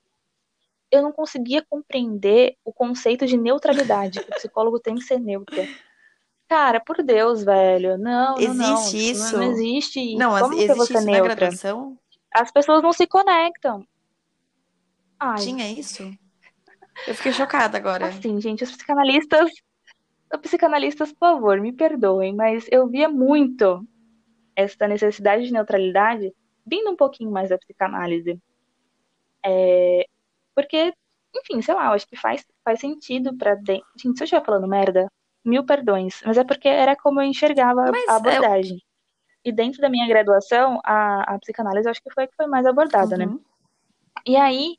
eu 0.92 1.02
não 1.02 1.12
conseguia 1.12 1.66
compreender 1.70 2.56
o 2.64 2.72
conceito 2.74 3.26
de 3.26 3.38
neutralidade, 3.38 4.20
que 4.24 4.32
o 4.32 4.36
psicólogo 4.36 4.80
tem 4.80 4.96
que 4.96 5.04
ser 5.04 5.20
neutro. 5.20 5.56
Cara, 6.50 6.80
por 6.80 7.04
Deus, 7.04 7.44
velho, 7.44 7.98
não, 7.98 8.36
não, 8.42 8.54
não, 8.54 8.78
Existe 8.78 8.98
tipo, 8.98 9.20
não, 9.20 9.26
isso? 9.26 9.38
não 9.38 9.44
existe 9.44 10.00
isso. 10.00 10.18
Não, 10.18 10.40
Como 10.40 10.56
que 10.56 10.74
vou 10.74 10.76
existe 10.76 10.88
ser 10.88 10.94
isso 10.94 11.06
na 11.06 11.12
neutra? 11.12 11.36
graduação? 11.36 12.00
As 12.34 12.52
pessoas 12.52 12.82
não 12.82 12.94
se 12.94 13.06
conectam. 13.06 13.86
Ai, 15.20 15.38
Tinha 15.44 15.70
isso? 15.72 16.04
Eu 17.08 17.16
fiquei 17.16 17.34
chocada 17.34 17.78
agora. 17.78 18.08
Assim, 18.08 18.40
gente, 18.40 18.64
os 18.64 18.72
psicanalistas, 18.72 19.52
psicanalistas, 20.42 21.12
por 21.12 21.20
favor, 21.20 21.60
me 21.62 21.72
perdoem, 21.72 22.36
mas 22.36 22.68
eu 22.72 22.88
via 22.88 23.08
muito 23.08 23.86
essa 24.56 24.88
necessidade 24.88 25.46
de 25.46 25.54
neutralidade 25.54 26.34
vindo 26.66 26.90
um 26.90 26.96
pouquinho 26.96 27.32
mais 27.32 27.50
da 27.50 27.58
psicanálise. 27.58 28.40
É, 29.46 30.06
porque, 30.56 30.94
enfim, 31.36 31.62
sei 31.62 31.74
lá, 31.74 31.86
eu 31.86 31.92
acho 31.94 32.08
que 32.08 32.18
faz, 32.18 32.46
faz 32.66 32.80
sentido 32.80 33.38
pra 33.38 33.56
dentro. 33.56 33.88
Gente, 33.98 34.18
se 34.18 34.24
eu 34.24 34.26
estiver 34.26 34.44
falando 34.46 34.68
merda, 34.68 35.08
mil 35.46 35.66
perdões, 35.66 36.22
mas 36.26 36.38
é 36.38 36.44
porque 36.44 36.68
era 36.68 36.96
como 36.96 37.22
eu 37.22 37.26
enxergava 37.26 37.90
Mas 37.92 38.08
a 38.10 38.14
é- 38.14 38.16
abordagem. 38.16 38.82
E 39.46 39.52
dentro 39.52 39.80
da 39.80 39.90
minha 39.90 40.08
graduação, 40.08 40.82
a, 40.84 41.36
a 41.36 41.40
psicanálise 41.40 41.88
eu 41.88 41.92
acho 41.92 42.04
que 42.04 42.14
foi 42.14 42.26
a 42.26 42.28
que 42.28 42.36
foi 42.36 42.48
mais 42.48 42.66
abordada, 42.66 43.16
né? 43.16 43.28
Uhum. 43.28 43.40
E 44.26 44.36
aí, 44.36 44.76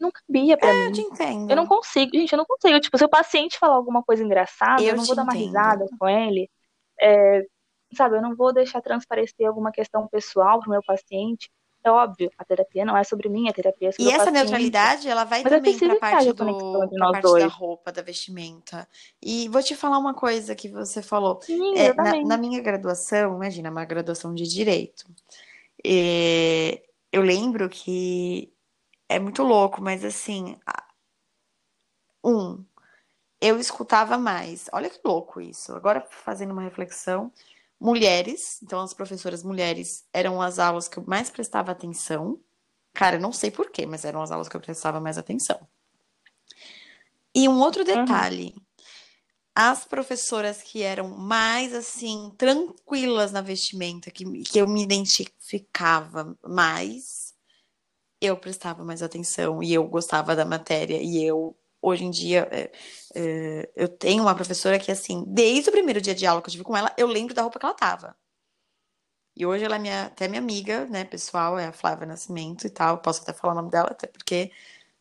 não 0.00 0.10
cabia 0.10 0.56
pra 0.56 0.70
Eu 0.70 0.86
mim. 0.86 0.92
te 0.92 1.00
entendo. 1.00 1.50
Eu 1.50 1.56
não 1.56 1.66
consigo, 1.66 2.10
gente, 2.14 2.32
eu 2.32 2.38
não 2.38 2.44
consigo. 2.46 2.80
Tipo, 2.80 2.98
se 2.98 3.04
o 3.04 3.08
paciente 3.08 3.58
falar 3.58 3.74
alguma 3.74 4.02
coisa 4.02 4.22
engraçada, 4.22 4.82
eu, 4.82 4.88
Eu 4.88 4.96
não 4.96 5.04
vou 5.04 5.14
dar 5.16 5.22
uma 5.22 5.34
entendo. 5.34 5.46
risada 5.46 5.86
com 5.98 6.08
ele. 6.08 6.50
É, 7.00 7.44
sabe, 7.94 8.16
eu 8.16 8.22
não 8.22 8.34
vou 8.36 8.52
deixar 8.52 8.80
transparecer 8.82 9.46
alguma 9.46 9.72
questão 9.72 10.06
pessoal 10.08 10.60
pro 10.60 10.70
meu 10.70 10.82
paciente. 10.82 11.50
É 11.84 11.90
óbvio, 11.90 12.28
a 12.36 12.44
terapia 12.44 12.84
não 12.84 12.96
é 12.96 13.04
sobre 13.04 13.28
mim, 13.28 13.48
a 13.48 13.52
terapia 13.52 13.88
é 13.88 13.92
sobre 13.92 14.10
E 14.10 14.12
essa 14.12 14.24
paciente. 14.26 14.40
neutralidade, 14.42 15.08
ela 15.08 15.24
vai 15.24 15.42
Mas 15.44 15.52
é 15.52 15.56
também 15.56 15.78
para 15.78 15.88
preciso 15.88 15.92
a 15.92 15.94
que 15.94 16.00
parte 16.00 16.32
do, 16.32 16.88
pra 16.88 17.12
parte 17.12 17.12
da 17.14 17.20
dois. 17.20 17.52
roupa, 17.52 17.92
da 17.92 18.02
vestimenta. 18.02 18.88
E 19.22 19.48
vou 19.48 19.62
te 19.62 19.76
falar 19.76 19.96
uma 19.98 20.12
coisa 20.12 20.56
que 20.56 20.68
você 20.68 21.00
falou. 21.00 21.40
Sim, 21.40 21.78
É, 21.78 21.94
na, 21.94 22.20
na 22.24 22.36
minha 22.36 22.60
graduação, 22.60 23.36
imagina, 23.36 23.70
uma 23.70 23.84
graduação 23.84 24.34
de 24.34 24.42
direito. 24.48 25.04
É, 25.84 26.82
eu 27.12 27.22
lembro 27.22 27.68
que 27.68 28.52
é 29.08 29.18
muito 29.18 29.42
louco, 29.42 29.82
mas 29.82 30.04
assim, 30.04 30.56
um, 32.24 32.64
eu 33.40 33.58
escutava 33.58 34.18
mais. 34.18 34.68
Olha 34.72 34.90
que 34.90 35.00
louco 35.04 35.40
isso. 35.40 35.74
Agora 35.74 36.00
fazendo 36.10 36.52
uma 36.52 36.62
reflexão, 36.62 37.32
mulheres, 37.80 38.60
então 38.62 38.80
as 38.80 38.94
professoras 38.94 39.42
mulheres 39.44 40.06
eram 40.12 40.42
as 40.42 40.58
aulas 40.58 40.88
que 40.88 40.98
eu 40.98 41.04
mais 41.06 41.30
prestava 41.30 41.72
atenção. 41.72 42.40
Cara, 42.94 43.16
eu 43.16 43.20
não 43.20 43.32
sei 43.32 43.50
por 43.50 43.70
quê, 43.70 43.86
mas 43.86 44.04
eram 44.04 44.22
as 44.22 44.30
aulas 44.32 44.48
que 44.48 44.56
eu 44.56 44.60
prestava 44.60 45.00
mais 45.00 45.18
atenção. 45.18 45.60
E 47.34 47.48
um 47.48 47.60
outro 47.60 47.84
Uhum. 47.94 48.04
detalhe, 48.04 48.54
as 49.54 49.84
professoras 49.84 50.62
que 50.62 50.82
eram 50.82 51.08
mais 51.16 51.74
assim 51.74 52.32
tranquilas 52.38 53.32
na 53.32 53.40
vestimenta, 53.40 54.10
que, 54.10 54.24
que 54.44 54.58
eu 54.58 54.68
me 54.68 54.82
identificava 54.82 56.36
mais, 56.46 57.27
eu 58.20 58.36
prestava 58.36 58.84
mais 58.84 59.02
atenção 59.02 59.62
e 59.62 59.72
eu 59.72 59.84
gostava 59.86 60.34
da 60.34 60.44
matéria 60.44 61.00
e 61.02 61.22
eu 61.24 61.56
hoje 61.80 62.04
em 62.04 62.10
dia 62.10 62.48
é, 62.50 62.72
é, 63.14 63.70
eu 63.76 63.88
tenho 63.88 64.22
uma 64.22 64.34
professora 64.34 64.78
que 64.78 64.90
assim 64.90 65.24
desde 65.26 65.68
o 65.70 65.72
primeiro 65.72 66.00
dia 66.00 66.14
de 66.14 66.26
aula 66.26 66.42
que 66.42 66.48
eu 66.48 66.52
tive 66.52 66.64
com 66.64 66.76
ela 66.76 66.92
eu 66.96 67.06
lembro 67.06 67.34
da 67.34 67.42
roupa 67.42 67.58
que 67.58 67.64
ela 67.64 67.74
tava 67.74 68.16
e 69.36 69.46
hoje 69.46 69.64
ela 69.64 69.76
é 69.76 69.78
minha, 69.78 70.06
até 70.06 70.26
minha 70.26 70.40
amiga 70.40 70.86
né 70.86 71.04
pessoal 71.04 71.58
é 71.58 71.66
a 71.66 71.72
Flávia 71.72 72.06
Nascimento 72.06 72.66
e 72.66 72.70
tal 72.70 72.98
posso 72.98 73.22
até 73.22 73.32
falar 73.32 73.52
o 73.52 73.56
nome 73.56 73.70
dela 73.70 73.88
até 73.90 74.06
porque 74.08 74.50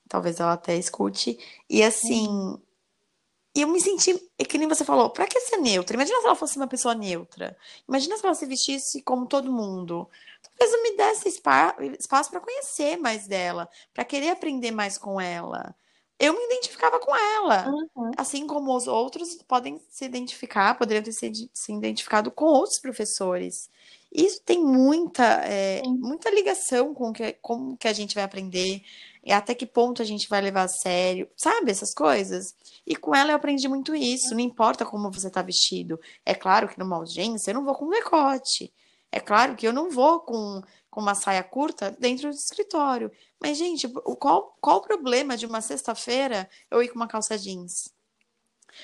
talvez 0.08 0.40
ela 0.40 0.54
até 0.54 0.76
escute 0.76 1.38
e 1.70 1.84
assim. 1.84 2.58
E 3.58 3.62
eu 3.62 3.68
me 3.68 3.82
senti, 3.82 4.14
é 4.38 4.46
que 4.46 4.56
nem 4.56 4.68
você 4.68 4.86
falou, 4.86 5.10
pra 5.10 5.26
que 5.26 5.40
ser 5.40 5.58
neutra? 5.58 5.96
Imagina 5.96 6.20
se 6.20 6.26
ela 6.28 6.36
fosse 6.36 6.58
uma 6.58 6.68
pessoa 6.68 6.94
neutra. 6.94 7.58
Imagina 7.90 8.16
se 8.16 8.24
ela 8.24 8.36
se 8.36 8.46
vestisse 8.46 9.02
como 9.02 9.26
todo 9.26 9.52
mundo. 9.52 10.08
Talvez 10.44 10.78
eu 10.78 10.84
me 10.84 10.96
desse 10.96 11.28
espaço 11.28 12.30
para 12.30 12.40
conhecer 12.40 12.98
mais 12.98 13.26
dela, 13.26 13.68
para 13.96 14.06
querer 14.06 14.30
aprender 14.30 14.70
mais 14.70 15.00
com 15.00 15.20
ela. 15.20 15.76
Eu 16.20 16.34
me 16.34 16.46
identificava 16.46 17.00
com 17.00 17.16
ela. 17.16 17.68
Uhum. 17.68 18.12
Assim 18.16 18.46
como 18.46 18.76
os 18.76 18.86
outros 18.86 19.34
podem 19.48 19.82
se 19.90 20.06
identificar, 20.06 20.78
poderiam 20.78 21.02
ter 21.02 21.12
se, 21.12 21.50
se 21.52 21.74
identificado 21.74 22.30
com 22.30 22.46
outros 22.46 22.78
professores. 22.78 23.72
Isso 24.12 24.42
tem 24.44 24.64
muita, 24.64 25.24
é, 25.46 25.82
muita 25.84 26.30
ligação 26.30 26.94
com 26.94 27.12
que, 27.12 27.34
como 27.42 27.78
que 27.78 27.88
a 27.88 27.94
gente 27.94 28.16
vai 28.16 28.24
aprender, 28.24 28.82
e 29.24 29.32
até 29.32 29.54
que 29.54 29.66
ponto 29.66 30.02
a 30.02 30.06
gente 30.06 30.30
vai 30.30 30.40
levar 30.42 30.64
a 30.64 30.68
sério, 30.70 31.30
sabe? 31.36 31.70
Essas 31.70 31.94
coisas. 31.94 32.56
E 32.86 32.96
com 32.96 33.14
ela 33.14 33.32
eu 33.32 33.36
aprendi 33.36 33.68
muito 33.68 33.94
isso. 33.94 34.34
Não 34.34 34.40
importa 34.40 34.86
como 34.86 35.12
você 35.12 35.30
tá 35.30 35.42
vestido. 35.42 36.00
É 36.26 36.34
claro 36.34 36.70
que 36.70 36.80
numa 36.80 36.96
audiência 36.96 37.52
eu 37.52 37.56
não 37.56 37.66
vou 37.66 37.76
com 37.76 37.90
decote. 37.90 38.74
É 39.12 39.20
claro 39.20 39.56
que 39.56 39.68
eu 39.68 39.74
não 39.74 39.90
vou 39.90 40.22
com, 40.22 40.62
com 40.90 41.02
uma 41.02 41.14
saia 41.14 41.44
curta 41.44 41.92
dentro 42.00 42.30
do 42.30 42.36
escritório. 42.36 43.12
Mas, 43.38 43.58
gente, 43.58 43.88
qual, 44.18 44.58
qual 44.62 44.78
o 44.78 44.82
problema 44.82 45.36
de 45.36 45.46
uma 45.46 45.60
sexta-feira 45.60 46.50
eu 46.72 46.82
ir 46.82 46.88
com 46.88 46.96
uma 46.96 47.08
calça 47.08 47.38
jeans? 47.38 47.94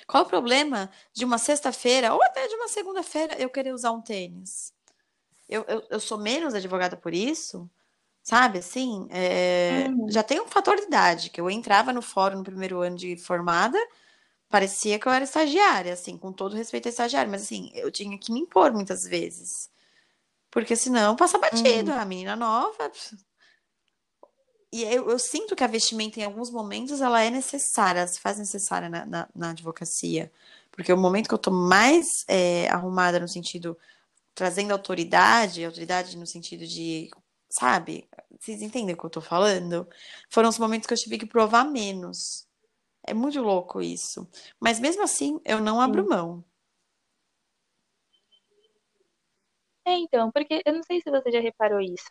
Qual 0.07 0.23
o 0.23 0.27
problema 0.27 0.89
de 1.13 1.23
uma 1.23 1.37
sexta-feira 1.37 2.13
ou 2.13 2.21
até 2.21 2.47
de 2.47 2.55
uma 2.55 2.67
segunda-feira 2.67 3.39
eu 3.39 3.49
querer 3.49 3.73
usar 3.73 3.91
um 3.91 4.01
tênis? 4.01 4.73
Eu, 5.47 5.65
eu, 5.67 5.83
eu 5.89 5.99
sou 5.99 6.17
menos 6.17 6.53
advogada 6.53 6.95
por 6.95 7.13
isso? 7.13 7.69
Sabe, 8.23 8.59
assim, 8.59 9.05
é, 9.11 9.87
uhum. 9.89 10.09
já 10.09 10.23
tem 10.23 10.39
um 10.39 10.47
fator 10.47 10.77
de 10.77 10.83
idade, 10.83 11.29
que 11.29 11.41
eu 11.41 11.49
entrava 11.49 11.91
no 11.91 12.01
fórum 12.01 12.37
no 12.37 12.43
primeiro 12.43 12.79
ano 12.79 12.95
de 12.95 13.17
formada, 13.17 13.77
parecia 14.49 14.97
que 14.97 15.05
eu 15.05 15.11
era 15.11 15.25
estagiária, 15.25 15.91
assim, 15.91 16.17
com 16.17 16.31
todo 16.31 16.55
respeito 16.55 16.87
a 16.87 16.89
estagiária, 16.89 17.29
mas 17.29 17.43
assim, 17.43 17.69
eu 17.73 17.91
tinha 17.91 18.17
que 18.17 18.31
me 18.31 18.39
impor 18.39 18.71
muitas 18.71 19.03
vezes. 19.03 19.69
Porque 20.49 20.75
senão 20.75 21.15
passa 21.15 21.37
batido, 21.37 21.91
uhum. 21.91 21.99
a 21.99 22.05
menina 22.05 22.35
nova. 22.35 22.91
E 24.71 24.83
eu, 24.83 25.09
eu, 25.09 25.19
sinto 25.19 25.55
que 25.55 25.63
a 25.63 25.67
vestimenta, 25.67 26.19
em 26.19 26.23
alguns 26.23 26.49
momentos, 26.49 27.01
ela 27.01 27.21
é 27.21 27.29
necessária, 27.29 28.07
se 28.07 28.19
faz 28.19 28.37
necessária 28.37 28.87
na, 28.87 29.05
na, 29.05 29.29
na 29.35 29.49
advocacia. 29.49 30.31
Porque 30.71 30.93
o 30.93 30.97
momento 30.97 31.27
que 31.27 31.33
eu 31.33 31.39
tô 31.39 31.51
mais 31.51 32.07
é, 32.27 32.69
arrumada 32.69 33.19
no 33.19 33.27
sentido, 33.27 33.77
trazendo 34.35 34.71
autoridade, 34.71 35.63
autoridade 35.65 36.17
no 36.17 36.25
sentido 36.25 36.65
de 36.65 37.09
sabe? 37.49 38.09
Vocês 38.39 38.61
entendem 38.61 38.95
o 38.95 38.97
que 38.97 39.05
eu 39.05 39.09
tô 39.09 39.21
falando? 39.21 39.87
Foram 40.29 40.49
os 40.49 40.57
momentos 40.57 40.87
que 40.87 40.93
eu 40.93 40.97
tive 40.97 41.19
que 41.19 41.25
provar 41.25 41.63
menos. 41.65 42.47
É 43.05 43.13
muito 43.13 43.39
louco 43.41 43.81
isso. 43.81 44.27
Mas 44.59 44.79
mesmo 44.79 45.03
assim, 45.03 45.39
eu 45.45 45.59
não 45.59 45.79
abro 45.79 46.07
mão. 46.07 46.43
É, 49.85 49.95
então, 49.97 50.31
porque 50.31 50.61
eu 50.65 50.73
não 50.73 50.81
sei 50.83 51.01
se 51.01 51.11
você 51.11 51.29
já 51.31 51.41
reparou 51.41 51.81
isso, 51.81 52.07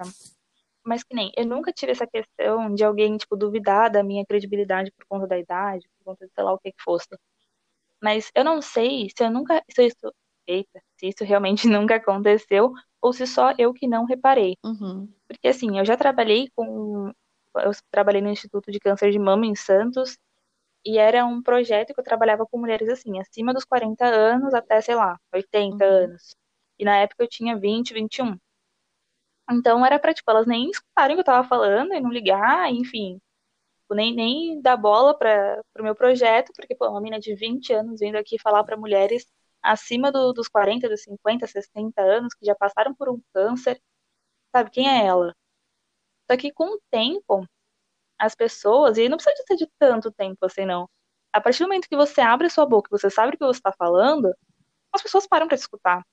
mas 0.85 1.03
que 1.03 1.15
nem, 1.15 1.33
eu 1.37 1.47
nunca 1.47 1.73
tive 1.73 1.93
essa 1.93 2.07
questão 2.07 2.75
de 2.75 2.85
alguém, 2.85 3.17
tipo, 3.17 3.35
duvidar 3.35 3.91
da 3.91 4.03
minha 4.03 4.27
credibilidade 4.27 4.93
por 4.93 5.07
conta 5.07 5.27
da 5.27 5.39
idade, 5.39 5.89
por 5.99 6.05
conta 6.05 6.27
de 6.27 6.33
sei 6.35 6.45
lá 6.45 6.53
o 6.53 6.59
que 6.59 6.71
que 6.71 6.83
fosse. 6.83 7.09
Mas 8.03 8.31
eu 8.35 8.45
não 8.45 8.61
sei 8.61 9.09
se 9.17 9.25
eu 9.25 9.31
nunca, 9.31 9.63
se 9.71 9.87
isso, 9.87 10.13
eita, 10.47 10.83
se 10.99 11.09
isso 11.09 11.25
realmente 11.25 11.67
nunca 11.69 11.97
aconteceu, 11.97 12.73
ou 13.01 13.13
se 13.13 13.27
só 13.27 13.53
eu 13.59 13.73
que 13.73 13.87
não 13.87 14.05
reparei. 14.05 14.57
Uhum. 14.65 15.13
Porque 15.27 15.49
assim, 15.49 15.79
eu 15.79 15.85
já 15.85 15.97
trabalhei 15.97 16.49
com. 16.55 17.13
Eu 17.57 17.71
trabalhei 17.91 18.23
no 18.23 18.31
Instituto 18.31 18.71
de 18.73 18.81
Câncer 18.81 19.11
de 19.11 19.19
Mama 19.19 19.47
em 19.47 19.55
Santos, 19.55 20.17
e 20.85 20.99
era 20.99 21.25
um 21.25 21.43
projeto 21.43 21.95
que 21.95 22.01
eu 22.01 22.05
trabalhava 22.05 22.47
com 22.47 22.59
mulheres 22.59 22.89
assim, 22.89 23.21
acima 23.21 23.55
dos 23.55 23.65
40 23.65 24.05
anos 24.05 24.53
até, 24.55 24.81
sei 24.81 24.95
lá, 24.95 25.19
80 25.33 25.85
uhum. 25.85 25.91
anos. 25.91 26.35
E 26.79 26.85
na 26.85 26.99
época 26.99 27.23
eu 27.25 27.29
tinha 27.29 27.57
20, 27.57 27.95
21. 27.95 28.37
Então 29.51 29.85
era 29.85 29.99
pra, 29.99 30.15
tipo, 30.15 30.31
elas 30.31 30.47
nem 30.47 30.71
escutarem 30.71 31.15
o 31.15 31.17
que 31.17 31.21
eu 31.21 31.25
tava 31.25 31.47
falando 31.47 31.93
e 31.95 32.01
não 32.01 32.11
ligar, 32.11 32.71
enfim. 32.73 33.21
Tipo, 33.83 33.95
nem, 33.95 34.15
nem 34.15 34.61
dar 34.63 34.77
bola 34.77 35.17
para 35.17 35.63
pro 35.73 35.85
meu 35.85 35.95
projeto, 35.95 36.53
porque, 36.57 36.75
pô, 36.75 36.89
uma 36.89 37.01
menina 37.01 37.21
de 37.21 37.35
20 37.35 37.73
anos 37.73 38.01
vindo 38.01 38.17
aqui 38.17 38.39
falar 38.39 38.65
para 38.65 38.77
mulheres 38.77 39.27
acima 39.63 40.11
do, 40.11 40.33
dos 40.33 40.49
40, 40.49 40.89
dos 40.89 41.03
50, 41.03 41.47
60 41.47 42.03
anos, 42.03 42.35
que 42.35 42.45
já 42.45 42.55
passaram 42.55 42.95
por 42.95 43.09
um 43.09 43.21
câncer, 43.33 43.81
sabe? 44.55 44.71
Quem 44.71 44.89
é 44.89 45.07
ela? 45.07 45.35
Só 46.31 46.37
que 46.37 46.53
com 46.53 46.77
o 46.77 46.81
tempo, 46.91 47.47
as 48.19 48.35
pessoas, 48.35 48.99
e 48.99 49.09
não 49.09 49.17
precisa 49.17 49.43
ser 49.47 49.57
de 49.57 49.69
tanto 49.79 50.11
tempo 50.11 50.45
assim, 50.45 50.65
não. 50.65 50.89
A 51.33 51.41
partir 51.41 51.61
do 51.61 51.69
momento 51.69 51.89
que 51.89 51.97
você 51.97 52.21
abre 52.21 52.47
a 52.47 52.51
sua 52.51 52.67
boca, 52.67 52.89
você 52.91 53.09
sabe 53.09 53.35
o 53.35 53.39
que 53.39 53.45
você 53.45 53.59
está 53.59 53.73
falando, 53.73 54.35
as 54.93 55.03
pessoas 55.03 55.27
param 55.27 55.47
para 55.47 55.57
escutar. 55.57 56.05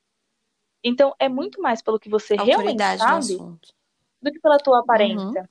Então, 0.83 1.13
é 1.19 1.27
muito 1.27 1.61
mais 1.61 1.81
pelo 1.81 1.99
que 1.99 2.09
você 2.09 2.35
Autoridade 2.37 3.01
realmente 3.01 3.37
sabe 3.37 3.59
do 4.21 4.31
que 4.31 4.39
pela 4.39 4.57
tua 4.57 4.79
aparência. 4.79 5.41
Uhum. 5.41 5.47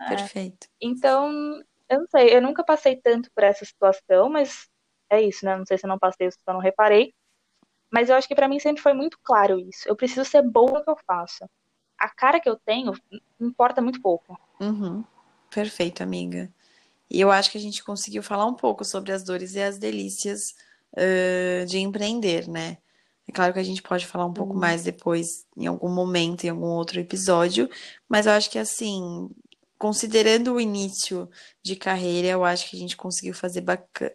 É. 0.00 0.08
Perfeito. 0.08 0.68
Então, 0.80 1.62
eu 1.88 2.00
não 2.00 2.06
sei, 2.08 2.34
eu 2.34 2.42
nunca 2.42 2.64
passei 2.64 2.96
tanto 2.96 3.30
por 3.32 3.44
essa 3.44 3.64
situação, 3.64 4.28
mas 4.28 4.68
é 5.12 5.22
isso, 5.22 5.44
né? 5.44 5.56
Não 5.56 5.66
sei 5.66 5.78
se 5.78 5.84
eu 5.84 5.88
não 5.88 5.98
passei, 5.98 6.30
se 6.30 6.38
eu 6.46 6.54
não 6.54 6.60
reparei. 6.60 7.14
Mas 7.90 8.08
eu 8.08 8.16
acho 8.16 8.26
que 8.26 8.34
para 8.34 8.48
mim 8.48 8.58
sempre 8.58 8.82
foi 8.82 8.94
muito 8.94 9.18
claro 9.22 9.58
isso. 9.60 9.86
Eu 9.86 9.94
preciso 9.94 10.24
ser 10.24 10.42
boa 10.42 10.78
no 10.78 10.84
que 10.84 10.90
eu 10.90 10.98
faço. 11.06 11.44
A 11.98 12.08
cara 12.08 12.40
que 12.40 12.48
eu 12.48 12.56
tenho 12.56 12.92
importa 13.38 13.82
muito 13.82 14.00
pouco. 14.00 14.38
Uhum. 14.60 15.04
Perfeito, 15.50 16.02
amiga. 16.02 16.50
E 17.10 17.20
eu 17.20 17.30
acho 17.30 17.50
que 17.50 17.58
a 17.58 17.60
gente 17.60 17.84
conseguiu 17.84 18.22
falar 18.22 18.46
um 18.46 18.54
pouco 18.54 18.84
sobre 18.84 19.12
as 19.12 19.22
dores 19.22 19.54
e 19.54 19.60
as 19.60 19.78
delícias 19.78 20.40
uh, 20.94 21.66
de 21.66 21.78
empreender, 21.78 22.48
né? 22.48 22.78
É 23.28 23.32
claro 23.32 23.52
que 23.52 23.58
a 23.58 23.64
gente 23.64 23.82
pode 23.82 24.06
falar 24.06 24.24
um 24.24 24.32
pouco 24.32 24.54
uhum. 24.54 24.60
mais 24.60 24.82
depois, 24.82 25.46
em 25.56 25.66
algum 25.66 25.90
momento, 25.90 26.44
em 26.44 26.48
algum 26.48 26.68
outro 26.68 26.98
episódio, 26.98 27.68
mas 28.08 28.26
eu 28.26 28.32
acho 28.32 28.50
que 28.50 28.58
assim, 28.58 29.30
considerando 29.82 30.54
o 30.54 30.60
início 30.60 31.28
de 31.60 31.74
carreira, 31.74 32.28
eu 32.28 32.44
acho 32.44 32.70
que 32.70 32.76
a 32.76 32.78
gente 32.78 32.96
conseguiu 32.96 33.34
fazer 33.34 33.64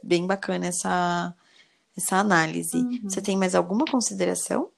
bem 0.01 0.25
bacana 0.25 0.67
essa, 0.67 1.35
essa 1.97 2.15
análise. 2.15 2.77
Uhum. 2.77 3.01
Você 3.03 3.21
tem 3.21 3.35
mais 3.35 3.53
alguma 3.53 3.83
consideração? 3.83 4.71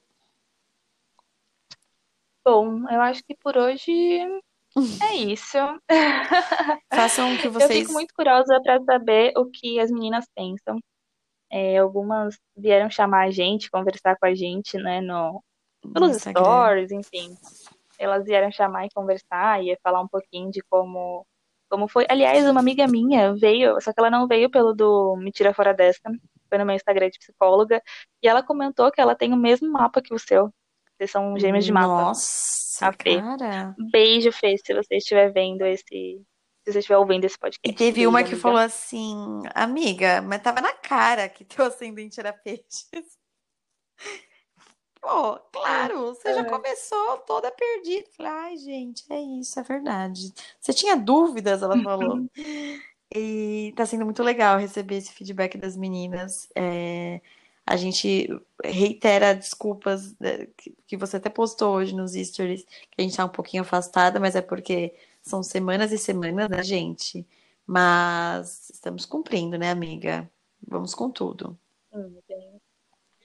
Bom, 2.44 2.90
eu 2.90 3.00
acho 3.02 3.22
que 3.22 3.36
por 3.36 3.56
hoje 3.56 3.92
é 5.00 5.14
isso. 5.14 5.58
Façam 6.92 7.36
o 7.36 7.38
que 7.38 7.48
vocês. 7.48 7.70
Eu 7.70 7.76
fico 7.82 7.92
muito 7.92 8.12
curiosa 8.12 8.60
para 8.60 8.82
saber 8.82 9.32
o 9.36 9.46
que 9.46 9.78
as 9.78 9.92
meninas 9.92 10.26
pensam. 10.34 10.80
É, 11.52 11.78
algumas 11.78 12.36
vieram 12.56 12.90
chamar 12.90 13.28
a 13.28 13.30
gente, 13.30 13.70
conversar 13.70 14.16
com 14.18 14.26
a 14.26 14.34
gente, 14.34 14.76
né, 14.76 15.00
no, 15.00 15.40
pelos 15.92 16.10
no 16.10 16.18
stories, 16.18 16.90
enfim 16.90 17.36
elas 18.00 18.24
vieram 18.24 18.50
chamar 18.50 18.86
e 18.86 18.90
conversar 18.94 19.62
e 19.62 19.76
falar 19.82 20.00
um 20.00 20.08
pouquinho 20.08 20.50
de 20.50 20.62
como 20.68 21.26
como 21.68 21.86
foi. 21.86 22.04
Aliás, 22.08 22.44
uma 22.48 22.58
amiga 22.58 22.86
minha 22.88 23.32
veio, 23.34 23.80
só 23.80 23.92
que 23.92 24.00
ela 24.00 24.10
não 24.10 24.26
veio 24.26 24.50
pelo 24.50 24.74
do 24.74 25.14
Me 25.16 25.30
Tira 25.30 25.54
Fora 25.54 25.72
Desta, 25.72 26.10
foi 26.48 26.58
no 26.58 26.66
meu 26.66 26.74
Instagram 26.74 27.08
de 27.10 27.18
psicóloga, 27.20 27.80
e 28.20 28.26
ela 28.26 28.42
comentou 28.42 28.90
que 28.90 29.00
ela 29.00 29.14
tem 29.14 29.32
o 29.32 29.36
mesmo 29.36 29.70
mapa 29.70 30.02
que 30.02 30.12
o 30.12 30.18
seu. 30.18 30.52
Vocês 30.98 31.12
são 31.12 31.38
gêmeos 31.38 31.64
de 31.64 31.72
mapa. 31.72 31.86
Nossa, 31.86 32.88
a 32.88 32.92
Fê. 32.92 33.20
cara. 33.20 33.74
Beijo, 33.92 34.32
Fê, 34.32 34.56
se 34.58 34.74
você 34.74 34.96
estiver 34.96 35.32
vendo 35.32 35.64
esse. 35.64 35.84
Se 36.64 36.72
você 36.72 36.80
estiver 36.80 36.98
ouvindo 36.98 37.24
esse 37.24 37.38
podcast. 37.38 37.60
E 37.64 37.72
teve 37.72 37.92
Beijo, 37.98 38.10
uma 38.10 38.18
que 38.22 38.30
amiga. 38.30 38.42
falou 38.42 38.58
assim, 38.58 39.40
amiga, 39.54 40.20
mas 40.20 40.42
tava 40.42 40.60
na 40.60 40.72
cara 40.72 41.28
que 41.28 41.44
teu 41.44 41.64
ascendente 41.64 42.18
era 42.20 42.32
peixes. 42.32 43.18
Pô, 45.00 45.36
claro, 45.52 46.14
você 46.14 46.34
já 46.34 46.40
é. 46.40 46.44
começou 46.44 47.18
toda 47.18 47.50
perdida. 47.50 48.06
Falei, 48.16 48.32
ai, 48.32 48.56
gente, 48.58 49.04
é 49.10 49.20
isso, 49.20 49.58
é 49.58 49.62
verdade. 49.62 50.32
Você 50.60 50.72
tinha 50.72 50.96
dúvidas, 50.96 51.62
ela 51.62 51.80
falou. 51.82 52.28
e 53.14 53.72
tá 53.76 53.86
sendo 53.86 54.04
muito 54.04 54.22
legal 54.22 54.58
receber 54.58 54.96
esse 54.96 55.12
feedback 55.12 55.56
das 55.56 55.76
meninas. 55.76 56.48
É, 56.54 57.20
a 57.66 57.76
gente 57.76 58.28
reitera 58.62 59.34
desculpas 59.34 60.14
né, 60.18 60.48
que 60.86 60.96
você 60.96 61.16
até 61.16 61.30
postou 61.30 61.76
hoje 61.76 61.94
nos 61.94 62.12
stories, 62.12 62.64
que 62.90 63.00
a 63.00 63.02
gente 63.02 63.16
tá 63.16 63.24
um 63.24 63.28
pouquinho 63.28 63.62
afastada, 63.62 64.20
mas 64.20 64.36
é 64.36 64.42
porque 64.42 64.94
são 65.22 65.42
semanas 65.42 65.92
e 65.92 65.98
semanas, 65.98 66.48
né, 66.48 66.62
gente? 66.62 67.26
Mas 67.66 68.70
estamos 68.70 69.06
cumprindo, 69.06 69.56
né, 69.56 69.70
amiga? 69.70 70.28
Vamos 70.66 70.94
com 70.94 71.10
tudo. 71.10 71.56
Hum, 71.92 72.16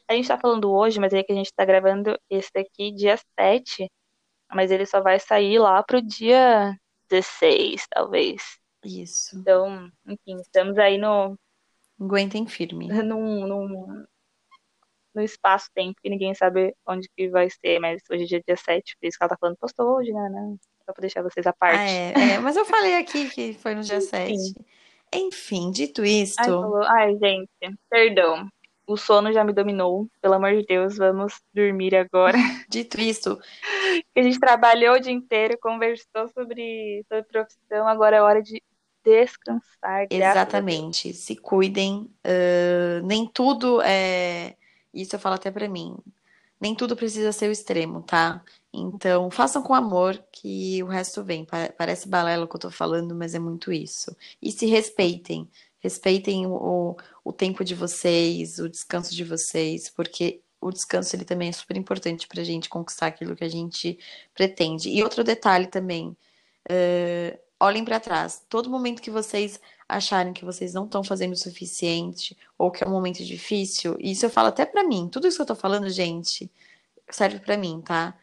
a 0.08 0.14
gente 0.14 0.28
tá 0.28 0.38
falando 0.38 0.72
hoje, 0.72 0.99
mas 0.99 1.14
é 1.14 1.24
que 1.24 1.32
a 1.32 1.36
gente 1.36 1.53
tá 1.53 1.66
gravando 1.66 2.18
esse 2.30 2.49
daqui 2.53 2.91
dia 2.91 3.18
7. 3.39 3.89
Mas 4.53 4.72
ele 4.72 4.86
só 4.86 5.01
vai 5.01 5.20
sair 5.20 5.58
lá 5.58 5.82
pro 5.82 6.01
dia 6.01 6.78
16, 7.10 7.88
talvez. 7.89 8.60
Isso. 8.84 9.38
Então, 9.38 9.89
enfim, 10.06 10.39
estamos 10.39 10.78
aí 10.78 10.97
no. 10.97 11.38
Aguentem 11.99 12.45
firme. 12.45 12.88
Num, 13.03 13.47
num, 13.47 14.06
no 15.16 15.22
espaço-tempo, 15.22 15.99
que 16.03 16.10
ninguém 16.10 16.36
sabe 16.36 16.76
onde 16.86 17.10
que 17.16 17.30
vai 17.30 17.49
ser, 17.49 17.80
mas 17.80 18.01
hoje 18.12 18.36
é 18.36 18.41
dia 18.45 18.58
7, 18.58 18.97
por 18.99 19.08
isso 19.08 19.18
que 19.18 19.24
ela 19.24 19.30
tá 19.30 19.38
falando, 19.39 19.58
postou 19.58 19.95
hoje, 19.95 20.12
né? 20.12 20.30
né? 20.30 20.58
Só 20.86 20.93
pra 20.93 21.01
deixar 21.01 21.24
vocês 21.24 21.47
à 21.47 21.53
parte. 21.53 21.80
Ah, 21.80 21.89
é, 21.89 22.34
é, 22.34 22.39
mas 22.39 22.58
eu 22.58 22.66
falei 22.66 22.95
aqui 22.95 23.30
que 23.30 23.53
foi 23.53 23.74
no 23.74 23.82
dia 23.82 24.01
7. 24.01 24.34
Enfim, 25.14 25.72
dito 25.72 26.03
isto. 26.03 26.39
Ai, 26.39 26.45
falou, 26.45 26.84
ai, 26.84 27.18
gente, 27.18 27.49
perdão. 27.89 28.49
O 28.88 28.98
sono 28.98 29.34
já 29.34 29.44
me 29.44 29.54
dominou. 29.54 30.08
Pelo 30.22 30.36
amor 30.36 30.52
de 30.54 30.66
Deus, 30.66 30.98
vamos 30.98 31.42
dormir 31.54 31.96
agora. 31.96 32.38
Dito 32.70 33.00
isto. 33.00 33.40
a 34.16 34.22
gente 34.22 34.40
trabalhou 34.40 34.96
o 34.96 35.00
dia 35.00 35.12
inteiro, 35.12 35.58
conversou 35.60 36.28
sobre, 36.34 37.04
sobre 37.10 37.24
profissão, 37.24 37.88
agora 37.88 38.18
é 38.18 38.22
hora 38.22 38.42
de 38.42 38.62
descansar. 39.04 40.08
Exatamente. 40.10 41.14
Se 41.14 41.36
cuidem. 41.36 42.10
Uh, 42.26 43.06
nem 43.06 43.28
tudo 43.28 43.82
é 43.82 44.56
isso 44.96 45.16
eu 45.16 45.20
falo 45.20 45.36
até 45.36 45.52
para 45.52 45.68
mim. 45.68 45.98
Nem 46.60 46.74
tudo 46.74 46.96
precisa 46.96 47.34
ser 47.34 47.50
o 47.50 47.52
extremo, 47.52 48.02
tá? 48.02 48.42
Então, 48.74 49.30
façam 49.30 49.62
com 49.62 49.74
amor 49.74 50.18
que 50.32 50.82
o 50.82 50.88
resto 50.88 51.22
vem. 51.22 51.46
Parece 51.78 52.08
balela 52.08 52.48
que 52.48 52.56
eu 52.56 52.60
tô 52.60 52.72
falando, 52.72 53.14
mas 53.14 53.36
é 53.36 53.40
muito 53.40 53.74
isso. 53.74 54.16
E 54.42 54.52
se 54.52 54.66
respeitem. 54.66 55.50
Respeitem 55.86 56.48
o, 56.48 56.98
o 57.24 57.32
tempo 57.32 57.64
de 57.64 57.76
vocês, 57.76 58.58
o 58.58 58.68
descanso 58.68 59.14
de 59.14 59.24
vocês, 59.24 59.88
porque 59.88 60.42
o 60.60 60.72
descanso 60.72 61.16
ele 61.16 61.24
também 61.24 61.50
é 61.50 61.52
super 61.52 61.78
importante 61.78 62.28
para 62.28 62.42
a 62.42 62.44
gente 62.44 62.68
conquistar 62.68 63.06
aquilo 63.06 63.36
que 63.36 63.44
a 63.44 63.50
gente 63.50 64.00
pretende. 64.34 64.90
E 64.90 65.04
outro 65.04 65.24
detalhe 65.24 65.68
também, 65.68 66.08
uh, 66.08 67.40
olhem 67.60 67.86
para 67.86 68.00
trás. 68.00 68.44
Todo 68.50 68.68
momento 68.68 69.00
que 69.00 69.12
vocês 69.12 69.60
acharem 69.88 70.34
que 70.34 70.44
vocês 70.44 70.74
não 70.74 70.86
estão 70.86 71.04
fazendo 71.04 71.34
o 71.34 71.38
suficiente 71.38 72.36
ou 72.58 72.72
que 72.72 72.84
é 72.84 72.88
um 72.88 72.92
momento 72.92 73.24
difícil, 73.24 73.96
isso 74.00 74.26
eu 74.26 74.32
falo 74.32 74.48
até 74.48 74.66
para 74.66 74.84
mim. 74.84 75.08
Tudo 75.08 75.28
isso 75.28 75.38
que 75.38 75.44
eu 75.44 75.46
tô 75.46 75.56
falando, 75.56 75.88
gente, 75.88 76.52
serve 77.12 77.40
para 77.40 77.58
mim, 77.58 77.80
tá? 77.86 78.18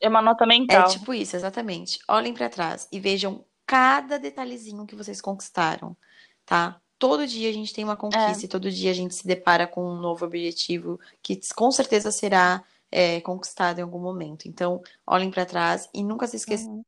É 0.00 0.08
uma 0.08 0.20
nota 0.20 0.44
mental. 0.44 0.88
É 0.88 0.90
tipo 0.90 1.14
isso, 1.14 1.36
exatamente. 1.36 2.00
Olhem 2.08 2.34
para 2.34 2.48
trás 2.48 2.88
e 2.90 2.98
vejam 2.98 3.44
cada 3.64 4.18
detalhezinho 4.18 4.84
que 4.84 4.96
vocês 4.96 5.20
conquistaram, 5.20 5.96
tá? 6.44 6.80
Todo 6.98 7.26
dia 7.26 7.48
a 7.48 7.52
gente 7.52 7.72
tem 7.72 7.84
uma 7.84 7.96
conquista 7.96 8.42
é. 8.42 8.44
e 8.44 8.48
todo 8.48 8.70
dia 8.70 8.90
a 8.90 8.94
gente 8.94 9.14
se 9.14 9.26
depara 9.26 9.66
com 9.66 9.84
um 9.84 10.00
novo 10.00 10.24
objetivo 10.24 10.98
que 11.22 11.38
com 11.54 11.70
certeza 11.70 12.10
será 12.10 12.64
é, 12.90 13.20
conquistado 13.20 13.78
em 13.78 13.82
algum 13.82 14.00
momento. 14.00 14.48
Então, 14.48 14.82
olhem 15.06 15.30
para 15.30 15.46
trás 15.46 15.88
e 15.94 16.02
nunca 16.02 16.26
se 16.26 16.36
esqueçam. 16.36 16.72
Uhum. 16.72 16.84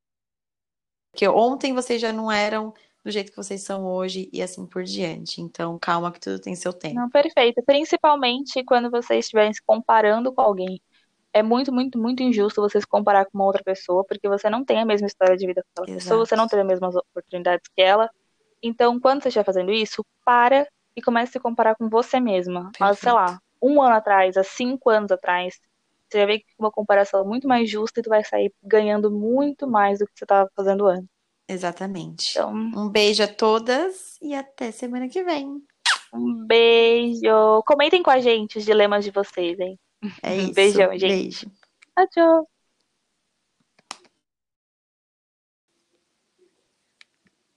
Porque 1.13 1.29
ontem 1.29 1.75
vocês 1.75 2.01
já 2.01 2.13
não 2.13 2.31
eram 2.31 2.73
do 3.05 3.11
jeito 3.11 3.31
que 3.31 3.37
vocês 3.37 3.63
são 3.63 3.87
hoje 3.87 4.29
e 4.33 4.43
assim 4.43 4.67
por 4.67 4.83
diante. 4.83 5.41
Então, 5.41 5.79
calma 5.79 6.13
que 6.13 6.21
tudo 6.21 6.39
tem 6.39 6.55
seu 6.55 6.73
tempo. 6.73 6.97
Não, 6.97 7.09
perfeito. 7.09 7.63
Principalmente 7.65 8.63
quando 8.65 8.91
vocês 8.91 9.25
estiverem 9.25 9.53
se 9.53 9.63
comparando 9.63 10.33
com 10.33 10.41
alguém. 10.41 10.81
É 11.33 11.43
muito, 11.43 11.73
muito, 11.73 11.97
muito 11.97 12.23
injusto 12.23 12.61
você 12.61 12.81
se 12.81 12.87
comparar 12.87 13.25
com 13.25 13.39
uma 13.39 13.45
outra 13.45 13.63
pessoa, 13.63 14.05
porque 14.05 14.29
você 14.29 14.51
não 14.51 14.65
tem 14.65 14.81
a 14.81 14.85
mesma 14.85 15.07
história 15.07 15.37
de 15.37 15.47
vida 15.47 15.63
que 15.63 15.69
aquela 15.71 15.97
Exato. 15.97 16.05
pessoa, 16.05 16.27
você 16.27 16.35
não 16.35 16.49
tem 16.49 16.61
as 16.61 16.67
mesmas 16.67 16.97
oportunidades 16.97 17.71
que 17.75 17.81
ela. 17.81 18.11
Então, 18.63 18.99
quando 19.01 19.23
você 19.23 19.29
estiver 19.29 19.45
fazendo 19.45 19.73
isso, 19.73 20.05
para 20.25 20.67
e 20.97 21.03
comece 21.03 21.31
a 21.31 21.33
se 21.33 21.41
comparar 21.41 21.75
com 21.75 21.89
você 21.89 22.21
mesma. 22.21 22.71
Mas, 22.79 22.99
sei 22.99 23.13
lá, 23.13 23.39
um 23.63 23.81
ano 23.83 23.95
atrás, 23.95 24.37
há 24.37 24.45
cinco 24.45 24.91
anos 24.91 25.11
atrás, 25.11 25.59
você 26.09 26.19
vai 26.19 26.27
ver 26.27 26.39
que 26.41 26.47
uma 26.59 26.71
comparação 26.71 27.25
muito 27.25 27.47
mais 27.47 27.71
justa 27.71 28.01
e 28.01 28.03
tu 28.03 28.11
vai 28.11 28.25
sair 28.25 28.53
ganhando 28.63 29.11
muito 29.11 29.67
mais 29.67 29.99
do 29.99 30.07
que 30.07 30.13
você 30.15 30.25
estava 30.25 30.51
fazendo 30.55 30.87
antes. 30.87 31.09
Exatamente. 31.49 32.31
Então, 32.31 32.53
um 32.53 32.89
beijo 32.89 33.23
a 33.23 33.29
todas 33.29 34.17
e 34.21 34.35
até 34.35 34.71
semana 34.71 35.09
que 35.09 35.23
vem. 35.23 35.63
Um 36.13 36.47
beijo. 36.47 37.63
Comentem 37.67 38.03
com 38.03 38.11
a 38.11 38.21
gente 38.21 38.59
os 38.59 38.65
dilemas 38.65 39.05
de 39.05 39.11
vocês, 39.11 39.59
hein? 39.59 39.79
É 40.23 40.35
isso. 40.37 40.55
Beijão, 40.55 40.91
gente. 40.99 41.47
Beijo. 41.47 41.51
Tchau. 42.13 42.49